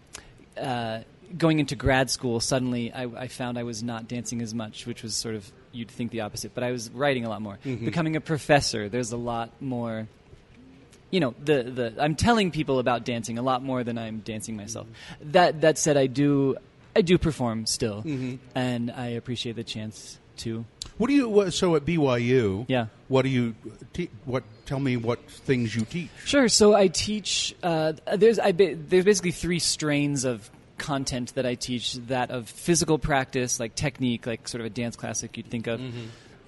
uh, 0.59 1.01
going 1.37 1.59
into 1.59 1.75
grad 1.75 2.09
school, 2.09 2.39
suddenly 2.39 2.91
I, 2.91 3.03
I 3.03 3.27
found 3.27 3.57
I 3.57 3.63
was 3.63 3.83
not 3.83 4.07
dancing 4.07 4.41
as 4.41 4.53
much, 4.53 4.85
which 4.85 5.03
was 5.03 5.15
sort 5.15 5.35
of 5.35 5.51
you'd 5.71 5.91
think 5.91 6.11
the 6.11 6.21
opposite. 6.21 6.53
But 6.55 6.63
I 6.63 6.71
was 6.71 6.89
writing 6.91 7.25
a 7.25 7.29
lot 7.29 7.41
more. 7.41 7.59
Becoming 7.63 8.15
a 8.15 8.21
professor, 8.21 8.89
there's 8.89 9.11
a 9.11 9.17
lot 9.17 9.61
more. 9.61 10.07
You 11.11 11.19
know, 11.19 11.33
the, 11.43 11.63
the 11.63 11.93
I'm 11.99 12.15
telling 12.15 12.51
people 12.51 12.79
about 12.79 13.03
dancing 13.03 13.37
a 13.37 13.41
lot 13.41 13.63
more 13.63 13.83
than 13.83 13.97
I'm 13.97 14.19
dancing 14.19 14.55
myself. 14.55 14.87
That 15.21 15.61
that 15.61 15.77
said, 15.77 15.97
I 15.97 16.07
do 16.07 16.55
I 16.95 17.01
do 17.01 17.17
perform 17.17 17.65
still, 17.65 18.03
and 18.55 18.91
I 18.91 19.07
appreciate 19.09 19.55
the 19.55 19.63
chance 19.63 20.19
to. 20.37 20.65
what 20.97 21.07
do 21.07 21.13
you 21.13 21.51
so 21.51 21.75
at 21.75 21.85
BYU? 21.85 22.65
Yeah. 22.67 22.87
What 23.07 23.23
do 23.23 23.29
you 23.29 23.55
te- 23.93 24.09
what? 24.25 24.43
Tell 24.65 24.79
me 24.79 24.97
what 24.97 25.19
things 25.27 25.75
you 25.75 25.83
teach. 25.83 26.09
Sure. 26.25 26.47
So 26.47 26.73
I 26.75 26.87
teach. 26.87 27.55
Uh, 27.63 27.93
there's 28.15 28.37
I 28.37 28.51
there's 28.51 29.05
basically 29.05 29.31
three 29.31 29.59
strains 29.59 30.25
of 30.25 30.49
content 30.77 31.33
that 31.35 31.45
I 31.45 31.55
teach. 31.55 31.95
That 32.07 32.29
of 32.31 32.47
physical 32.47 32.99
practice, 32.99 33.59
like 33.59 33.75
technique, 33.75 34.27
like 34.27 34.47
sort 34.47 34.61
of 34.61 34.67
a 34.67 34.69
dance 34.69 34.95
classic 34.95 35.37
you'd 35.37 35.49
think 35.49 35.67
of. 35.67 35.81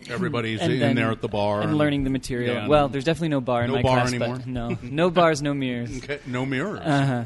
Everybody's 0.10 0.60
And 0.62 0.74
in 0.74 0.80
then- 0.80 0.96
there 0.96 1.12
at 1.12 1.22
the 1.22 1.28
bar 1.28 1.62
and 1.62 1.78
learning 1.78 2.04
the 2.04 2.10
material. 2.10 2.56
Yeah, 2.56 2.68
well, 2.68 2.88
no- 2.88 2.92
there's 2.92 3.04
definitely 3.06 3.30
no 3.30 3.42
bar 3.42 3.64
in 3.64 3.70
No 3.70 3.76
my 3.78 3.82
bar 3.82 3.98
class, 3.98 4.10
anymore? 4.14 4.36
but 4.38 4.48
no, 4.48 4.78
no 4.82 5.10
bars, 5.10 5.42
no 5.42 5.54
mirrors. 5.54 5.96
Okay, 6.04 6.20
no 6.26 6.46
mirrors. 6.46 6.80
Uh-huh. 6.82 7.24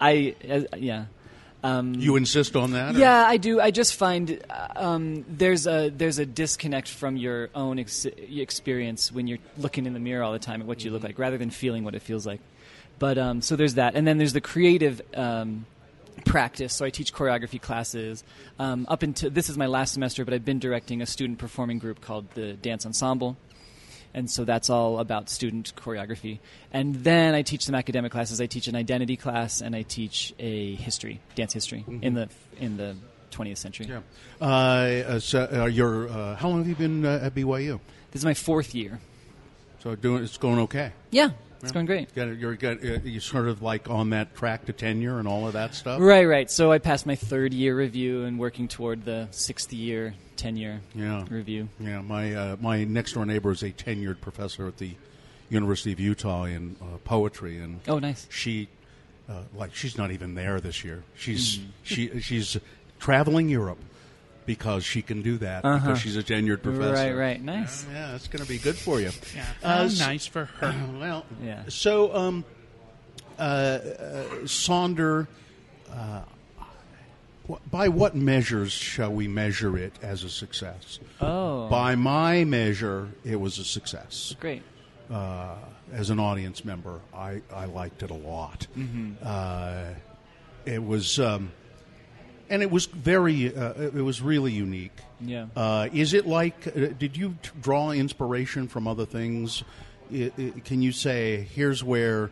I 0.00 0.34
uh, 0.48 0.60
yeah. 0.76 1.06
Um, 1.64 1.94
You 1.94 2.14
insist 2.14 2.54
on 2.54 2.70
that? 2.72 2.94
or- 2.94 2.98
yeah, 2.98 3.24
I 3.26 3.36
do. 3.36 3.60
I 3.60 3.72
just 3.72 3.96
find 3.96 4.40
uh, 4.48 4.68
um, 4.76 5.24
there's 5.28 5.66
a 5.66 5.88
there's 5.90 6.20
a 6.20 6.26
disconnect 6.26 6.88
from 6.88 7.16
your 7.16 7.50
own 7.54 7.80
ex- 7.80 8.06
experience 8.06 9.10
when 9.10 9.26
you're 9.26 9.38
looking 9.56 9.84
in 9.86 9.92
the 9.92 9.98
mirror 9.98 10.22
all 10.22 10.32
the 10.32 10.38
time 10.38 10.60
at 10.60 10.66
what 10.68 10.84
you 10.84 10.90
look 10.92 11.02
like, 11.02 11.18
rather 11.18 11.36
than 11.36 11.50
feeling 11.50 11.82
what 11.82 11.94
it 11.96 12.02
feels 12.02 12.24
like. 12.26 12.40
But 13.00 13.18
um, 13.18 13.42
so 13.42 13.56
there's 13.56 13.74
that, 13.74 13.94
and 13.96 14.06
then 14.06 14.18
there's 14.18 14.32
the 14.32 14.40
creative 14.40 15.00
um, 15.14 15.66
practice. 16.24 16.74
So 16.74 16.84
I 16.84 16.90
teach 16.90 17.12
choreography 17.12 17.60
classes. 17.60 18.24
Um, 18.58 18.86
up 18.88 19.02
until 19.02 19.30
this 19.30 19.48
is 19.48 19.56
my 19.56 19.66
last 19.66 19.92
semester, 19.94 20.24
but 20.24 20.34
I've 20.34 20.44
been 20.44 20.58
directing 20.58 21.02
a 21.02 21.06
student 21.06 21.38
performing 21.38 21.78
group 21.78 22.00
called 22.00 22.30
the 22.34 22.54
Dance 22.54 22.86
Ensemble. 22.86 23.36
And 24.14 24.30
so 24.30 24.44
that's 24.44 24.70
all 24.70 24.98
about 24.98 25.28
student 25.28 25.72
choreography. 25.76 26.38
And 26.72 26.94
then 26.94 27.34
I 27.34 27.42
teach 27.42 27.64
some 27.64 27.74
academic 27.74 28.10
classes. 28.10 28.40
I 28.40 28.46
teach 28.46 28.66
an 28.66 28.74
identity 28.74 29.16
class 29.16 29.60
and 29.60 29.76
I 29.76 29.82
teach 29.82 30.34
a 30.38 30.74
history, 30.76 31.20
dance 31.34 31.52
history 31.52 31.84
in 32.02 32.14
the 32.14 32.28
in 32.58 32.76
the 32.76 32.96
20th 33.30 33.58
century. 33.58 33.86
Yeah. 33.86 34.00
Uh, 34.40 34.44
uh, 34.44 35.20
so, 35.20 35.40
uh, 35.40 35.66
uh, 35.66 36.36
how 36.36 36.48
long 36.48 36.58
have 36.58 36.68
you 36.68 36.74
been 36.74 37.04
uh, 37.04 37.20
at 37.22 37.34
BYU? 37.34 37.80
This 38.10 38.22
is 38.22 38.24
my 38.24 38.34
fourth 38.34 38.74
year. 38.74 38.98
So 39.80 39.94
doing 39.94 40.24
it's 40.24 40.38
going 40.38 40.58
okay. 40.60 40.92
Yeah, 41.10 41.30
it's 41.62 41.72
going 41.72 41.86
great. 41.86 42.08
You're 42.14 42.54
got, 42.54 42.84
uh, 42.84 42.98
you 43.04 43.20
sort 43.20 43.48
of 43.48 43.62
like 43.62 43.88
on 43.90 44.10
that 44.10 44.34
track 44.34 44.66
to 44.66 44.72
tenure 44.72 45.18
and 45.18 45.26
all 45.28 45.46
of 45.46 45.52
that 45.54 45.74
stuff. 45.74 46.00
Right, 46.00 46.24
right. 46.24 46.50
So 46.50 46.70
I 46.72 46.78
passed 46.78 47.06
my 47.06 47.14
third 47.16 47.52
year 47.52 47.76
review 47.76 48.24
and 48.24 48.38
working 48.38 48.68
toward 48.68 49.04
the 49.04 49.28
sixth 49.30 49.72
year 49.72 50.14
tenure 50.36 50.80
Yeah. 50.94 51.24
review. 51.30 51.68
Yeah, 51.80 52.00
my 52.00 52.34
uh, 52.34 52.56
my 52.60 52.84
next 52.84 53.12
door 53.14 53.26
neighbor 53.26 53.50
is 53.52 53.62
a 53.62 53.70
tenured 53.70 54.20
professor 54.20 54.66
at 54.68 54.76
the 54.78 54.92
University 55.50 55.92
of 55.92 55.98
Utah 56.00 56.44
in 56.44 56.76
uh, 56.80 56.98
poetry, 57.04 57.58
and 57.58 57.80
Oh, 57.88 57.98
nice. 57.98 58.26
she, 58.30 58.68
uh, 59.28 59.42
like, 59.54 59.74
she's 59.74 59.96
not 59.96 60.10
even 60.10 60.34
there 60.34 60.60
this 60.60 60.84
year. 60.84 61.02
She's 61.16 61.58
she 61.82 62.20
she's 62.20 62.56
traveling 62.98 63.48
Europe 63.48 63.78
because 64.48 64.82
she 64.82 65.02
can 65.02 65.20
do 65.22 65.36
that 65.38 65.62
because 65.62 66.00
she's 66.00 66.16
a 66.16 66.22
tenured 66.24 66.62
professor. 66.62 66.94
Uh-huh. 66.94 66.94
Right, 66.94 67.14
right. 67.14 67.42
Nice. 67.42 67.86
Yeah, 67.92 68.14
it's 68.16 68.26
going 68.28 68.42
to 68.42 68.48
be 68.48 68.58
good 68.58 68.76
for 68.76 68.98
you. 68.98 69.10
Yeah, 69.36 69.44
Uh, 69.62 69.88
how 69.88 70.06
nice 70.06 70.26
for 70.26 70.44
her. 70.60 70.74
Well, 70.98 71.24
Yeah. 71.44 71.62
So, 71.68 72.12
um, 72.16 72.44
uh, 73.38 73.42
uh, 73.42 74.24
Sonder, 74.46 75.28
uh, 75.92 76.22
by 77.70 77.88
what 77.88 78.14
measures 78.16 78.72
shall 78.72 79.12
we 79.12 79.28
measure 79.28 79.76
it 79.76 79.92
as 80.02 80.24
a 80.24 80.30
success? 80.30 80.98
Oh, 81.20 81.68
By 81.68 81.94
my 81.94 82.44
measure, 82.44 83.08
it 83.24 83.36
was 83.36 83.58
a 83.58 83.64
success. 83.64 84.34
great. 84.40 84.62
Uh, 85.10 85.56
as 85.92 86.08
an 86.10 86.18
audience 86.20 86.64
member, 86.64 87.00
I, 87.14 87.40
I 87.52 87.66
liked 87.66 88.02
it 88.02 88.10
a 88.10 88.14
lot. 88.14 88.66
Uh, 89.22 89.84
it 90.66 90.82
was, 90.82 91.18
um, 91.20 91.52
and 92.50 92.62
it 92.62 92.70
was 92.70 92.86
very, 92.86 93.54
uh, 93.54 93.72
it 93.74 94.04
was 94.04 94.20
really 94.20 94.52
unique. 94.52 94.96
Yeah. 95.20 95.46
Uh, 95.56 95.88
is 95.92 96.14
it 96.14 96.26
like? 96.26 96.66
Uh, 96.66 96.88
did 96.98 97.16
you 97.16 97.36
t- 97.42 97.50
draw 97.60 97.90
inspiration 97.90 98.68
from 98.68 98.86
other 98.86 99.06
things? 99.06 99.62
I, 100.12 100.32
I, 100.38 100.52
can 100.64 100.82
you 100.82 100.92
say, 100.92 101.46
here's 101.54 101.84
where, 101.84 102.30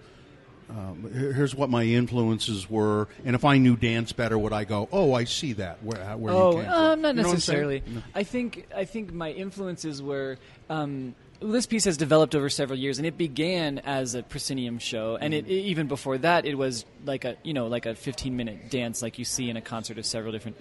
um, 0.70 1.10
here's 1.12 1.54
what 1.54 1.70
my 1.70 1.84
influences 1.84 2.68
were, 2.68 3.08
and 3.24 3.34
if 3.34 3.44
I 3.44 3.58
knew 3.58 3.76
dance 3.76 4.12
better, 4.12 4.38
would 4.38 4.52
I 4.52 4.64
go, 4.64 4.88
oh, 4.92 5.12
I 5.12 5.24
see 5.24 5.52
that 5.54 5.82
where 5.82 5.98
where 6.16 6.32
oh, 6.32 6.50
you 6.50 6.56
came 6.56 6.64
from? 6.64 6.74
um, 6.74 7.00
not 7.02 7.16
You 7.16 7.22
know 7.22 7.28
what 7.28 7.34
I'm 7.34 7.40
saying? 7.40 7.60
necessarily. 7.68 7.82
I 8.14 8.22
think 8.22 8.66
I 8.74 8.84
think 8.84 9.12
my 9.12 9.30
influences 9.30 10.02
were. 10.02 10.38
Um, 10.68 11.14
this 11.40 11.66
piece 11.66 11.84
has 11.84 11.96
developed 11.96 12.34
over 12.34 12.48
several 12.48 12.78
years, 12.78 12.98
and 12.98 13.06
it 13.06 13.18
began 13.18 13.78
as 13.80 14.14
a 14.14 14.22
proscenium 14.22 14.78
show, 14.78 15.16
and 15.20 15.34
it, 15.34 15.46
even 15.48 15.86
before 15.86 16.18
that, 16.18 16.46
it 16.46 16.56
was 16.56 16.84
like 17.04 17.24
a 17.24 17.36
you 17.42 17.52
know 17.52 17.66
like 17.66 17.86
a 17.86 17.94
15 17.94 18.36
minute 18.36 18.70
dance, 18.70 19.02
like 19.02 19.18
you 19.18 19.24
see 19.24 19.50
in 19.50 19.56
a 19.56 19.60
concert 19.60 19.98
of 19.98 20.06
several 20.06 20.32
different. 20.32 20.56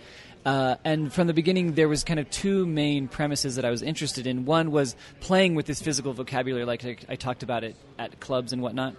Uh, 0.46 0.76
and 0.84 1.12
from 1.12 1.28
the 1.28 1.34
beginning, 1.34 1.74
there 1.74 1.88
was 1.88 2.04
kind 2.04 2.20
of 2.20 2.30
two 2.30 2.68
main 2.68 3.08
premises 3.08 3.56
that 3.56 3.66
I 3.66 3.72
was 3.72 3.82
interested 3.82 4.28
in. 4.28 4.46
One 4.46 4.70
was 4.72 4.96
playing 5.20 5.56
with 5.56 5.66
this 5.66 5.82
physical 5.82 6.14
vocabulary, 6.14 6.66
like 6.66 6.86
I, 6.86 6.98
I 7.10 7.16
talked 7.16 7.42
about 7.42 7.64
it 7.64 7.76
at 7.98 8.20
clubs 8.20 8.54
and 8.54 8.62
whatnot. 8.62 8.96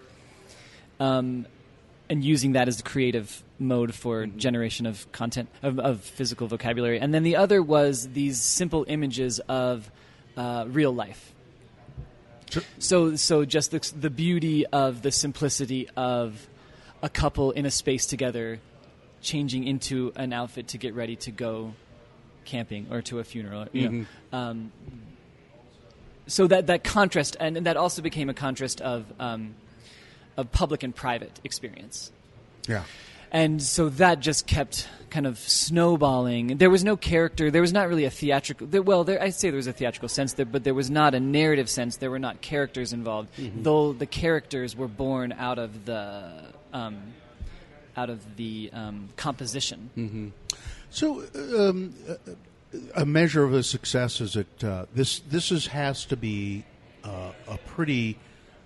Um, 0.98 1.46
and 2.08 2.24
using 2.24 2.52
that 2.52 2.68
as 2.68 2.76
the 2.76 2.82
creative 2.82 3.42
mode 3.58 3.94
for 3.94 4.26
generation 4.26 4.86
of 4.86 5.10
content 5.12 5.48
of, 5.62 5.78
of 5.78 6.00
physical 6.00 6.46
vocabulary 6.46 7.00
and 7.00 7.12
then 7.12 7.22
the 7.22 7.36
other 7.36 7.62
was 7.62 8.08
these 8.10 8.40
simple 8.40 8.84
images 8.86 9.40
of 9.48 9.90
uh, 10.36 10.66
real 10.68 10.92
life 10.92 11.32
Sure. 12.50 12.62
so 12.78 13.16
so 13.16 13.44
just 13.44 13.70
the, 13.72 13.92
the 13.98 14.10
beauty 14.10 14.64
of 14.66 15.02
the 15.02 15.10
simplicity 15.10 15.88
of 15.96 16.46
a 17.02 17.08
couple 17.08 17.50
in 17.50 17.66
a 17.66 17.70
space 17.70 18.06
together 18.06 18.60
changing 19.20 19.64
into 19.66 20.12
an 20.16 20.32
outfit 20.32 20.68
to 20.68 20.78
get 20.78 20.94
ready 20.94 21.16
to 21.16 21.30
go 21.30 21.74
camping 22.44 22.86
or 22.90 23.02
to 23.02 23.18
a 23.18 23.24
funeral 23.24 23.66
you 23.72 23.88
know 23.88 24.06
um, 24.32 24.70
so 26.28 26.46
that 26.46 26.68
that 26.68 26.84
contrast 26.84 27.36
and, 27.40 27.56
and 27.56 27.66
that 27.66 27.76
also 27.76 28.00
became 28.02 28.28
a 28.28 28.34
contrast 28.34 28.80
of 28.80 29.04
um, 29.18 29.54
of 30.36 30.52
public 30.52 30.82
and 30.82 30.94
private 30.94 31.40
experience 31.44 32.12
Yeah. 32.68 32.84
And 33.30 33.62
so 33.62 33.88
that 33.90 34.20
just 34.20 34.46
kept 34.46 34.88
kind 35.10 35.26
of 35.26 35.38
snowballing. 35.38 36.58
There 36.58 36.70
was 36.70 36.84
no 36.84 36.96
character. 36.96 37.50
There 37.50 37.62
was 37.62 37.72
not 37.72 37.88
really 37.88 38.04
a 38.04 38.10
theatrical. 38.10 38.66
There, 38.66 38.82
well, 38.82 39.04
there, 39.04 39.22
I'd 39.22 39.34
say 39.34 39.50
there 39.50 39.56
was 39.56 39.66
a 39.66 39.72
theatrical 39.72 40.08
sense 40.08 40.34
there, 40.34 40.44
but 40.46 40.64
there 40.64 40.74
was 40.74 40.90
not 40.90 41.14
a 41.14 41.20
narrative 41.20 41.70
sense. 41.70 41.96
There 41.96 42.10
were 42.10 42.18
not 42.18 42.40
characters 42.40 42.92
involved, 42.92 43.30
though 43.62 43.92
the 43.92 44.06
characters 44.06 44.76
were 44.76 44.88
born 44.88 45.32
out 45.32 45.58
of 45.58 45.84
the 45.84 46.52
um, 46.72 47.14
out 47.96 48.10
of 48.10 48.36
the 48.36 48.70
um, 48.72 49.08
composition. 49.16 50.32
So, 50.90 51.24
um, 51.58 51.94
a 52.94 53.06
measure 53.06 53.44
of 53.44 53.54
a 53.54 53.62
success 53.62 54.20
is 54.20 54.34
that 54.34 54.64
uh, 54.64 54.86
this 54.94 55.20
this 55.20 55.50
is, 55.50 55.66
has 55.68 56.04
to 56.06 56.16
be 56.16 56.64
uh, 57.04 57.32
a 57.48 57.58
pretty. 57.58 58.18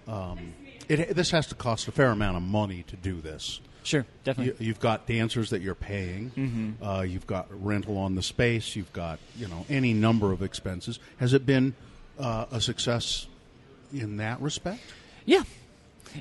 Um, 0.09 0.55
it, 0.89 1.15
this 1.15 1.31
has 1.31 1.47
to 1.49 1.55
cost 1.55 1.87
a 1.87 1.93
fair 1.93 2.11
amount 2.11 2.37
of 2.37 2.43
money 2.43 2.83
to 2.89 2.97
do 2.97 3.21
this. 3.21 3.61
Sure, 3.83 4.05
definitely. 4.25 4.55
You, 4.59 4.69
you've 4.69 4.81
got 4.81 5.07
dancers 5.07 5.51
that 5.51 5.63
you're 5.63 5.75
paying. 5.75 6.31
Mm-hmm. 6.37 6.85
Uh, 6.85 7.03
you've 7.03 7.27
got 7.27 7.49
rental 7.51 7.97
on 7.99 8.15
the 8.15 8.23
space. 8.23 8.77
You've 8.77 8.93
got 8.93 9.19
you 9.37 9.49
know 9.49 9.65
any 9.69 9.93
number 9.93 10.33
of 10.33 10.43
expenses. 10.43 10.99
Has 11.19 11.33
it 11.33 11.47
been 11.47 11.75
uh, 12.19 12.47
a 12.51 12.61
success 12.61 13.27
in 13.93 14.19
that 14.19 14.41
respect? 14.41 14.81
yeah, 15.27 15.43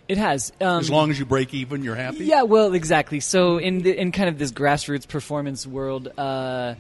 it 0.08 0.18
has. 0.18 0.52
Um, 0.62 0.80
As 0.80 0.90
long 0.90 1.10
as 1.10 1.20
you 1.20 1.26
break 1.26 1.54
even, 1.54 1.84
you're 1.84 1.96
happy. 1.96 2.26
Yeah, 2.26 2.44
well, 2.44 2.74
exactly. 2.74 3.20
So 3.20 3.58
in 3.58 3.82
the, 3.82 4.00
in 4.00 4.12
kind 4.12 4.30
of 4.30 4.38
this 4.38 4.52
grassroots 4.52 5.08
performance 5.08 5.66
world, 5.66 6.12
uh, 6.18 6.76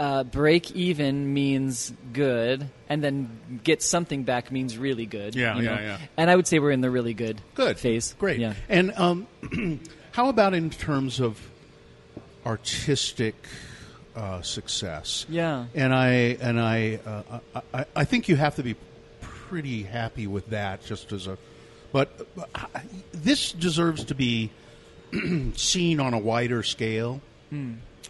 uh, 0.00 0.24
break 0.24 0.70
even 0.72 1.34
means 1.34 1.92
good, 2.14 2.66
and 2.88 3.04
then 3.04 3.60
get 3.62 3.82
something 3.82 4.22
back 4.24 4.50
means 4.50 4.78
really 4.78 5.04
good. 5.04 5.36
Yeah, 5.36 5.56
you 5.56 5.62
yeah, 5.62 5.74
know? 5.74 5.80
yeah. 5.82 5.98
And 6.16 6.30
I 6.30 6.36
would 6.36 6.46
say 6.46 6.58
we're 6.58 6.70
in 6.70 6.80
the 6.80 6.90
really 6.90 7.12
good 7.12 7.42
Good 7.54 7.78
phase. 7.78 8.14
Great. 8.18 8.40
Yeah. 8.40 8.54
And 8.70 8.92
um, 8.96 9.26
how 10.12 10.30
about 10.30 10.54
in 10.54 10.70
terms 10.70 11.20
of 11.20 11.38
artistic 12.46 13.34
uh, 14.16 14.40
success? 14.40 15.26
Yeah. 15.28 15.66
and 15.74 15.94
I 15.94 16.08
and 16.40 16.58
I, 16.58 16.98
uh, 17.04 17.40
I 17.74 17.84
I 17.94 18.04
think 18.04 18.30
you 18.30 18.36
have 18.36 18.56
to 18.56 18.62
be 18.62 18.76
pretty 19.20 19.82
happy 19.82 20.26
with 20.26 20.48
that. 20.48 20.82
Just 20.82 21.12
as 21.12 21.26
a, 21.26 21.36
but, 21.92 22.26
but 22.34 22.48
this 23.12 23.52
deserves 23.52 24.04
to 24.04 24.14
be 24.14 24.50
seen 25.56 26.00
on 26.00 26.14
a 26.14 26.18
wider 26.18 26.62
scale. 26.62 27.20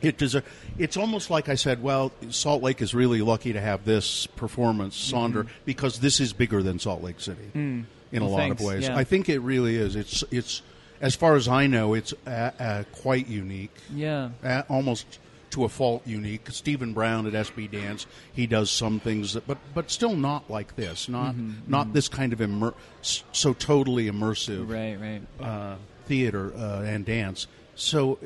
It 0.03 0.17
deserve, 0.17 0.45
It's 0.79 0.97
almost 0.97 1.29
like 1.31 1.49
I 1.49 1.55
said. 1.57 1.83
Well, 1.83 2.11
Salt 2.31 2.63
Lake 2.63 2.81
is 2.81 2.95
really 2.95 3.21
lucky 3.21 3.53
to 3.53 3.61
have 3.61 3.85
this 3.85 4.27
performance, 4.27 5.13
Sonder, 5.13 5.47
because 5.65 5.99
this 6.01 6.21
is 6.21 6.33
bigger 6.33 6.63
than 6.63 6.79
Salt 6.79 7.03
Lake 7.03 7.21
City 7.21 7.51
in 7.55 7.87
a 8.13 8.27
lot 8.27 8.39
thanks. 8.39 8.61
of 8.63 8.67
ways. 8.67 8.85
Yeah. 8.89 8.97
I 8.97 9.05
think 9.05 9.29
it 9.29 9.41
really 9.41 9.77
is. 9.77 9.97
It's 9.97 10.25
it's 10.31 10.63
as 11.01 11.15
far 11.15 11.35
as 11.37 11.49
I 11.49 11.67
know, 11.67 11.95
it's 11.95 12.13
uh, 12.27 12.51
uh, 12.59 12.85
quite 12.93 13.27
unique 13.29 13.75
Yeah. 13.95 14.31
uh, 14.45 14.63
almost 14.69 15.19
to 15.51 15.65
a 15.65 15.69
fault 15.69 16.07
unique. 16.07 16.49
Stephen 16.51 16.93
Brown 16.93 17.27
at 17.27 17.33
SB 17.33 17.71
Dance, 17.71 18.07
he 18.33 18.47
does 18.47 18.71
some 18.71 19.01
things, 19.01 19.33
that, 19.35 19.47
but 19.47 19.59
but 19.75 19.91
still 19.91 20.15
not 20.17 20.49
like 20.51 20.77
this. 20.77 21.09
Not 21.09 21.35
Mm-hmm, 21.35 21.71
not 21.71 21.93
this 21.93 22.09
kind 22.09 22.33
of 22.33 22.41
immer- 22.41 22.75
so 23.03 23.53
totally 23.53 24.11
immersive 24.11 24.69
Right. 24.71 24.99
Right. 24.99 25.47
uh, 25.47 25.77
theater 26.07 26.53
uh, 26.57 26.83
and 26.83 27.05
dance. 27.05 27.47
So. 27.75 28.19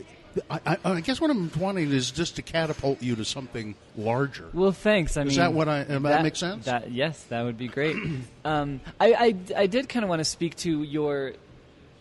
I, 0.50 0.60
I, 0.66 0.78
I 0.84 1.00
guess 1.00 1.20
what 1.20 1.30
I'm 1.30 1.50
wanting 1.58 1.90
is 1.92 2.10
just 2.10 2.36
to 2.36 2.42
catapult 2.42 3.02
you 3.02 3.16
to 3.16 3.24
something 3.24 3.74
larger. 3.96 4.48
Well, 4.52 4.72
thanks. 4.72 5.16
I 5.16 5.22
Is 5.22 5.28
mean, 5.28 5.38
that 5.38 5.52
what 5.52 5.68
I- 5.68 5.82
uh, 5.82 5.98
that 6.00 6.22
makes 6.22 6.38
sense? 6.38 6.64
That, 6.66 6.90
yes, 6.90 7.22
that 7.24 7.42
would 7.42 7.56
be 7.58 7.68
great. 7.68 7.96
um, 8.44 8.80
I, 9.00 9.12
I, 9.12 9.34
I 9.62 9.66
did 9.66 9.88
kind 9.88 10.02
of 10.04 10.08
want 10.08 10.20
to 10.20 10.24
speak 10.24 10.56
to 10.58 10.82
your 10.82 11.32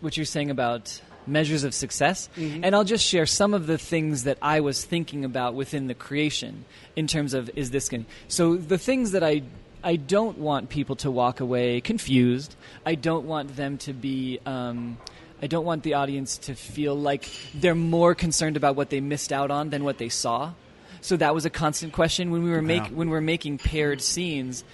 what 0.00 0.16
you're 0.16 0.26
saying 0.26 0.50
about 0.50 1.00
measures 1.26 1.64
of 1.64 1.72
success, 1.72 2.28
Mm-hmm. 2.36 2.64
and 2.64 2.74
I'll 2.74 2.84
just 2.84 3.04
share 3.06 3.24
some 3.24 3.54
of 3.54 3.66
the 3.66 3.78
things 3.78 4.24
that 4.24 4.36
I 4.42 4.60
was 4.60 4.84
thinking 4.84 5.24
about 5.24 5.54
within 5.54 5.86
the 5.86 5.94
creation 5.94 6.64
in 6.96 7.06
terms 7.06 7.32
of 7.32 7.48
is 7.56 7.70
this 7.70 7.88
going. 7.88 8.04
So 8.28 8.56
the 8.56 8.76
things 8.78 9.12
that 9.12 9.22
I 9.24 9.42
I 9.82 9.96
don't 9.96 10.38
want 10.38 10.70
people 10.70 10.96
to 10.96 11.10
walk 11.10 11.40
away 11.40 11.80
confused. 11.82 12.56
I 12.86 12.94
don't 12.94 13.26
want 13.26 13.54
them 13.56 13.78
to 13.78 13.92
be. 13.92 14.38
Um, 14.46 14.98
I 15.44 15.46
don't 15.46 15.66
want 15.66 15.82
the 15.82 15.92
audience 15.92 16.38
to 16.38 16.54
feel 16.54 16.94
like 16.94 17.28
they're 17.52 17.74
more 17.74 18.14
concerned 18.14 18.56
about 18.56 18.76
what 18.76 18.88
they 18.88 19.00
missed 19.00 19.30
out 19.30 19.50
on 19.50 19.68
than 19.68 19.84
what 19.84 19.98
they 19.98 20.08
saw. 20.08 20.54
So 21.02 21.18
that 21.18 21.34
was 21.34 21.44
a 21.44 21.50
constant 21.50 21.92
question 21.92 22.30
when 22.30 22.42
we 22.44 22.50
were 22.50 22.62
make, 22.62 22.84
Yeah. 22.84 22.88
when 22.96 23.10
we're 23.10 23.20
making 23.20 23.58
paired 23.58 24.00
scenes. 24.00 24.64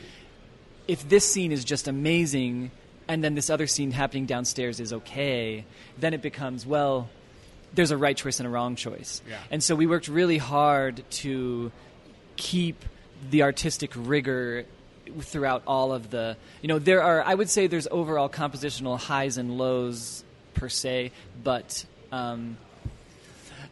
If 0.86 1.08
this 1.08 1.28
scene 1.28 1.50
is 1.50 1.64
just 1.64 1.88
amazing, 1.88 2.70
and 3.08 3.24
then 3.24 3.34
this 3.34 3.50
other 3.50 3.66
scene 3.66 3.90
happening 3.90 4.26
downstairs 4.26 4.78
is 4.78 4.92
okay, 4.92 5.64
then 5.98 6.14
it 6.14 6.22
becomes 6.22 6.64
well. 6.64 7.08
There's 7.74 7.90
a 7.90 7.96
right 7.96 8.16
choice 8.16 8.38
and 8.38 8.46
a 8.46 8.50
wrong 8.50 8.76
choice, 8.76 9.22
Yeah. 9.28 9.38
and 9.50 9.64
so 9.64 9.74
we 9.74 9.88
worked 9.88 10.06
really 10.06 10.38
hard 10.38 11.02
to 11.22 11.72
keep 12.36 12.84
the 13.28 13.42
artistic 13.42 13.90
rigor 13.96 14.66
throughout 15.20 15.64
all 15.66 15.92
of 15.92 16.10
the 16.10 16.36
you 16.62 16.68
know 16.68 16.78
there 16.78 17.02
are 17.02 17.20
i 17.24 17.34
would 17.34 17.50
say 17.50 17.66
there's 17.66 17.88
overall 17.90 18.28
compositional 18.28 18.96
highs 18.96 19.36
and 19.36 19.58
lows 19.58 20.22
per 20.54 20.68
se 20.68 21.12
but 21.42 21.84
um, 22.12 22.56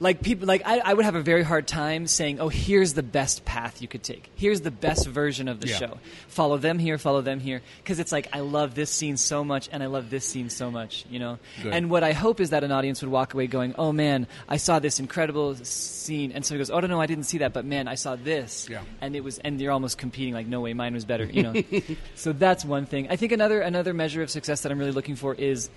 like 0.01 0.23
people 0.23 0.47
like 0.47 0.63
I, 0.65 0.79
I 0.79 0.95
would 0.95 1.05
have 1.05 1.17
a 1.17 1.21
very 1.23 1.43
hard 1.43 1.67
time 1.67 2.07
saying 2.07 2.39
oh 2.39 2.49
here's 2.49 2.95
the 2.95 3.03
best 3.03 3.45
path 3.45 3.83
you 3.83 3.89
could 3.89 4.05
take. 4.05 4.31
Here's 4.37 4.61
the 4.61 4.71
best 4.71 5.09
version 5.09 5.49
of 5.49 5.59
the 5.61 5.67
Yeah. 5.67 5.77
show. 5.77 5.99
Follow 6.29 6.57
them 6.57 6.79
here 6.79 6.99
follow 6.99 7.21
them 7.21 7.41
here. 7.41 7.63
Because 7.83 7.99
it's 7.99 8.13
like 8.13 8.29
i 8.33 8.39
love 8.41 8.77
this 8.77 8.91
scene 8.91 9.17
so 9.17 9.43
much 9.43 9.69
and 9.73 9.83
i 9.83 9.87
love 9.87 10.09
this 10.09 10.25
scene 10.25 10.51
so 10.51 10.71
much 10.71 11.05
you 11.11 11.19
know? 11.19 11.41
Good. 11.65 11.73
and 11.75 11.91
what 11.91 12.05
i 12.05 12.13
hope 12.13 12.39
is 12.41 12.51
that 12.51 12.63
an 12.63 12.71
audience 12.71 13.03
would 13.03 13.11
walk 13.11 13.35
away 13.35 13.49
going 13.49 13.75
oh 13.77 13.91
man 13.91 14.29
i 14.49 14.57
saw 14.57 14.79
this 14.79 15.01
incredible 15.01 15.57
scene. 15.57 16.31
And 16.33 16.45
somebody 16.47 16.61
goes 16.61 16.71
oh 16.71 16.79
no 16.79 16.87
no 16.87 17.01
i 17.01 17.07
didn't 17.07 17.25
see 17.25 17.39
that 17.39 17.53
but 17.53 17.65
man 17.65 17.89
i 17.89 17.97
saw 17.97 18.15
this. 18.15 18.69
Yeah. 18.71 18.83
and 19.01 19.17
it 19.17 19.25
was 19.25 19.39
and 19.39 19.61
you're 19.61 19.73
almost 19.73 19.99
competing 19.99 20.33
like 20.33 20.47
no 20.47 20.61
way 20.61 20.75
mine 20.75 20.95
was 20.95 21.05
better 21.07 21.25
you 21.25 21.43
know? 21.43 21.55
So 22.15 22.33
that's 22.33 22.65
one 22.65 22.87
thing. 22.87 23.09
I 23.11 23.17
think 23.17 23.33
another 23.33 23.61
another 23.63 23.93
measure 23.95 24.23
of 24.23 24.31
success 24.31 24.61
that 24.61 24.71
i'm 24.71 24.79
really 24.79 24.93
looking 24.93 25.17
for 25.17 25.35
is 25.35 25.71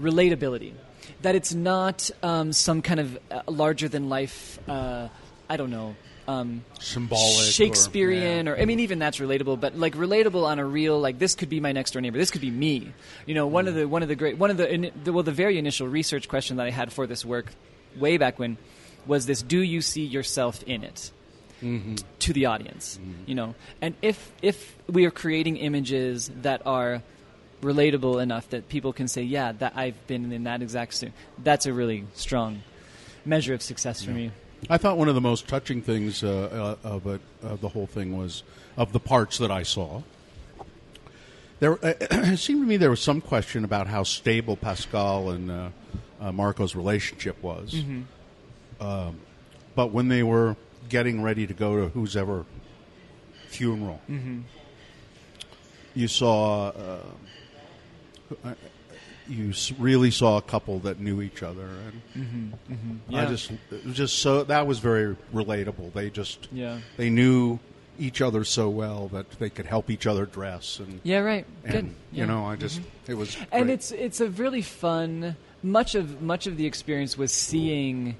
relatability 0.00 0.72
that 1.22 1.34
it's 1.34 1.54
not 1.54 2.10
um, 2.22 2.52
some 2.52 2.82
kind 2.82 3.00
of 3.00 3.18
uh, 3.30 3.42
larger 3.46 3.88
than 3.88 4.08
life 4.08 4.58
uh, 4.68 5.08
i 5.48 5.56
don't 5.56 5.70
know 5.70 5.94
um, 6.28 6.64
Symbolic, 6.78 7.20
or- 7.20 7.42
Shakespearean, 7.42 8.46
yeah. 8.46 8.52
or, 8.52 8.56
I 8.56 8.64
mean, 8.64 8.80
even 8.80 8.98
that's 8.98 9.18
relatable. 9.18 9.58
But 9.58 9.76
like 9.76 9.94
relatable 9.94 10.44
on 10.44 10.58
a 10.58 10.64
real, 10.64 11.00
like 11.00 11.18
this 11.18 11.34
could 11.34 11.48
be 11.48 11.60
my 11.60 11.72
next 11.72 11.92
door 11.92 12.00
neighbor. 12.00 12.18
This 12.18 12.30
could 12.30 12.40
be 12.40 12.50
me. 12.50 12.92
You 13.26 13.34
know, 13.34 13.46
one 13.46 13.66
of 13.68 13.74
the 13.74 13.88
one 13.88 14.02
of 14.02 14.08
the 14.08 14.14
great 14.14 14.38
one 14.38 14.50
of 14.50 14.56
the, 14.56 14.72
in, 14.72 14.92
the 15.02 15.12
well, 15.12 15.24
the 15.24 15.32
very 15.32 15.58
initial 15.58 15.88
research 15.88 16.28
question 16.28 16.58
that 16.58 16.66
I 16.66 16.70
had 16.70 16.92
for 16.92 17.06
this 17.06 17.24
work, 17.24 17.52
way 17.96 18.18
back 18.18 18.38
when, 18.38 18.56
was 19.06 19.26
this: 19.26 19.42
Do 19.42 19.60
you 19.60 19.80
see 19.80 20.04
yourself 20.04 20.62
in 20.62 20.84
it? 20.84 21.10
To 22.18 22.32
the 22.32 22.46
audience, 22.46 22.98
you 23.24 23.36
know, 23.36 23.54
and 23.80 23.94
if 24.02 24.32
if 24.42 24.76
we 24.88 25.06
are 25.06 25.12
creating 25.12 25.58
images 25.58 26.28
that 26.42 26.62
are 26.66 27.04
relatable 27.62 28.22
enough 28.22 28.50
that 28.50 28.68
people 28.68 28.92
can 28.92 29.08
say, 29.08 29.22
"Yeah, 29.22 29.52
that 29.52 29.72
I've 29.74 30.06
been 30.06 30.32
in 30.32 30.44
that 30.44 30.60
exact 30.62 30.94
suit," 30.94 31.12
that's 31.42 31.66
a 31.66 31.72
really 31.72 32.04
strong 32.14 32.62
measure 33.24 33.54
of 33.54 33.62
success 33.62 34.02
for 34.04 34.10
me. 34.10 34.32
I 34.70 34.78
thought 34.78 34.96
one 34.96 35.08
of 35.08 35.14
the 35.14 35.20
most 35.20 35.48
touching 35.48 35.82
things 35.82 36.22
uh, 36.22 36.76
uh, 36.84 36.88
of, 36.88 37.06
it, 37.06 37.20
of 37.42 37.60
the 37.60 37.68
whole 37.68 37.86
thing 37.86 38.16
was 38.16 38.42
of 38.76 38.92
the 38.92 39.00
parts 39.00 39.38
that 39.38 39.50
I 39.50 39.64
saw. 39.64 40.02
There 41.58 41.72
uh, 41.84 41.94
it 42.00 42.36
seemed 42.38 42.62
to 42.62 42.66
me 42.66 42.76
there 42.76 42.90
was 42.90 43.00
some 43.00 43.20
question 43.20 43.64
about 43.64 43.86
how 43.86 44.02
stable 44.04 44.56
Pascal 44.56 45.30
and 45.30 45.50
uh, 45.50 45.68
uh, 46.20 46.32
Marco's 46.32 46.76
relationship 46.76 47.42
was. 47.42 47.74
Um, 48.80 49.20
but 49.74 49.92
when 49.92 50.08
they 50.08 50.22
were 50.22 50.56
getting 50.88 51.22
ready 51.22 51.46
to 51.46 51.54
go 51.54 51.76
to 51.76 51.88
whose 51.88 52.16
ever 52.16 52.44
funeral, 53.48 54.00
you 55.94 56.08
saw. 56.08 56.72
You 59.28 59.52
really 59.78 60.10
saw 60.10 60.36
a 60.36 60.42
couple 60.42 60.80
that 60.80 60.98
knew 60.98 61.22
each 61.22 61.42
other, 61.42 61.62
and 61.64 62.02
mm-hmm, 62.16 62.72
mm-hmm. 62.72 63.14
I 63.14 63.22
Yeah. 63.22 63.28
just 63.28 63.50
it 63.70 63.86
was 63.86 63.94
just 63.96 64.18
so 64.18 64.42
that 64.44 64.66
was 64.66 64.80
very 64.80 65.16
relatable. 65.32 65.92
They 65.92 66.10
just 66.10 66.48
Yeah. 66.52 66.78
they 66.96 67.08
knew 67.08 67.60
each 67.98 68.20
other 68.20 68.42
so 68.42 68.68
well 68.68 69.08
that 69.08 69.30
they 69.32 69.48
could 69.50 69.66
help 69.66 69.90
each 69.90 70.06
other 70.06 70.26
dress 70.26 70.80
and 70.80 71.00
Yeah, 71.04 71.18
right. 71.18 71.46
and 71.64 71.72
Good. 71.72 71.84
you 71.84 71.94
Yeah. 72.12 72.24
know 72.24 72.46
I 72.46 72.56
just 72.56 72.80
mm-hmm. 72.80 73.12
it 73.12 73.14
was 73.16 73.36
and 73.52 73.70
it's 73.70 73.92
it's 73.92 74.20
a 74.20 74.28
really 74.28 74.62
fun 74.62 75.36
much 75.62 75.94
of 75.94 76.20
much 76.20 76.46
of 76.46 76.56
the 76.56 76.66
experience 76.66 77.16
was 77.16 77.30
seeing 77.32 78.16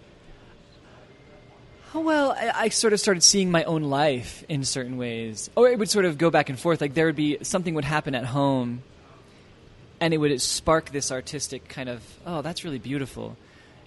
oh 1.95 2.01
well 2.01 2.33
I, 2.33 2.53
I 2.55 2.69
sort 2.69 2.93
of 2.93 3.01
started 3.01 3.23
seeing 3.23 3.51
my 3.51 3.65
own 3.65 3.83
life 3.83 4.45
in 4.49 4.63
certain 4.65 4.99
ways 4.99 5.51
or 5.57 5.69
it 5.69 5.79
would 5.79 5.91
sort 5.91 6.05
of 6.05 6.19
go 6.19 6.31
back 6.31 6.49
and 6.49 6.59
forth 6.61 6.81
like 6.81 6.95
there 6.95 7.07
would 7.07 7.17
be 7.17 7.39
something 7.43 7.75
would 7.75 7.85
happen 7.87 8.15
at 8.15 8.27
home 8.27 8.83
and 10.03 10.13
it 10.13 10.19
would 10.19 10.43
spark 10.43 10.91
this 10.91 11.13
artistic 11.13 11.69
kind 11.69 11.89
of 11.89 12.03
oh 12.27 12.43
that's 12.43 12.65
really 12.65 12.81
beautiful 12.81 13.37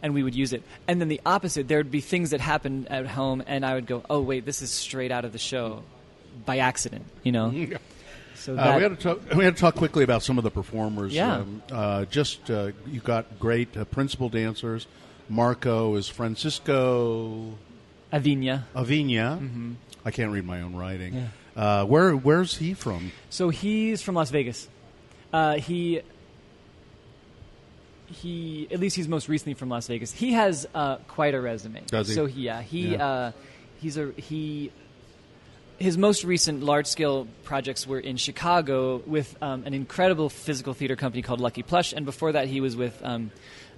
and 0.02 0.14
we 0.14 0.24
would 0.24 0.34
use 0.34 0.54
it 0.54 0.64
and 0.88 1.02
then 1.02 1.10
the 1.10 1.20
opposite 1.26 1.68
there 1.68 1.78
would 1.80 1.92
be 1.92 2.02
things 2.02 2.30
that 2.30 2.40
happened 2.40 2.88
at 2.90 3.06
home 3.06 3.44
and 3.46 3.66
i 3.66 3.74
would 3.76 3.86
go 3.86 4.02
oh 4.10 4.22
wait 4.22 4.46
this 4.46 4.62
is 4.62 4.72
straight 4.72 5.12
out 5.12 5.26
of 5.26 5.34
the 5.34 5.38
show 5.38 5.84
by 6.46 6.58
accident 6.60 7.04
you 7.24 7.32
know 7.32 7.54
so 8.36 8.56
Uh, 8.58 8.76
we 8.76 8.84
had 8.84 9.00
to 9.00 9.04
talk. 9.04 9.34
We 9.34 9.44
had 9.44 9.56
to 9.56 9.60
talk 9.60 9.76
quickly 9.76 10.04
about 10.04 10.22
some 10.22 10.38
of 10.38 10.44
the 10.44 10.52
performers. 10.52 11.14
Yeah. 11.14 11.38
Um, 11.38 11.64
uh, 11.72 12.06
just 12.06 12.52
uh, 12.52 12.74
you 12.86 13.00
got 13.00 13.40
great 13.40 13.76
uh, 13.76 13.86
principal 13.86 14.30
dancers. 14.30 14.88
Marco 15.30 15.96
is 15.96 16.10
Francisco 16.10 17.56
Avinia. 18.14 18.64
Avina. 18.76 19.76
I 20.04 20.12
can't 20.12 20.32
read 20.32 20.46
my 20.46 20.62
own 20.62 20.76
writing. 20.76 21.30
Uh, 21.56 21.86
where 21.86 22.12
Where's 22.12 22.58
he 22.58 22.74
from? 22.74 23.14
So 23.30 23.50
he's 23.50 24.02
from 24.02 24.16
Las 24.16 24.30
Vegas. 24.30 24.68
Uh, 25.36 25.56
he 25.60 26.02
he 28.08 28.68
at 28.72 28.80
least 28.80 28.96
he's 28.96 29.08
most 29.08 29.28
recently 29.28 29.54
from 29.54 29.70
Las 29.70 29.88
Vegas. 29.88 30.12
He 30.12 30.34
has 30.34 30.68
uh, 30.74 30.98
quite 31.08 31.34
a 31.34 31.42
resume. 31.42 31.82
Does 31.88 32.08
he? 32.08 32.14
So 32.14 32.26
he, 32.26 32.42
yeah, 32.44 32.62
he 32.62 32.94
Yeah. 32.94 33.06
Uh, 33.06 33.32
he's 33.82 33.98
a 33.98 34.12
he. 34.18 34.72
His 35.78 35.98
most 35.98 36.24
recent 36.24 36.64
large 36.64 36.88
scale 36.88 37.28
projects 37.44 37.86
were 37.86 38.00
in 38.00 38.16
Chicago 38.16 39.02
with 39.06 39.36
um, 39.42 39.64
an 39.66 39.74
incredible 39.74 40.30
physical 40.30 40.74
theater 40.74 40.96
company 40.96 41.22
called 41.22 41.42
Lucky 41.42 41.64
Plush, 41.64 41.92
and 41.92 42.06
before 42.06 42.32
that 42.32 42.48
he 42.48 42.62
was 42.62 42.78
with 42.78 42.98
um, 43.04 43.30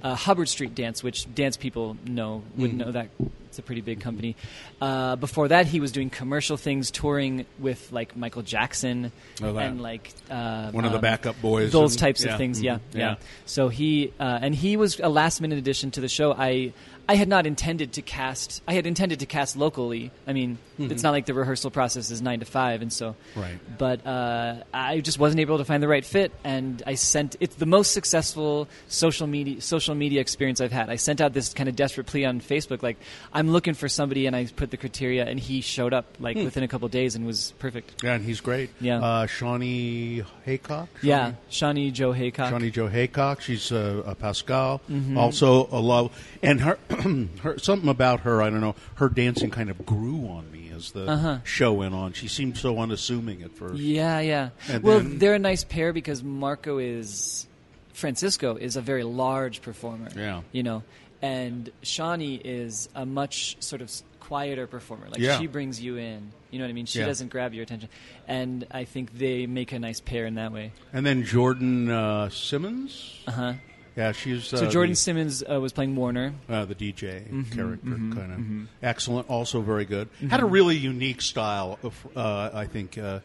uh, 0.03 0.13
Hubbard 0.13 0.47
Street 0.47 0.75
Dance, 0.75 1.01
which 1.01 1.25
dance 1.33 1.57
people 1.57 1.97
know 2.05 2.43
would 2.55 2.69
Mm-hmm. 2.69 2.77
know 2.77 2.91
that 2.91 3.09
it's 3.57 3.59
a 3.59 3.63
pretty 3.63 3.81
big 3.81 4.01
company. 4.01 4.35
Uh, 4.79 5.15
before 5.15 5.47
that, 5.47 5.65
he 5.65 5.79
was 5.79 5.91
doing 5.91 6.11
commercial 6.11 6.57
things, 6.57 6.91
touring 6.91 7.47
with 7.57 7.91
like 7.91 8.15
Michael 8.15 8.43
Jackson 8.43 9.11
Oh, 9.41 9.57
and 9.57 9.81
like 9.81 10.11
uh, 10.29 10.69
One 10.71 10.85
of 10.85 10.91
the 10.91 10.97
um, 10.97 11.01
backup 11.01 11.41
boys 11.41 11.71
Those 11.71 11.93
and- 11.93 11.99
types 11.99 12.23
yeah. 12.23 12.33
of 12.33 12.37
things, 12.37 12.61
yeah, 12.61 12.75
Mhm. 12.75 12.79
yeah, 12.93 12.99
Yeah. 12.99 13.15
So 13.45 13.69
he 13.69 14.13
uh, 14.19 14.39
and 14.43 14.53
he 14.53 14.77
was 14.77 14.99
a 14.99 15.09
last 15.09 15.41
minute 15.41 15.57
addition 15.57 15.89
to 15.91 16.01
the 16.01 16.07
show. 16.09 16.33
I 16.33 16.73
I 17.09 17.15
had 17.15 17.29
not 17.29 17.47
intended 17.47 17.93
to 17.93 18.01
cast. 18.01 18.61
I 18.67 18.73
had 18.73 18.85
intended 18.85 19.21
to 19.21 19.25
cast 19.25 19.55
locally. 19.55 20.11
I 20.27 20.33
mean, 20.33 20.57
it's 20.77 21.03
not 21.03 21.11
like 21.11 21.25
the 21.25 21.33
rehearsal 21.33 21.71
process 21.71 22.11
is 22.11 22.21
nine 22.21 22.41
to 22.41 22.45
five, 22.45 22.81
and 22.81 22.91
so 22.91 23.15
Mm-hmm. 23.33 23.39
Right. 23.41 23.57
But 23.77 24.05
uh, 24.05 24.55
I 24.73 24.99
just 24.99 25.17
wasn't 25.17 25.39
able 25.39 25.57
to 25.59 25.63
find 25.65 25.81
the 25.81 25.87
right 25.87 26.03
fit, 26.03 26.33
and 26.43 26.83
I 26.85 26.95
sent. 26.95 27.37
It's 27.39 27.55
the 27.55 27.65
most 27.65 27.91
successful 27.93 28.67
social 28.89 29.25
media 29.25 29.61
social 29.61 29.95
media 29.95 30.19
experience 30.19 30.59
I've 30.59 30.73
had. 30.73 30.89
I 30.89 30.97
sent 30.97 31.21
out 31.21 31.31
this 31.33 31.53
kind 31.53 31.69
of 31.69 31.75
desperate 31.77 32.07
plea 32.07 32.25
on 32.25 32.41
Facebook, 32.41 32.83
like 32.83 32.97
I'm 33.31 33.46
looking 33.51 33.73
for 33.73 33.87
somebody, 33.89 34.25
and 34.27 34.35
I 34.35 34.45
put 34.45 34.71
the 34.71 34.77
criteria, 34.77 35.25
and 35.25 35.39
he 35.39 35.61
showed 35.61 35.93
up 35.93 36.05
like 36.19 36.35
within 36.37 36.63
a 36.63 36.67
couple 36.67 36.87
days 36.89 37.15
and 37.15 37.25
was 37.25 37.53
perfect. 37.59 38.03
Yeah, 38.03 38.13
and 38.15 38.23
he's 38.25 38.41
great. 38.41 38.69
Yeah. 38.79 38.99
Uh, 39.03 39.25
Shawnee 39.27 40.23
Haycock. 40.45 40.89
Yeah, 41.01 41.33
Shawnee 41.49 41.91
Joe 41.91 42.11
Haycock. 42.11 42.49
Shawnee 42.49 42.71
Joe 42.71 42.87
Haycock. 42.87 43.41
She's 43.41 43.71
uh, 43.71 44.03
a 44.05 44.15
Pascal. 44.15 44.81
Mm-hmm. 44.89 45.17
Also 45.17 45.67
a 45.71 45.79
love, 45.79 46.11
and 46.41 46.61
her, 46.61 46.77
her 47.41 47.57
something 47.59 47.89
about 47.89 48.21
her. 48.21 48.41
I 48.41 48.49
don't 48.49 48.61
know. 48.61 48.75
Her 48.95 49.09
dancing 49.09 49.49
kind 49.49 49.69
of 49.69 49.85
grew 49.85 50.27
on 50.27 50.51
me 50.51 50.71
as 50.75 50.91
the 50.91 51.07
Uh-huh. 51.09 51.37
show 51.43 51.73
went 51.73 51.93
on. 51.95 52.13
She 52.13 52.27
seemed 52.27 52.57
so 52.57 52.77
unassuming 52.79 53.41
at 53.43 53.51
first. 53.51 53.75
Yeah, 53.79 54.19
yeah. 54.19 54.49
And 54.69 54.83
well, 54.83 54.99
then- 54.99 55.17
they're 55.19 55.33
a 55.35 55.39
nice 55.39 55.63
pair 55.63 55.93
because 55.93 56.23
Marco 56.23 56.77
is 56.77 57.47
Francisco 57.93 58.55
is 58.55 58.75
a 58.75 58.81
very 58.81 59.03
large 59.03 59.61
performer. 59.61 60.09
Yeah. 60.15 60.41
you 60.51 60.61
know, 60.63 60.83
and 61.21 61.69
Shawnee 61.81 62.35
is 62.43 62.89
a 62.95 63.05
much 63.05 63.57
sort 63.59 63.81
of 63.81 63.91
quieter 64.19 64.67
performer. 64.67 65.07
Like 65.09 65.19
Yeah. 65.19 65.39
she 65.39 65.47
brings 65.47 65.81
you 65.81 65.97
in. 65.97 66.31
You 66.51 66.59
know 66.59 66.65
what 66.65 66.69
I 66.69 66.73
mean? 66.73 66.85
She 66.85 66.99
Yeah. 66.99 67.05
doesn't 67.05 67.29
grab 67.29 67.53
your 67.53 67.63
attention, 67.63 67.89
and 68.27 68.65
I 68.71 68.83
think 68.85 69.17
they 69.17 69.45
make 69.47 69.71
a 69.71 69.79
nice 69.79 69.99
pair 69.99 70.25
in 70.25 70.35
that 70.35 70.51
way. 70.51 70.71
And 70.93 71.05
then 71.05 71.23
Jordan 71.23 71.89
uh, 71.89 72.29
Simmons. 72.29 73.21
Uh 73.27 73.31
huh. 73.31 73.53
Yeah, 73.95 74.11
she's 74.11 74.53
uh, 74.53 74.57
So 74.57 74.69
Jordan 74.69 74.91
the, 74.91 74.95
Simmons 74.95 75.43
uh, 75.49 75.59
was 75.59 75.73
playing 75.73 75.95
Warner. 75.95 76.33
uh, 76.47 76.65
the 76.65 76.75
DJ 76.75 77.27
Mm-hmm, 77.31 77.55
character, 77.55 77.89
kind 77.89 78.31
of 78.31 78.69
excellent. 78.83 79.27
Also 79.29 79.61
very 79.61 79.85
good. 79.85 80.07
Had 80.29 80.39
a 80.41 80.45
really 80.45 80.77
unique 80.77 81.21
style. 81.21 81.79
Of, 81.81 82.07
uh, 82.15 82.51
I 82.53 82.65
think 82.65 82.97
uh, 82.99 83.21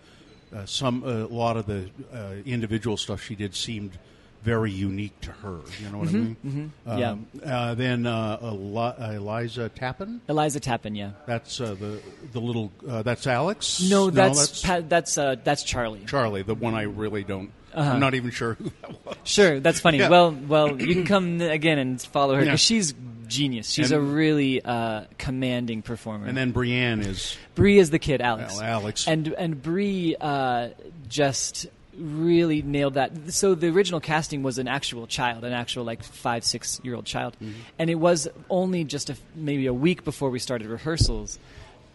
uh, 0.55 0.65
some 0.65 1.03
a 1.05 1.27
lot 1.27 1.57
of 1.59 1.67
the 1.67 1.91
uh, 2.13 2.37
individual 2.47 2.97
stuff 2.97 3.23
she 3.23 3.35
did 3.35 3.55
seemed 3.55 3.99
very 4.43 4.71
unique 4.71 5.21
to 5.23 5.31
her. 5.31 5.61
You 5.81 5.89
know 5.91 5.99
what 5.99 6.09
I 6.09 6.13
mean? 6.13 6.73
Yeah. 6.87 7.11
Um, 7.13 7.27
uh, 7.45 7.75
then 7.75 8.07
uh, 8.07 8.39
Eli- 8.43 9.15
Eliza 9.17 9.69
Tappan. 9.69 10.21
Eliza 10.29 10.61
Tappan, 10.61 10.95
yeah. 10.95 11.11
That's 11.27 11.61
uh, 11.61 11.75
the 11.79 12.01
the 12.33 12.41
little. 12.41 12.73
Uh, 12.89 13.03
that's 13.03 13.27
Alex. 13.27 13.81
No, 13.89 14.11
that's 14.11 14.39
that's 14.39 14.63
Pa- 14.63 14.81
that's 14.89 15.17
uh, 15.19 15.37
that's 15.43 15.63
Charlie. 15.63 16.05
Charlie, 16.07 16.43
the 16.43 16.55
one 16.55 16.75
I 16.75 16.83
really 16.83 17.25
don't. 17.25 17.51
I'm 17.75 18.01
not 18.01 18.15
even 18.15 18.31
sure 18.31 18.55
who 18.55 18.71
that 18.83 19.05
was. 19.07 19.17
Sure, 19.25 19.59
that's 19.59 19.81
funny. 19.81 19.99
Yeah. 19.99 20.11
Well, 20.11 20.33
well, 20.33 20.79
you 20.81 20.93
can 20.95 21.07
come 21.07 21.41
again 21.41 21.79
and 21.79 22.01
follow 22.03 22.35
her 22.35 22.45
Yeah. 22.45 22.57
she's 22.57 22.93
genius. 23.29 23.71
She's 23.71 23.93
And- 23.93 24.03
a 24.03 24.05
really 24.05 24.61
uh, 24.63 25.05
commanding 25.17 25.81
performer. 25.81 26.27
And 26.27 26.37
then 26.37 26.51
Brienne 26.51 27.01
is 27.01 27.35
Bree 27.55 27.79
is 27.79 27.89
the 27.89 27.99
kid, 27.99 28.21
Alex. 28.21 28.57
Well, 28.57 28.63
Alex. 28.65 29.09
And 29.09 29.29
and 29.29 29.63
Bree 29.63 30.17
uh, 30.21 30.71
just 31.09 31.67
really 32.03 32.63
nailed 32.63 32.95
that. 32.95 33.33
So 33.33 33.55
the 33.55 33.69
original 33.69 34.01
casting 34.01 34.43
was 34.43 34.59
an 34.59 34.69
actual 34.69 35.07
child, 35.07 35.45
an 35.45 35.53
actual 35.53 35.85
like 35.85 36.03
five, 36.03 36.45
six 36.45 36.81
year 36.83 36.95
old 36.95 37.05
child, 37.07 37.37
Mm-hmm. 37.41 37.53
and 37.79 37.91
it 37.91 37.95
was 37.97 38.29
only 38.51 38.85
just 38.85 39.11
a, 39.11 39.17
maybe 39.35 39.67
a 39.67 39.75
week 39.75 40.05
before 40.05 40.31
we 40.31 40.39
started 40.39 40.67
rehearsals 40.69 41.39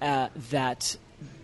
uh, 0.01 0.29
that. 0.51 0.97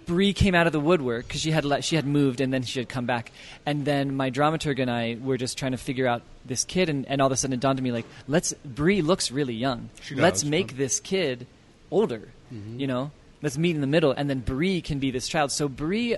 Bree 0.05 0.34
came 0.34 0.53
out 0.53 0.68
of 0.68 0.74
the 0.74 0.82
woodwork 0.82 1.26
because 1.26 1.39
she 1.39 1.51
had 1.51 1.64
le- 1.64 1.82
she 1.82 1.95
had 1.95 2.05
moved 2.05 2.41
and 2.41 2.51
then 2.53 2.61
she 2.64 2.78
had 2.80 2.89
come 2.89 3.05
back, 3.05 3.32
and 3.66 3.86
then 3.86 4.18
my 4.18 4.30
dramaturg 4.30 4.80
and 4.80 4.91
I 4.91 5.18
were 5.22 5.38
just 5.38 5.57
trying 5.57 5.72
to 5.72 5.78
figure 5.78 6.05
out 6.05 6.24
this 6.43 6.66
kid, 6.66 6.89
and, 6.89 7.05
and 7.07 7.22
all 7.22 7.28
of 7.28 7.32
a 7.32 7.38
sudden 7.38 7.53
it 7.53 7.61
dawned 7.61 7.80
on 7.80 7.84
me 7.86 7.93
like, 7.93 8.05
let's 8.28 8.51
Bree 8.66 9.01
looks 9.01 9.32
really 9.32 9.53
young. 9.53 9.89
She 10.01 10.16
let's 10.16 10.41
does. 10.41 10.49
make 10.49 10.76
this 10.76 10.99
kid 10.99 11.47
older. 11.89 12.28
Mm-hmm. 12.53 12.82
You 12.82 12.88
know, 12.88 13.11
let's 13.41 13.57
meet 13.57 13.76
in 13.76 13.82
the 13.82 13.88
middle, 13.88 14.11
and 14.11 14.30
then 14.30 14.41
Bree 14.41 14.82
can 14.82 14.99
be 14.99 15.09
this 15.09 15.30
child. 15.30 15.53
So 15.53 15.70
Bree 15.70 16.18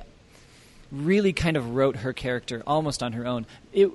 really 1.04 1.34
kind 1.34 1.58
of 1.58 1.76
wrote 1.76 1.98
her 1.98 2.14
character 2.14 2.64
almost 2.66 3.04
on 3.04 3.14
her 3.14 3.26
own. 3.26 3.46
It, 3.74 3.92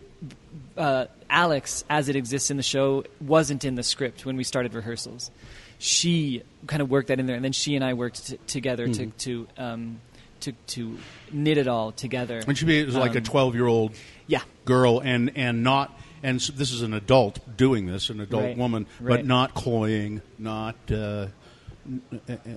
uh, 0.76 1.07
Alex, 1.28 1.84
as 1.88 2.09
it 2.09 2.16
exists 2.16 2.51
in 2.51 2.57
the 2.57 2.62
show, 2.62 3.05
wasn't 3.20 3.64
in 3.64 3.74
the 3.74 3.82
script 3.82 4.26
when 4.26 4.36
we 4.36 4.44
started 4.44 4.74
rehearsals. 4.74 5.30
She 5.78 6.42
kind 6.66 6.82
of 6.82 6.90
worked 6.90 7.09
that 7.09 7.18
in 7.20 7.26
there, 7.26 7.36
and 7.36 7.44
then 7.44 7.53
she 7.53 7.74
and 7.76 7.84
I 7.84 7.94
worked 7.94 8.26
t- 8.26 8.38
together 8.46 8.86
to 8.88 9.07
to, 9.07 9.48
um, 9.57 10.01
to 10.40 10.53
to 10.68 10.98
knit 11.32 11.57
it 11.59 11.68
all 11.68 11.92
together. 11.92 12.42
And 12.46 12.59
she 12.59 12.84
was 12.84 12.94
like 12.96 13.14
a 13.14 13.18
Um, 13.18 13.24
12 13.24 13.55
year 13.55 13.66
old 13.66 13.92
Yeah, 14.26 14.42
girl, 14.64 15.01
and, 15.01 15.32
and 15.36 15.62
not, 15.64 15.98
and 16.22 16.36
s 16.36 16.48
this 16.48 16.70
is 16.72 16.82
an 16.82 16.92
adult 16.94 17.57
doing 17.57 17.86
this, 17.86 18.11
an 18.11 18.20
adult 18.20 18.42
Right. 18.44 18.57
woman, 18.59 18.86
Right. 19.01 19.16
but 19.18 19.26
not 19.26 19.55
cloying, 19.55 20.20
not, 20.38 20.76
uh, 20.92 21.28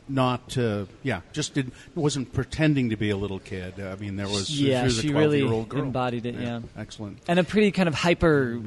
not, 0.07 0.57
uh, 0.57 0.85
yeah, 1.03 1.21
just 1.31 1.53
did, 1.53 1.71
wasn't 1.95 2.33
pretending 2.33 2.89
to 2.89 2.95
be 2.95 3.09
a 3.09 3.17
little 3.17 3.39
kid. 3.39 3.79
I 3.79 3.95
mean, 3.95 4.15
there 4.15 4.27
was, 4.27 4.49
Yeah, 4.49 4.81
she 4.81 4.85
was 4.85 4.97
a 4.99 5.01
she 5.01 5.09
12 5.09 5.31
really 5.31 5.65
girl. 5.65 5.81
embodied 5.81 6.25
it, 6.25 6.35
yeah. 6.35 6.61
Excellent. 6.77 7.19
and 7.27 7.39
a 7.39 7.43
pretty 7.43 7.71
kind 7.71 7.87
of 7.87 7.95
hyper, 7.95 8.59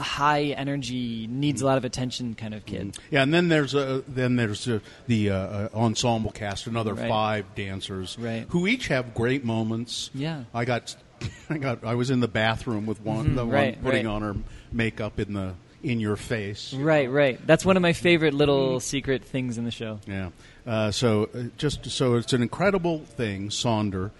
high 0.00 0.44
energy, 0.56 1.26
needs 1.26 1.62
a 1.62 1.66
lot 1.66 1.78
of 1.78 1.84
attention 1.84 2.34
kind 2.34 2.54
of 2.54 2.64
kid. 2.66 2.96
Yeah, 3.10 3.22
and 3.22 3.32
then 3.34 3.48
there's 3.48 3.74
uh, 3.74 4.02
then 4.08 4.36
there's 4.36 4.66
uh, 4.68 4.80
the 5.06 5.30
uh, 5.30 5.34
uh, 5.36 5.68
ensemble 5.74 6.30
cast, 6.30 6.66
another 6.66 6.94
Right. 6.94 7.08
five 7.08 7.54
dancers, 7.54 8.16
Right. 8.18 8.46
who 8.48 8.66
each 8.66 8.88
have 8.88 9.14
great 9.14 9.44
moments. 9.44 10.10
Yeah. 10.14 10.44
I 10.54 10.64
got, 10.64 10.94
I 11.50 11.58
got, 11.58 11.84
I 11.84 11.94
was 11.94 12.10
in 12.10 12.20
the 12.20 12.28
bathroom 12.28 12.86
with 12.86 13.00
one, 13.00 13.34
the 13.34 13.42
Mm-hmm. 13.42 13.50
right, 13.52 13.74
one 13.76 13.84
putting 13.84 14.06
right. 14.06 14.12
on 14.14 14.22
her 14.22 14.36
makeup 14.72 15.18
in 15.20 15.32
the 15.34 15.54
in 15.84 16.00
your 16.00 16.16
face. 16.16 16.72
Right, 16.72 17.10
right. 17.10 17.46
That's 17.46 17.64
one 17.64 17.76
of 17.76 17.82
my 17.82 17.92
favorite 17.92 18.34
little 18.34 18.80
secret 18.80 19.22
things 19.22 19.58
in 19.58 19.64
the 19.64 19.70
show. 19.70 20.00
Yeah. 20.06 20.30
Uh, 20.66 20.90
so 20.90 21.28
uh, 21.34 21.42
just 21.58 21.90
so 21.90 22.14
it's 22.14 22.32
an 22.32 22.42
incredible 22.42 23.00
thing, 23.00 23.50
Sonder. 23.50 24.10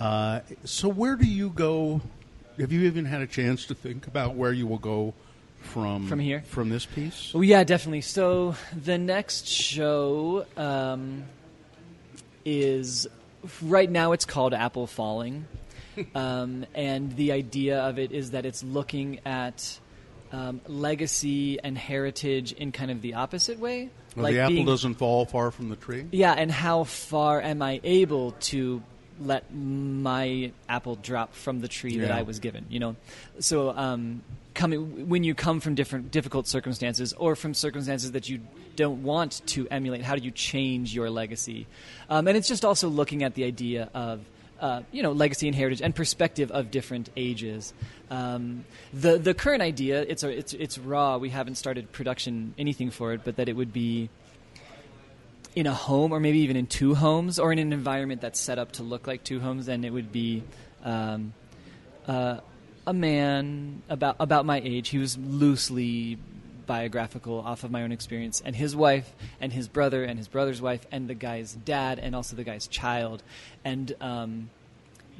Uh, 0.00 0.40
so 0.64 0.88
where 0.88 1.14
do 1.16 1.24
you 1.26 1.50
go? 1.50 2.00
Have 2.58 2.72
you 2.72 2.82
even 2.82 3.04
had 3.04 3.22
a 3.22 3.26
chance 3.26 3.66
to 3.66 3.74
think 3.74 4.06
about 4.08 4.34
where 4.34 4.52
you 4.52 4.66
will 4.66 4.78
go 4.78 5.14
from 5.60 6.08
From 6.08 6.18
here? 6.18 6.42
from 6.48 6.68
this 6.70 6.84
piece? 6.84 7.30
Oh 7.34 7.40
yeah, 7.40 7.62
definitely. 7.62 8.00
So 8.00 8.56
the 8.76 8.98
next 8.98 9.46
show 9.46 10.44
um, 10.56 11.22
is 12.44 13.06
right 13.62 13.88
now. 13.90 14.10
It's 14.10 14.24
called 14.24 14.54
Apple 14.54 14.88
Falling, 14.88 15.46
um, 16.16 16.66
and 16.74 17.14
the 17.14 17.30
idea 17.30 17.80
of 17.80 18.00
it 18.00 18.10
is 18.10 18.32
that 18.32 18.44
it's 18.44 18.64
looking 18.64 19.20
at 19.24 19.78
um, 20.32 20.60
legacy 20.66 21.60
and 21.62 21.76
heritage 21.76 22.52
in 22.52 22.72
kind 22.72 22.90
of 22.90 23.02
the 23.02 23.14
opposite 23.14 23.58
way. 23.58 23.90
Well, 24.16 24.30
the 24.30 24.40
apple 24.40 24.54
being- 24.54 24.66
doesn't 24.66 24.94
fall 24.94 25.24
far 25.26 25.50
from 25.50 25.68
the 25.68 25.76
tree. 25.76 26.06
Yeah, 26.10 26.32
and 26.32 26.50
how 26.50 26.84
far 26.84 27.40
am 27.40 27.62
I 27.62 27.80
able 27.84 28.32
to 28.32 28.82
let 29.20 29.54
my 29.54 30.52
apple 30.68 30.96
drop 30.96 31.34
from 31.34 31.60
the 31.60 31.68
tree 31.68 31.98
that 31.98 32.10
I 32.10 32.22
was 32.22 32.40
given? 32.40 32.66
You 32.68 32.80
know, 32.80 32.96
so 33.38 33.70
um, 33.70 34.22
coming 34.54 35.08
when 35.08 35.24
you 35.24 35.34
come 35.34 35.60
from 35.60 35.74
different 35.74 36.10
difficult 36.10 36.46
circumstances 36.46 37.12
or 37.12 37.36
from 37.36 37.54
circumstances 37.54 38.12
that 38.12 38.28
you 38.28 38.40
don't 38.74 39.02
want 39.02 39.42
to 39.48 39.68
emulate, 39.70 40.02
how 40.02 40.16
do 40.16 40.24
you 40.24 40.30
change 40.30 40.94
your 40.94 41.10
legacy? 41.10 41.66
Um, 42.08 42.26
and 42.26 42.36
it's 42.36 42.48
just 42.48 42.64
also 42.64 42.88
looking 42.88 43.22
at 43.22 43.34
the 43.34 43.44
idea 43.44 43.90
of. 43.94 44.20
Uh, 44.62 44.82
you 44.92 45.02
know, 45.02 45.10
legacy 45.10 45.48
and 45.48 45.56
heritage 45.56 45.82
and 45.82 45.92
perspective 45.92 46.52
of 46.52 46.70
different 46.70 47.10
ages. 47.16 47.74
Um, 48.10 48.64
the 48.94 49.18
the 49.18 49.34
current 49.34 49.60
idea 49.60 50.02
it's 50.02 50.22
a, 50.22 50.28
it's 50.28 50.54
it's 50.54 50.78
raw. 50.78 51.18
We 51.18 51.30
haven't 51.30 51.56
started 51.56 51.90
production 51.90 52.54
anything 52.56 52.92
for 52.92 53.12
it, 53.12 53.22
but 53.24 53.36
that 53.38 53.48
it 53.48 53.56
would 53.56 53.72
be 53.72 54.08
in 55.56 55.66
a 55.66 55.74
home 55.74 56.12
or 56.12 56.20
maybe 56.20 56.38
even 56.38 56.56
in 56.56 56.66
two 56.66 56.94
homes 56.94 57.40
or 57.40 57.52
in 57.52 57.58
an 57.58 57.72
environment 57.72 58.20
that's 58.20 58.38
set 58.38 58.56
up 58.56 58.70
to 58.72 58.84
look 58.84 59.08
like 59.08 59.24
two 59.24 59.40
homes 59.40 59.66
and 59.66 59.84
it 59.84 59.90
would 59.90 60.12
be 60.12 60.42
um, 60.84 61.34
uh, 62.06 62.38
a 62.86 62.92
man 62.92 63.82
about 63.88 64.16
about 64.18 64.46
my 64.46 64.60
age 64.64 64.88
he 64.88 64.98
was 64.98 65.18
loosely 65.18 66.18
biographical 66.66 67.40
off 67.40 67.64
of 67.64 67.70
my 67.70 67.82
own 67.82 67.92
experience. 67.92 68.42
And 68.44 68.54
his 68.54 68.74
wife 68.74 69.12
and 69.40 69.52
his 69.52 69.68
brother 69.68 70.04
and 70.04 70.18
his 70.18 70.28
brother's 70.28 70.60
wife 70.60 70.86
and 70.90 71.08
the 71.08 71.14
guy's 71.14 71.52
dad 71.52 71.98
and 71.98 72.14
also 72.14 72.36
the 72.36 72.44
guy's 72.44 72.66
child. 72.66 73.22
And 73.64 73.94
um, 74.00 74.50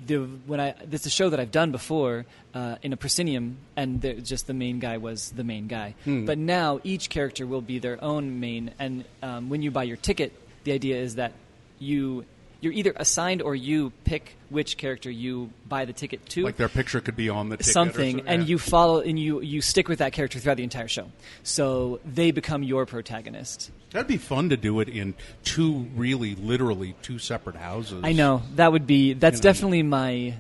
the 0.07 0.19
when 0.47 0.61
I 0.61 0.75
this 0.85 1.03
is 1.03 1.09
a 1.09 1.11
show 1.11 1.31
that 1.31 1.41
I've 1.41 1.51
done 1.51 1.71
before 1.71 2.25
uh, 2.55 2.77
in 2.83 2.93
a 2.93 2.97
proscenium, 2.97 3.59
and 3.77 4.01
the, 4.01 4.15
just 4.15 4.47
the 4.47 4.55
main 4.55 4.79
guy 4.79 4.97
was 4.97 5.31
the 5.33 5.45
main 5.45 5.69
guy. 5.69 5.95
But 6.27 6.39
now 6.39 6.81
each 6.83 7.11
character 7.11 7.47
will 7.47 7.61
be 7.61 7.79
their 7.79 8.03
own 8.03 8.41
main, 8.41 8.73
and 8.79 9.05
um, 9.23 9.49
when 9.51 9.63
you 9.63 9.71
buy 9.71 9.85
your 9.85 9.97
ticket, 9.97 10.33
the 10.65 10.73
idea 10.73 10.97
is 10.97 11.17
that 11.17 11.33
you 11.79 12.25
you're 12.63 12.73
either 12.73 12.93
assigned 12.97 13.43
or 13.43 13.55
you 13.55 13.93
pick 14.05 14.37
which 14.49 14.77
character 14.79 15.11
you 15.11 15.51
buy 15.69 15.85
the 15.85 15.93
ticket 15.93 16.25
to. 16.31 16.45
Like 16.45 16.57
their 16.57 16.69
picture 16.71 17.01
could 17.01 17.17
be 17.17 17.29
on 17.29 17.49
the 17.51 17.57
ticket 17.59 17.69
or 17.71 17.73
something, 17.73 18.19
so- 18.21 18.25
and 18.27 18.49
you 18.49 18.59
follow 18.59 19.01
and 19.01 19.19
you 19.19 19.41
you 19.43 19.61
stick 19.61 19.89
with 19.89 19.99
that 19.99 20.13
character 20.13 20.39
throughout 20.39 20.57
the 20.57 20.63
entire 20.63 20.89
show. 20.89 21.11
So 21.43 22.01
they 22.07 22.31
become 22.31 22.63
your 22.63 22.87
protagonist. 22.87 23.71
That'd 23.91 24.07
be 24.09 24.17
fun 24.17 24.49
to 24.51 24.57
do 24.57 24.81
it 24.81 24.89
in 24.89 25.13
two, 25.45 25.87
really, 25.95 26.35
literally 26.35 26.95
two 27.03 27.19
separate 27.19 27.57
houses. 27.57 28.01
I 28.05 28.13
know 28.13 28.43
that 28.55 28.73
would 28.73 28.87
be 28.87 29.13
that's 29.13 29.35
You 29.37 29.39
know. 29.41 29.43
definitely 29.43 29.83
my 29.83 30.35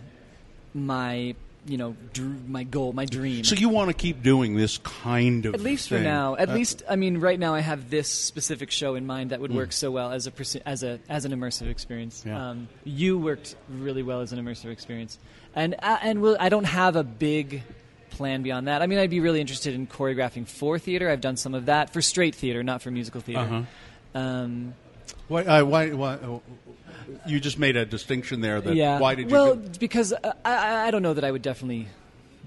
my 0.74 1.34
you 1.66 1.78
know 1.78 1.94
dr- 2.12 2.48
my 2.48 2.64
goal, 2.64 2.92
my 2.92 3.04
dream. 3.04 3.44
So 3.44 3.54
you 3.54 3.68
want 3.68 3.88
to 3.88 3.94
keep 3.94 4.22
doing 4.22 4.56
this 4.56 4.78
kind 4.78 5.46
of 5.46 5.54
at 5.54 5.60
least 5.60 5.88
for 5.88 5.98
now. 5.98 6.34
At 6.36 6.48
Uh, 6.48 6.54
least 6.54 6.82
I 6.88 6.96
mean, 6.96 7.18
right 7.18 7.38
now 7.38 7.54
I 7.54 7.60
have 7.60 7.88
this 7.90 8.08
specific 8.08 8.70
show 8.70 8.94
in 8.96 9.06
mind 9.06 9.30
that 9.30 9.40
would 9.40 9.54
work 9.54 9.72
so 9.72 9.90
well 9.90 10.10
as 10.12 10.26
a 10.26 10.30
persi- 10.30 10.62
as 10.66 10.82
a 10.82 10.98
as 11.08 11.24
an 11.24 11.32
immersive 11.32 11.68
experience. 11.70 12.24
Yeah. 12.26 12.50
Um, 12.50 12.68
you 12.84 13.18
worked 13.18 13.54
really 13.68 14.02
well 14.02 14.20
as 14.22 14.32
an 14.32 14.44
immersive 14.44 14.70
experience, 14.72 15.18
and 15.54 15.74
uh, 15.82 15.98
and 16.02 16.20
we'll, 16.20 16.36
I 16.40 16.48
don't 16.48 16.64
have 16.64 16.96
a 16.96 17.04
big 17.04 17.62
plan 18.10 18.42
beyond 18.42 18.66
that. 18.68 18.82
I 18.82 18.86
mean, 18.86 18.98
I'd 18.98 19.08
be 19.10 19.20
really 19.20 19.40
interested 19.40 19.74
in 19.74 19.86
choreographing 19.86 20.46
for 20.46 20.78
theater. 20.78 21.08
I've 21.08 21.20
done 21.22 21.36
some 21.36 21.54
of 21.54 21.66
that 21.66 21.92
for 21.92 22.02
straight 22.02 22.34
theater, 22.34 22.62
not 22.62 22.82
for 22.82 22.90
musical 22.90 23.20
theater. 23.20 23.40
Uh-huh. 23.40 24.18
Um, 24.20 24.74
Why, 25.28 25.44
uh, 25.44 25.64
why, 25.64 25.90
why, 25.92 26.14
uh, 26.14 26.38
you 27.26 27.40
just 27.40 27.58
made 27.58 27.76
a 27.76 27.84
distinction 27.84 28.40
there. 28.40 28.60
That 28.60 28.74
yeah. 28.74 28.98
why 28.98 29.14
did 29.14 29.30
you? 29.30 29.36
well, 29.36 29.56
do- 29.56 29.78
because 29.78 30.12
I, 30.44 30.86
I 30.86 30.90
don't 30.90 31.02
know 31.02 31.14
that 31.14 31.24
I 31.24 31.30
would 31.30 31.42
definitely 31.42 31.88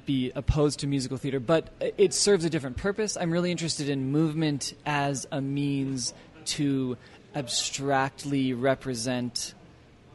be 0.06 0.32
opposed 0.36 0.80
to 0.80 0.88
musical 0.88 1.18
theater, 1.18 1.40
but 1.40 1.70
it 1.80 2.14
serves 2.14 2.46
a 2.46 2.50
different 2.50 2.78
purpose. 2.78 3.18
I'm 3.18 3.32
really 3.32 3.52
interested 3.52 3.90
in 3.90 4.12
movement 4.12 4.74
as 4.86 5.26
a 5.32 5.42
means 5.42 6.14
to 6.46 6.98
abstractly 7.34 8.54
represent 8.54 9.54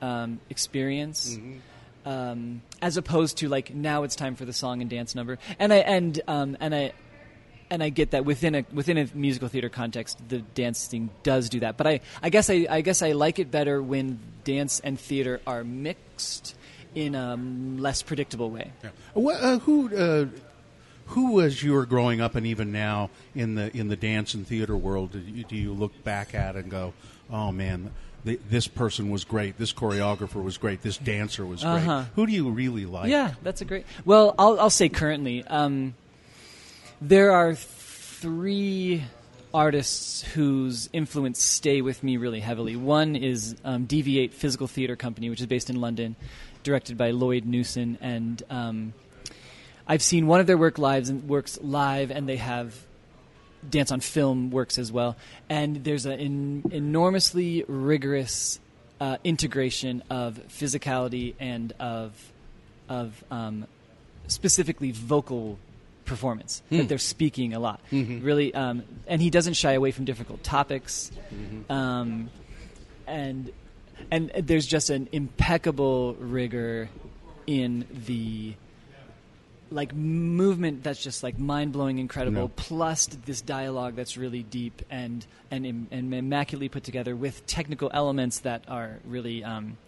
um, 0.00 0.40
experience. 0.48 1.38
Um, 2.06 2.62
as 2.80 2.96
opposed 2.96 3.38
to 3.38 3.48
like 3.48 3.74
now 3.74 4.04
it's 4.04 4.16
time 4.16 4.34
for 4.34 4.46
the 4.46 4.54
song 4.54 4.80
and 4.80 4.88
dance 4.88 5.14
number, 5.14 5.38
and 5.58 5.70
I 5.70 5.76
and 5.76 6.20
um, 6.26 6.56
and 6.58 6.74
I 6.74 6.92
and 7.70 7.82
I 7.82 7.88
get 7.88 8.10
that 8.10 8.24
within 8.24 8.54
a 8.54 8.64
within 8.72 8.98
a 8.98 9.08
musical 9.14 9.48
theater 9.48 9.68
context, 9.68 10.18
the 10.28 10.38
dancing 10.38 11.10
does 11.22 11.48
do 11.48 11.60
that. 11.60 11.76
But 11.76 11.86
I, 11.86 12.00
I 12.22 12.28
guess 12.30 12.50
I, 12.50 12.66
I 12.68 12.80
guess 12.80 13.02
I 13.02 13.12
like 13.12 13.38
it 13.38 13.50
better 13.50 13.80
when 13.82 14.18
dance 14.44 14.80
and 14.80 14.98
theater 14.98 15.40
are 15.46 15.62
mixed 15.64 16.56
in 16.94 17.14
a 17.14 17.36
less 17.36 18.02
predictable 18.02 18.50
way. 18.50 18.72
Yeah. 18.82 18.90
Wha- 19.14 19.32
uh, 19.34 19.58
who, 19.60 19.94
uh, 19.96 20.26
who, 21.06 21.40
as 21.40 21.62
you 21.62 21.72
were 21.72 21.86
growing 21.86 22.20
up, 22.20 22.34
and 22.34 22.46
even 22.46 22.72
now 22.72 23.10
in 23.34 23.54
the 23.54 23.74
in 23.76 23.88
the 23.88 23.96
dance 23.96 24.34
and 24.34 24.46
theater 24.46 24.76
world, 24.76 25.12
do 25.12 25.18
you, 25.20 25.44
do 25.44 25.56
you 25.56 25.72
look 25.72 26.02
back 26.04 26.34
at 26.34 26.56
and 26.56 26.70
go, 26.70 26.92
"Oh 27.30 27.52
man, 27.52 27.92
th- 28.24 28.40
this 28.48 28.66
person 28.68 29.10
was 29.10 29.24
great. 29.24 29.58
This 29.58 29.72
choreographer 29.72 30.42
was 30.42 30.58
great. 30.58 30.82
This 30.82 30.98
dancer 30.98 31.44
was 31.46 31.62
great." 31.62 31.72
Uh-huh. 31.74 32.04
Who 32.16 32.26
do 32.26 32.32
you 32.32 32.50
really 32.50 32.86
like? 32.86 33.10
Yeah, 33.10 33.34
that's 33.42 33.60
a 33.60 33.64
great. 33.64 33.86
Well, 34.04 34.34
I'll 34.38 34.58
I'll 34.60 34.70
say 34.70 34.88
currently, 34.88 35.44
um, 35.44 35.94
there 37.00 37.32
are 37.32 37.54
three 37.54 39.02
artists 39.52 40.22
whose 40.22 40.88
influence 40.92 41.42
stay 41.42 41.80
with 41.80 42.02
me 42.02 42.18
really 42.18 42.40
heavily. 42.40 42.76
One 42.76 43.16
is 43.16 43.56
um, 43.64 43.86
DV8 43.86 44.32
Physical 44.32 44.66
Theater 44.66 44.96
Company, 44.96 45.30
which 45.30 45.40
is 45.40 45.46
based 45.46 45.70
in 45.70 45.80
London, 45.80 46.14
directed 46.62 46.98
by 46.98 47.10
Lloyd 47.10 47.46
Newson, 47.46 47.98
and 48.00 48.42
um, 48.50 48.92
I've 49.88 50.02
seen 50.02 50.26
one 50.26 50.40
of 50.40 50.46
their 50.46 50.58
work 50.58 50.78
lives 50.78 51.08
and 51.08 51.26
works 51.28 51.58
live, 51.62 52.10
and 52.10 52.28
they 52.28 52.36
have 52.36 52.76
dance 53.68 53.90
on 53.90 54.00
film 54.00 54.50
works 54.50 54.78
as 54.78 54.92
well. 54.92 55.16
And 55.48 55.82
there's 55.82 56.06
an 56.06 56.20
en- 56.20 56.62
enormously 56.70 57.64
rigorous 57.66 58.60
uh, 59.00 59.16
integration 59.24 60.02
of 60.10 60.38
physicality 60.48 61.34
and 61.40 61.72
of 61.80 62.12
of 62.88 63.24
um, 63.30 63.66
specifically 64.26 64.90
vocal 64.90 65.58
performance 66.10 66.62
that 66.70 66.88
they're 66.88 66.98
speaking 66.98 67.54
a 67.54 67.58
lot. 67.60 67.80
Really, 68.20 68.52
um, 68.52 68.82
and 69.06 69.22
he 69.22 69.30
doesn't 69.30 69.54
shy 69.54 69.72
away 69.72 69.92
from 69.92 70.04
difficult 70.04 70.42
topics. 70.42 71.10
Um, 71.70 72.28
and 73.06 73.52
and 74.10 74.30
there's 74.36 74.66
just 74.66 74.90
an 74.90 75.08
impeccable 75.12 76.14
rigor 76.14 76.88
in 77.46 77.86
the 78.06 78.54
like 79.70 79.94
movement 79.94 80.82
that's 80.82 81.02
just 81.02 81.22
like 81.22 81.38
mind 81.38 81.72
blowing, 81.72 81.98
incredible. 81.98 82.42
No. 82.42 82.48
Plus 82.48 83.06
this 83.06 83.40
dialogue 83.40 83.94
that's 83.94 84.16
really 84.16 84.42
deep 84.42 84.82
and 84.90 85.24
and 85.50 85.64
and 85.90 86.14
immaculately 86.14 86.68
put 86.68 86.82
together 86.82 87.14
with 87.14 87.46
technical 87.46 87.90
elements 87.94 88.40
that 88.40 88.64
are 88.68 88.98
really 89.04 89.44
um, 89.44 89.78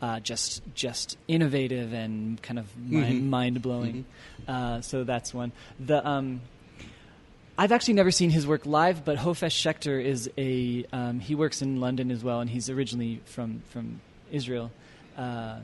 uh, 0.00 0.20
just 0.20 0.62
just 0.74 1.16
innovative 1.26 1.92
and 1.92 2.40
kind 2.42 2.58
of 2.58 2.66
mind 2.76 3.30
mind 3.30 3.62
blowing. 3.62 4.04
Uh, 4.46 4.80
so 4.80 5.04
that's 5.04 5.34
one. 5.34 5.52
The 5.80 6.06
um, 6.06 6.40
I've 7.56 7.72
actually 7.72 7.94
never 7.94 8.12
seen 8.12 8.30
his 8.30 8.46
work 8.46 8.66
live, 8.66 9.04
but 9.04 9.18
Hofesh 9.18 9.56
Shechter 9.56 10.02
is 10.02 10.30
a 10.38 10.86
um, 10.92 11.20
he 11.20 11.34
works 11.34 11.60
in 11.60 11.80
London 11.80 12.10
as 12.10 12.22
well, 12.22 12.40
and 12.40 12.48
he's 12.48 12.70
originally 12.70 13.20
from 13.24 13.62
from 13.70 14.00
Israel. 14.30 14.70
Uh, 15.16 15.58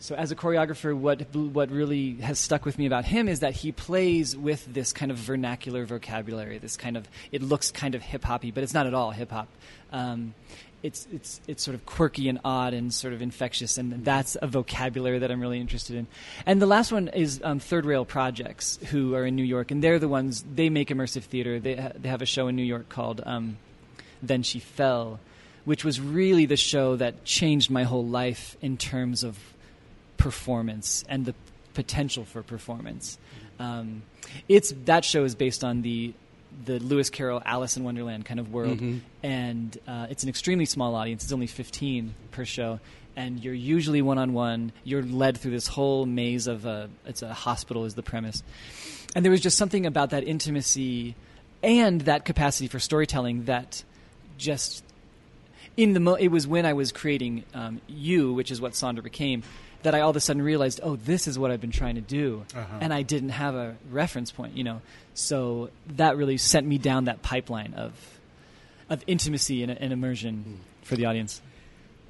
so 0.00 0.14
as 0.14 0.30
a 0.30 0.36
choreographer, 0.36 0.96
what 0.96 1.34
what 1.34 1.70
really 1.70 2.14
has 2.16 2.38
stuck 2.38 2.64
with 2.64 2.78
me 2.78 2.86
about 2.86 3.04
him 3.04 3.28
is 3.28 3.40
that 3.40 3.54
he 3.54 3.72
plays 3.72 4.36
with 4.36 4.64
this 4.72 4.92
kind 4.92 5.10
of 5.10 5.16
vernacular 5.16 5.84
vocabulary. 5.84 6.58
This 6.58 6.76
kind 6.76 6.96
of 6.96 7.08
it 7.32 7.42
looks 7.42 7.70
kind 7.70 7.94
of 7.94 8.02
hip 8.02 8.24
hoppy, 8.24 8.50
but 8.50 8.62
it's 8.62 8.74
not 8.74 8.86
at 8.86 8.94
all 8.94 9.10
hip 9.10 9.30
hop. 9.30 9.48
Um, 9.92 10.34
it's 10.82 11.06
it's 11.12 11.40
it's 11.48 11.62
sort 11.62 11.74
of 11.74 11.84
quirky 11.86 12.28
and 12.28 12.38
odd 12.44 12.74
and 12.74 12.92
sort 12.92 13.12
of 13.12 13.20
infectious, 13.20 13.78
and 13.78 14.04
that's 14.04 14.36
a 14.40 14.46
vocabulary 14.46 15.18
that 15.18 15.30
I'm 15.30 15.40
really 15.40 15.60
interested 15.60 15.96
in. 15.96 16.06
And 16.46 16.62
the 16.62 16.66
last 16.66 16.92
one 16.92 17.08
is 17.08 17.40
um, 17.42 17.58
Third 17.58 17.84
Rail 17.84 18.04
Projects, 18.04 18.78
who 18.90 19.14
are 19.14 19.24
in 19.26 19.34
New 19.34 19.44
York, 19.44 19.70
and 19.70 19.82
they're 19.82 19.98
the 19.98 20.08
ones 20.08 20.44
they 20.54 20.68
make 20.70 20.88
immersive 20.88 21.22
theater. 21.24 21.58
They 21.58 21.76
ha- 21.76 21.92
they 21.96 22.08
have 22.08 22.22
a 22.22 22.26
show 22.26 22.48
in 22.48 22.56
New 22.56 22.62
York 22.62 22.88
called 22.88 23.20
um, 23.26 23.58
Then 24.22 24.42
She 24.42 24.60
Fell, 24.60 25.18
which 25.64 25.84
was 25.84 26.00
really 26.00 26.46
the 26.46 26.56
show 26.56 26.96
that 26.96 27.24
changed 27.24 27.70
my 27.70 27.82
whole 27.82 28.06
life 28.06 28.56
in 28.62 28.76
terms 28.76 29.24
of 29.24 29.38
performance 30.16 31.04
and 31.08 31.26
the 31.26 31.34
potential 31.74 32.24
for 32.24 32.42
performance. 32.42 33.18
Um, 33.58 34.02
it's 34.48 34.72
that 34.84 35.04
show 35.04 35.24
is 35.24 35.34
based 35.34 35.64
on 35.64 35.82
the 35.82 36.14
the 36.64 36.78
Lewis 36.78 37.10
Carroll 37.10 37.42
Alice 37.44 37.76
in 37.76 37.84
Wonderland 37.84 38.24
kind 38.24 38.40
of 38.40 38.52
world, 38.52 38.80
and 39.22 39.78
uh, 39.86 40.06
it's 40.10 40.22
an 40.22 40.28
extremely 40.28 40.64
small 40.64 40.94
audience. 40.94 41.24
It's 41.24 41.32
only 41.32 41.46
fifteen 41.46 42.14
per 42.30 42.44
show, 42.44 42.80
and 43.16 43.42
you're 43.42 43.54
usually 43.54 44.02
one 44.02 44.18
on 44.18 44.32
one. 44.32 44.72
You're 44.84 45.02
led 45.02 45.38
through 45.38 45.52
this 45.52 45.66
whole 45.66 46.06
maze 46.06 46.46
of 46.46 46.66
a 46.66 46.90
it's 47.06 47.22
a 47.22 47.32
hospital 47.32 47.84
is 47.84 47.94
the 47.94 48.02
premise, 48.02 48.42
and 49.14 49.24
there 49.24 49.32
was 49.32 49.40
just 49.40 49.56
something 49.56 49.86
about 49.86 50.10
that 50.10 50.24
intimacy 50.24 51.14
and 51.62 52.02
that 52.02 52.24
capacity 52.24 52.68
for 52.68 52.78
storytelling 52.78 53.44
that 53.44 53.82
just 54.36 54.84
in 55.76 55.92
the 55.92 56.00
mo- 56.00 56.14
it 56.14 56.28
was 56.28 56.46
when 56.46 56.66
I 56.66 56.72
was 56.72 56.92
creating 56.92 57.44
um, 57.54 57.80
you, 57.86 58.32
which 58.32 58.50
is 58.50 58.60
what 58.60 58.72
Sonder 58.72 59.02
became, 59.02 59.42
that 59.82 59.94
I 59.94 60.00
all 60.00 60.10
of 60.10 60.16
a 60.16 60.20
sudden 60.20 60.42
realized, 60.42 60.80
oh, 60.82 60.96
this 60.96 61.26
is 61.28 61.38
what 61.38 61.50
I've 61.50 61.60
been 61.60 61.70
trying 61.70 61.94
to 61.94 62.00
do, 62.00 62.44
and 62.80 62.92
I 62.92 63.02
didn't 63.02 63.30
have 63.30 63.54
a 63.54 63.76
reference 63.90 64.30
point, 64.32 64.56
you 64.56 64.64
know. 64.64 64.80
So 65.14 65.70
that 65.96 66.16
really 66.16 66.36
sent 66.36 66.66
me 66.66 66.78
down 66.78 67.04
that 67.04 67.22
pipeline 67.22 67.74
of 67.74 67.92
of 68.90 69.04
intimacy 69.06 69.62
and, 69.62 69.70
and 69.72 69.92
immersion 69.92 70.60
for 70.82 70.96
the 70.96 71.04
audience. 71.04 71.42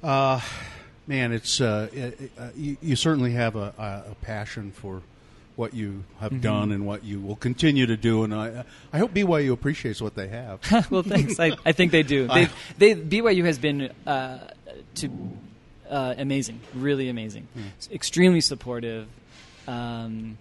Uh, 0.01 0.39
man, 1.07 1.31
it's 1.31 1.59
uh, 1.59 1.89
it, 1.91 2.31
uh, 2.39 2.49
you, 2.55 2.77
you 2.81 2.95
certainly 2.95 3.31
have 3.33 3.55
a, 3.55 3.73
a, 3.77 4.11
a 4.11 4.15
passion 4.21 4.71
for 4.71 5.01
what 5.55 5.73
you 5.73 6.05
have 6.21 6.31
Mm-hmm. 6.31 6.41
done 6.41 6.71
and 6.71 6.85
what 6.87 7.03
you 7.03 7.19
will 7.19 7.35
continue 7.35 7.85
to 7.85 7.97
do, 7.97 8.23
and 8.23 8.33
I 8.33 8.63
I 8.93 8.97
hope 8.99 9.13
BYU 9.13 9.51
appreciates 9.51 10.01
what 10.01 10.15
they 10.15 10.29
have. 10.29 10.61
well, 10.91 11.03
thanks. 11.03 11.37
I, 11.39 11.51
I 11.65 11.73
think 11.73 11.91
they 11.91 12.03
do. 12.03 12.27
They, 12.33 12.47
they 12.77 12.95
BYU 12.95 13.43
has 13.43 13.59
been 13.59 13.91
uh, 14.07 14.37
to 14.95 15.09
uh, 15.89 16.15
amazing, 16.17 16.59
really 16.75 17.09
amazing, 17.09 17.47
S- 17.79 17.89
extremely 17.91 18.41
supportive, 18.41 19.07
um, 19.67 20.37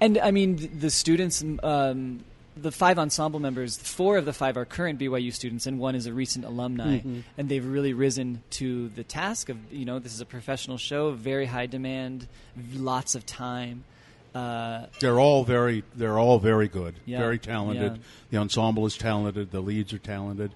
and 0.00 0.18
I 0.18 0.30
mean 0.30 0.56
th- 0.58 0.70
the 0.80 0.90
students. 0.90 1.42
Um, 1.62 2.24
the 2.56 2.72
five 2.72 2.98
ensemble 2.98 3.40
members, 3.40 3.78
four 3.78 4.18
of 4.18 4.26
the 4.26 4.34
five 4.34 4.56
are 4.58 4.66
current 4.66 4.98
BYU 4.98 5.32
students, 5.32 5.66
and 5.66 5.78
one 5.78 5.94
is 5.94 6.04
a 6.06 6.12
recent 6.12 6.44
alumni, 6.44 6.98
and 7.38 7.48
they've 7.48 7.64
really 7.64 7.94
risen 7.94 8.42
to 8.50 8.88
the 8.90 9.04
task 9.04 9.48
of 9.48 9.56
you 9.72 9.84
know 9.86 9.98
this 9.98 10.12
is 10.12 10.20
a 10.20 10.26
professional 10.26 10.76
show, 10.76 11.12
very 11.12 11.46
high 11.46 11.66
demand, 11.66 12.26
lots 12.74 13.14
of 13.14 13.24
time. 13.24 13.84
Uh, 14.34 14.86
They're 15.00 15.18
all 15.20 15.44
very 15.44 15.84
they're 15.94 16.18
all 16.18 16.38
very 16.38 16.68
good, 16.68 16.96
Yeah, 17.06 17.18
very 17.20 17.38
talented. 17.38 17.92
yeah. 17.96 18.02
The 18.30 18.36
ensemble 18.38 18.84
is 18.84 18.96
talented. 18.96 19.50
The 19.52 19.60
leads 19.60 19.92
are 19.94 19.98
talented. 19.98 20.50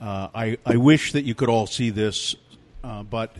Uh, 0.00 0.28
I 0.34 0.58
I 0.66 0.76
wish 0.76 1.12
that 1.12 1.24
you 1.24 1.34
could 1.34 1.48
all 1.48 1.66
see 1.66 1.90
this, 1.90 2.34
uh, 2.84 3.02
but. 3.04 3.34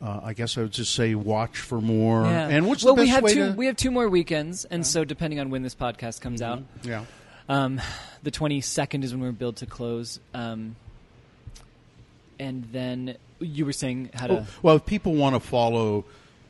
Uh, 0.00 0.20
I 0.22 0.34
guess 0.34 0.58
I 0.58 0.62
would 0.62 0.72
just 0.72 0.94
say 0.94 1.14
watch 1.14 1.58
for 1.58 1.80
more. 1.80 2.24
yeah. 2.24 2.48
And 2.48 2.66
what's 2.66 2.84
well, 2.84 2.94
the 2.94 3.02
best 3.02 3.06
we 3.06 3.10
have 3.10 3.22
way 3.24 3.34
two 3.34 3.46
to? 3.46 3.52
we 3.52 3.66
have 3.66 3.76
two 3.76 3.90
more 3.90 4.08
weekends, 4.08 4.64
and 4.66 4.86
so 4.86 5.04
depending 5.04 5.40
on 5.40 5.48
when 5.50 5.62
this 5.62 5.74
podcast 5.74 6.20
comes 6.20 6.42
out, 6.42 6.62
yeah. 6.82 7.04
Um, 7.48 7.80
the 8.22 8.30
22nd 8.30 9.04
is 9.04 9.12
when 9.12 9.22
we're 9.22 9.32
billed 9.32 9.56
to 9.56 9.66
close. 9.66 10.18
Um, 10.34 10.76
and 12.38 12.64
then 12.72 13.16
you 13.38 13.64
were 13.64 13.72
saying 13.72 14.10
how 14.14 14.26
to. 14.26 14.46
Well, 14.62 14.76
if 14.76 14.84
people 14.84 15.14
want 15.14 15.34
to 15.34 15.40
follow 15.40 16.04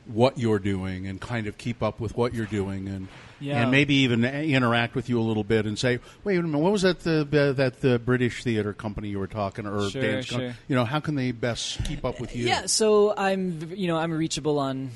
what 0.05 0.37
you're 0.37 0.59
doing 0.59 1.07
and 1.07 1.19
kind 1.19 1.47
of 1.47 1.57
keep 1.57 1.83
up 1.83 1.99
with 1.99 2.17
what 2.17 2.33
you're 2.33 2.45
doing 2.45 2.87
and 2.87 3.07
Yeah. 3.39 3.61
and 3.61 3.71
maybe 3.71 3.95
even 3.95 4.25
interact 4.25 4.95
with 4.95 5.09
you 5.09 5.19
a 5.19 5.21
little 5.21 5.43
bit 5.43 5.65
and 5.65 5.77
say, 5.77 5.99
wait 6.23 6.37
a 6.37 6.41
minute, 6.41 6.57
what 6.57 6.71
was 6.71 6.81
that 6.81 7.01
the 7.01 7.21
uh, 7.21 7.53
that 7.53 7.81
the 7.81 7.99
British 7.99 8.43
theater 8.43 8.73
company 8.73 9.09
you 9.09 9.19
were 9.19 9.27
talking 9.27 9.65
or 9.67 9.89
Sure, 9.89 10.01
dance 10.01 10.25
sure. 10.25 10.55
you 10.67 10.75
know 10.75 10.85
how 10.85 10.99
can 10.99 11.15
they 11.15 11.31
best 11.31 11.83
keep 11.85 12.03
up 12.03 12.19
with 12.19 12.35
you? 12.35 12.45
Yeah, 12.47 12.65
so 12.65 13.13
I'm 13.15 13.71
you 13.75 13.87
know 13.87 13.97
I'm 13.97 14.11
reachable 14.11 14.57
on 14.59 14.91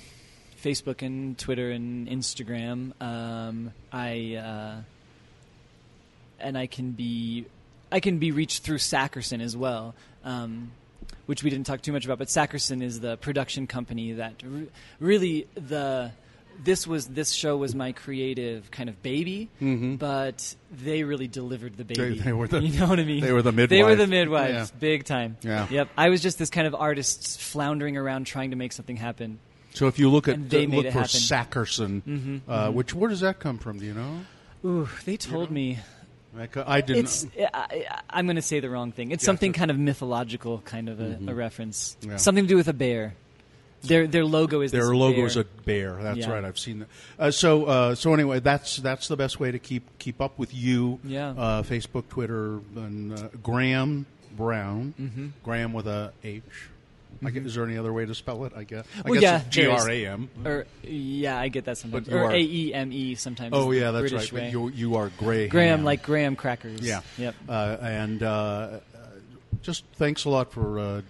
Facebook 0.61 1.01
and 1.01 1.37
Twitter 1.37 1.71
and 1.71 2.07
Instagram. 2.07 2.93
Um, 3.01 3.73
I 3.91 4.35
uh, 4.35 4.75
and 6.39 6.57
I 6.57 6.67
can 6.67 6.91
be 6.91 7.45
I 7.91 7.99
can 7.99 8.17
be 8.17 8.31
reached 8.31 8.63
through 8.63 8.77
Sackerson 8.77 9.41
as 9.41 9.55
well, 9.55 9.93
um, 10.23 10.71
which 11.25 11.43
we 11.43 11.49
didn't 11.49 11.65
talk 11.67 11.81
too 11.81 11.91
much 11.91 12.05
about. 12.05 12.17
But 12.19 12.29
Sackerson 12.29 12.81
is 12.81 12.99
the 12.99 13.17
production 13.17 13.67
company 13.67 14.13
that 14.13 14.41
re- 14.43 14.67
really 14.99 15.47
the 15.55 16.11
this 16.63 16.85
was 16.87 17.07
this 17.07 17.31
show 17.31 17.57
was 17.57 17.73
my 17.75 17.91
creative 17.91 18.69
kind 18.71 18.89
of 18.89 19.01
baby, 19.01 19.49
but 19.59 20.55
they 20.71 21.03
really 21.03 21.27
delivered 21.27 21.77
the 21.77 21.85
baby. 21.85 22.15
Mm-hmm. 22.15 22.23
they 22.23 22.33
were 22.33 22.47
the- 22.47 22.61
you 22.63 22.79
know 22.79 22.87
what 22.87 22.99
I 22.99 23.03
mean? 23.03 23.21
they 23.21 23.33
were 23.33 23.41
the 23.41 23.51
midwives. 23.51 23.69
They 23.69 23.83
were 23.83 23.95
the 23.95 24.07
midwives, 24.07 24.71
Yeah. 24.71 24.79
big 24.79 25.05
time. 25.05 25.37
Yeah. 25.41 25.67
Yep. 25.69 25.89
I 25.97 26.09
was 26.09 26.21
just 26.21 26.37
this 26.39 26.49
kind 26.49 26.67
of 26.67 26.75
artist 26.75 27.39
floundering 27.41 27.97
around 27.97 28.25
trying 28.25 28.51
to 28.51 28.55
make 28.55 28.71
something 28.73 28.95
happen. 28.97 29.39
So 29.73 29.87
if 29.87 29.97
you 29.99 30.09
look 30.09 30.27
at 30.27 30.35
And 30.35 30.49
they 30.49 30.65
uh, 30.65 30.69
look 30.69 30.85
for 30.87 30.91
happen. 30.91 31.07
Sackerson, 31.07 32.41
uh, 32.47 32.71
which 32.71 32.93
where 32.93 33.09
does 33.09 33.21
that 33.21 33.39
come 33.39 33.57
from? 33.57 33.79
Do 33.79 33.85
you 33.85 33.93
know? 33.93 34.21
Ooh, 34.65 34.89
they 35.05 35.17
told 35.17 35.49
me 35.49 35.79
I 36.65 36.81
didn't. 36.81 37.03
it's. 37.05 37.25
I, 37.37 37.47
I, 37.53 38.01
I'm 38.09 38.25
going 38.25 38.35
to 38.37 38.41
say 38.41 38.59
the 38.59 38.69
wrong 38.69 38.91
thing. 38.91 39.11
It's 39.11 39.23
something 39.25 39.53
kind 39.53 39.71
of 39.71 39.77
mythological, 39.77 40.59
kind 40.59 40.87
of 40.89 40.99
a, 41.01 41.19
a 41.27 41.33
reference. 41.33 41.97
Mm-hmm. 42.01 42.11
Yeah. 42.11 42.17
Something 42.17 42.45
to 42.45 42.47
do 42.47 42.55
with 42.55 42.67
a 42.67 42.73
bear. 42.73 43.15
Their 43.83 44.05
their 44.07 44.25
logo 44.25 44.61
is 44.61 44.71
Their 44.71 44.95
logo 44.95 45.17
bear. 45.17 45.25
is 45.25 45.37
a 45.37 45.43
bear. 45.43 45.97
That's 46.01 46.19
Yeah. 46.19 46.31
right. 46.31 46.45
I've 46.45 46.59
seen 46.59 46.79
that. 46.79 46.87
Uh, 47.19 47.31
so 47.31 47.65
uh, 47.65 47.95
so 47.95 48.13
anyway, 48.13 48.39
that's 48.39 48.77
that's 48.77 49.07
the 49.07 49.17
best 49.17 49.39
way 49.39 49.51
to 49.51 49.59
keep 49.59 49.83
keep 49.99 50.21
up 50.21 50.37
with 50.37 50.53
you. 50.53 50.99
Yeah. 51.03 51.29
Uh, 51.29 51.63
Facebook, 51.63 52.07
Twitter, 52.09 52.59
and 52.75 53.17
uh, 53.17 53.29
Graham 53.41 54.05
Brown. 54.37 54.93
Mm-hmm. 54.99 55.27
Graham 55.43 55.73
with 55.73 55.87
a 55.87 56.13
H. 56.23 56.43
I 57.23 57.29
guess, 57.29 57.43
is 57.43 57.55
there 57.55 57.65
any 57.65 57.77
other 57.77 57.91
way 57.93 58.05
to 58.05 58.15
spell 58.15 58.45
it? 58.45 58.53
I 58.55 58.63
guess. 58.63 58.85
I 58.97 59.09
Well, 59.09 59.19
guess 59.19 59.43
yeah, 59.43 59.49
G. 59.49 59.65
R 59.67 59.89
A 59.89 60.05
M. 60.07 60.29
Or 60.45 60.65
yeah, 60.83 61.37
I 61.39 61.49
get 61.49 61.65
that 61.65 61.77
sometimes. 61.77 62.07
But 62.07 62.15
or 62.15 62.31
A 62.31 62.39
E 62.39 62.73
M 62.73 62.91
E 62.91 63.15
sometimes. 63.15 63.51
Oh 63.53 63.71
yeah, 63.71 63.91
that's 63.91 64.09
British 64.11 64.31
right. 64.33 64.51
You 64.51 64.69
you 64.69 64.95
are 64.95 65.09
Graham. 65.17 65.49
Graham 65.49 65.83
like 65.83 66.03
graham 66.03 66.35
crackers. 66.35 66.81
Yeah. 66.81 67.01
Yep. 67.17 67.35
Uh, 67.49 67.77
and 67.81 68.23
uh, 68.23 68.79
just 69.61 69.83
thanks 69.97 70.25
a 70.25 70.29
lot 70.29 70.51
for 70.51 70.79
uh, 70.79 70.83
uh, 70.83 71.01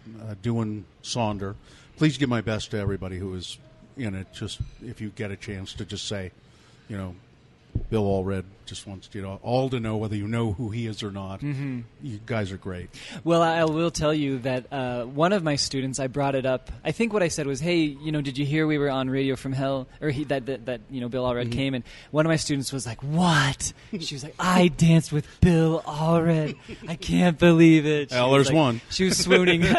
doing 0.42 0.84
Sonder. 1.04 1.56
Please 2.02 2.18
give 2.18 2.30
my 2.30 2.42
best 2.42 2.72
to 2.72 2.80
everybody 2.80 3.20
who 3.20 3.36
is 3.36 3.60
in 3.96 4.16
it. 4.16 4.26
Just 4.34 4.60
if 4.84 5.02
you 5.02 5.10
get 5.10 5.30
a 5.30 5.36
chance 5.36 5.72
to 5.74 5.86
just 5.86 6.08
say, 6.08 6.32
you 6.90 6.98
know, 6.98 7.14
Bill 7.92 8.06
Allred 8.06 8.44
just 8.72 8.88
wants 8.88 9.10
you 9.12 9.22
know 9.22 9.38
all 9.44 9.70
to 9.70 9.82
know 9.82 9.98
whether 9.98 10.16
you 10.16 10.26
know 10.30 10.54
who 10.54 10.70
he 10.70 10.88
is 10.88 11.04
or 11.04 11.12
not. 11.12 11.42
Mm-hmm. 11.42 11.82
You 12.02 12.20
guys 12.26 12.54
are 12.54 12.58
great. 12.58 12.90
Well, 13.26 13.42
I 13.42 13.66
will 13.66 13.92
tell 13.92 14.14
you 14.14 14.40
that 14.40 14.72
uh, 14.72 15.04
one 15.04 15.34
of 15.34 15.44
my 15.44 15.58
students, 15.58 16.00
I 16.00 16.08
brought 16.08 16.36
it 16.36 16.46
up. 16.46 16.72
I 16.86 16.94
think 16.94 17.12
what 17.12 17.22
I 17.22 17.28
said 17.28 17.48
was, 17.48 17.60
"Hey, 17.60 17.80
you 17.80 18.14
know, 18.14 18.22
did 18.22 18.38
you 18.38 18.46
hear 18.46 18.66
we 18.66 18.78
were 18.78 18.90
on 18.90 19.10
Radio 19.10 19.36
from 19.36 19.52
Hell?" 19.52 19.90
Or 20.00 20.10
he, 20.10 20.24
that, 20.26 20.46
that 20.46 20.66
that 20.68 20.82
you 20.90 21.02
know 21.02 21.10
Bill 21.10 21.26
Allred 21.26 21.42
Mm-hmm. 21.48 21.52
came, 21.52 21.74
and 21.74 21.84
one 22.12 22.26
of 22.26 22.30
my 22.30 22.38
students 22.38 22.72
was 22.72 22.86
like, 22.86 23.04
"What?" 23.04 23.74
She 24.00 24.16
was 24.16 24.24
like, 24.24 24.36
"I 24.40 24.70
danced 24.70 25.12
with 25.12 25.28
Bill 25.42 25.82
Allred. 25.86 26.56
I 26.88 26.96
can't 26.96 27.38
believe 27.38 27.86
it." 27.86 28.10
She 28.12 28.16
Well, 28.16 28.32
there's 28.32 28.48
like- 28.48 28.56
one. 28.56 28.82
She 28.90 29.04
was 29.04 29.18
swooning. 29.18 29.64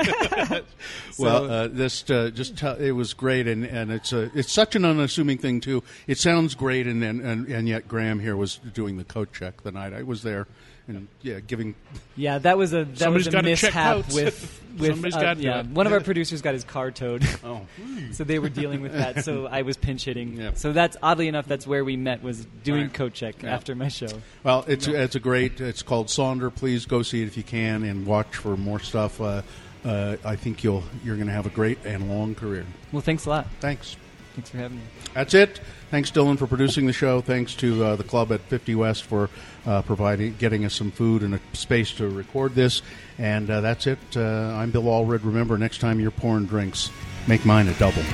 well, 1.18 1.50
uh, 1.50 1.68
this 1.68 2.08
uh, 2.10 2.30
just 2.34 2.56
tell 2.58 2.76
it 2.76 2.90
was 2.92 3.14
great, 3.14 3.46
and, 3.46 3.64
and 3.64 3.90
it's 3.90 4.12
a 4.12 4.30
it's 4.34 4.52
such 4.52 4.76
an 4.76 4.84
unassuming 4.84 5.38
thing 5.38 5.60
too. 5.60 5.82
It 6.06 6.18
sounds 6.18 6.54
great, 6.54 6.86
and 6.86 7.02
and, 7.02 7.20
and, 7.22 7.46
and 7.48 7.68
yet 7.68 7.88
Graham 7.88 8.18
here 8.20 8.36
was 8.36 8.56
doing 8.74 8.81
the 8.90 9.04
coat 9.04 9.32
check 9.32 9.62
the 9.62 9.72
night 9.72 9.92
I 9.92 10.02
was 10.02 10.22
there, 10.22 10.46
and 10.88 11.08
yeah, 11.22 11.40
giving 11.40 11.74
yeah, 12.16 12.38
that 12.38 12.58
was 12.58 12.72
a 12.72 12.84
that 12.84 12.98
Somebody's 12.98 13.26
was 13.26 13.34
a 13.34 13.36
gotta 13.36 13.56
check 13.56 13.74
mishap 13.74 13.96
coats. 13.96 14.14
with 14.14 14.60
with 14.78 14.90
Somebody's 14.90 15.16
uh, 15.16 15.20
gotta 15.20 15.40
do 15.40 15.46
yeah. 15.46 15.60
it. 15.60 15.66
One 15.66 15.86
of 15.86 15.92
our 15.92 16.00
producers 16.00 16.42
got 16.42 16.54
his 16.54 16.64
car 16.64 16.90
towed. 16.90 17.24
oh 17.44 17.62
So 18.12 18.24
they 18.24 18.38
were 18.38 18.48
dealing 18.48 18.80
with 18.82 18.92
that. 18.92 19.24
So 19.24 19.46
I 19.46 19.62
was 19.62 19.76
pinch 19.76 20.04
hitting. 20.04 20.36
Yeah. 20.40 20.50
So 20.54 20.72
that's 20.72 20.96
oddly 21.02 21.28
enough, 21.28 21.46
that's 21.46 21.66
where 21.66 21.84
we 21.84 21.96
met 21.96 22.22
was 22.22 22.44
doing 22.64 22.82
Right. 22.82 22.92
coat 22.94 23.14
check 23.14 23.42
Yeah. 23.42 23.54
after 23.54 23.74
my 23.74 23.88
show. 23.88 24.08
Well, 24.42 24.64
it's 24.66 24.86
it's 24.88 25.14
a 25.14 25.20
great. 25.20 25.60
It's 25.60 25.82
called 25.82 26.08
Sonder. 26.08 26.54
Please 26.54 26.84
go 26.86 27.02
see 27.02 27.22
it 27.22 27.26
if 27.26 27.36
you 27.36 27.42
can, 27.44 27.84
and 27.84 28.04
watch 28.06 28.36
for 28.36 28.56
more 28.56 28.80
stuff. 28.80 29.20
Uh, 29.20 29.42
uh, 29.84 30.16
I 30.24 30.36
think 30.36 30.62
you'll 30.64 30.84
you're 31.04 31.16
going 31.16 31.26
to 31.28 31.32
have 31.32 31.46
a 31.46 31.50
great 31.50 31.78
and 31.84 32.08
long 32.08 32.34
career. 32.34 32.64
Well, 32.92 33.02
thanks 33.02 33.26
a 33.26 33.30
lot. 33.30 33.46
Thanks. 33.60 33.96
Thanks 34.34 34.48
for 34.50 34.56
having 34.58 34.78
me. 34.78 34.84
That's 35.12 35.34
it. 35.34 35.60
Thanks, 35.92 36.10
Dylan, 36.10 36.38
for 36.38 36.46
producing 36.46 36.86
the 36.86 36.92
show. 36.94 37.20
Thanks 37.20 37.54
to 37.56 37.84
uh, 37.84 37.96
the 37.96 38.02
club 38.02 38.32
at 38.32 38.40
50 38.40 38.76
West 38.76 39.02
for 39.02 39.28
uh, 39.66 39.82
providing, 39.82 40.34
getting 40.36 40.64
us 40.64 40.72
some 40.72 40.90
food 40.90 41.22
and 41.22 41.34
a 41.34 41.40
space 41.52 41.92
to 41.96 42.08
record 42.08 42.54
this. 42.54 42.80
And 43.18 43.50
uh, 43.50 43.60
that's 43.60 43.86
it. 43.86 43.98
Uh, 44.16 44.22
I'm 44.54 44.70
Bill 44.70 44.84
Allred. 44.84 45.22
Remember, 45.22 45.58
next 45.58 45.82
time 45.82 46.00
you're 46.00 46.10
pouring 46.10 46.46
drinks, 46.46 46.90
make 47.28 47.44
mine 47.44 47.68
a 47.68 47.74
double. 47.74 48.04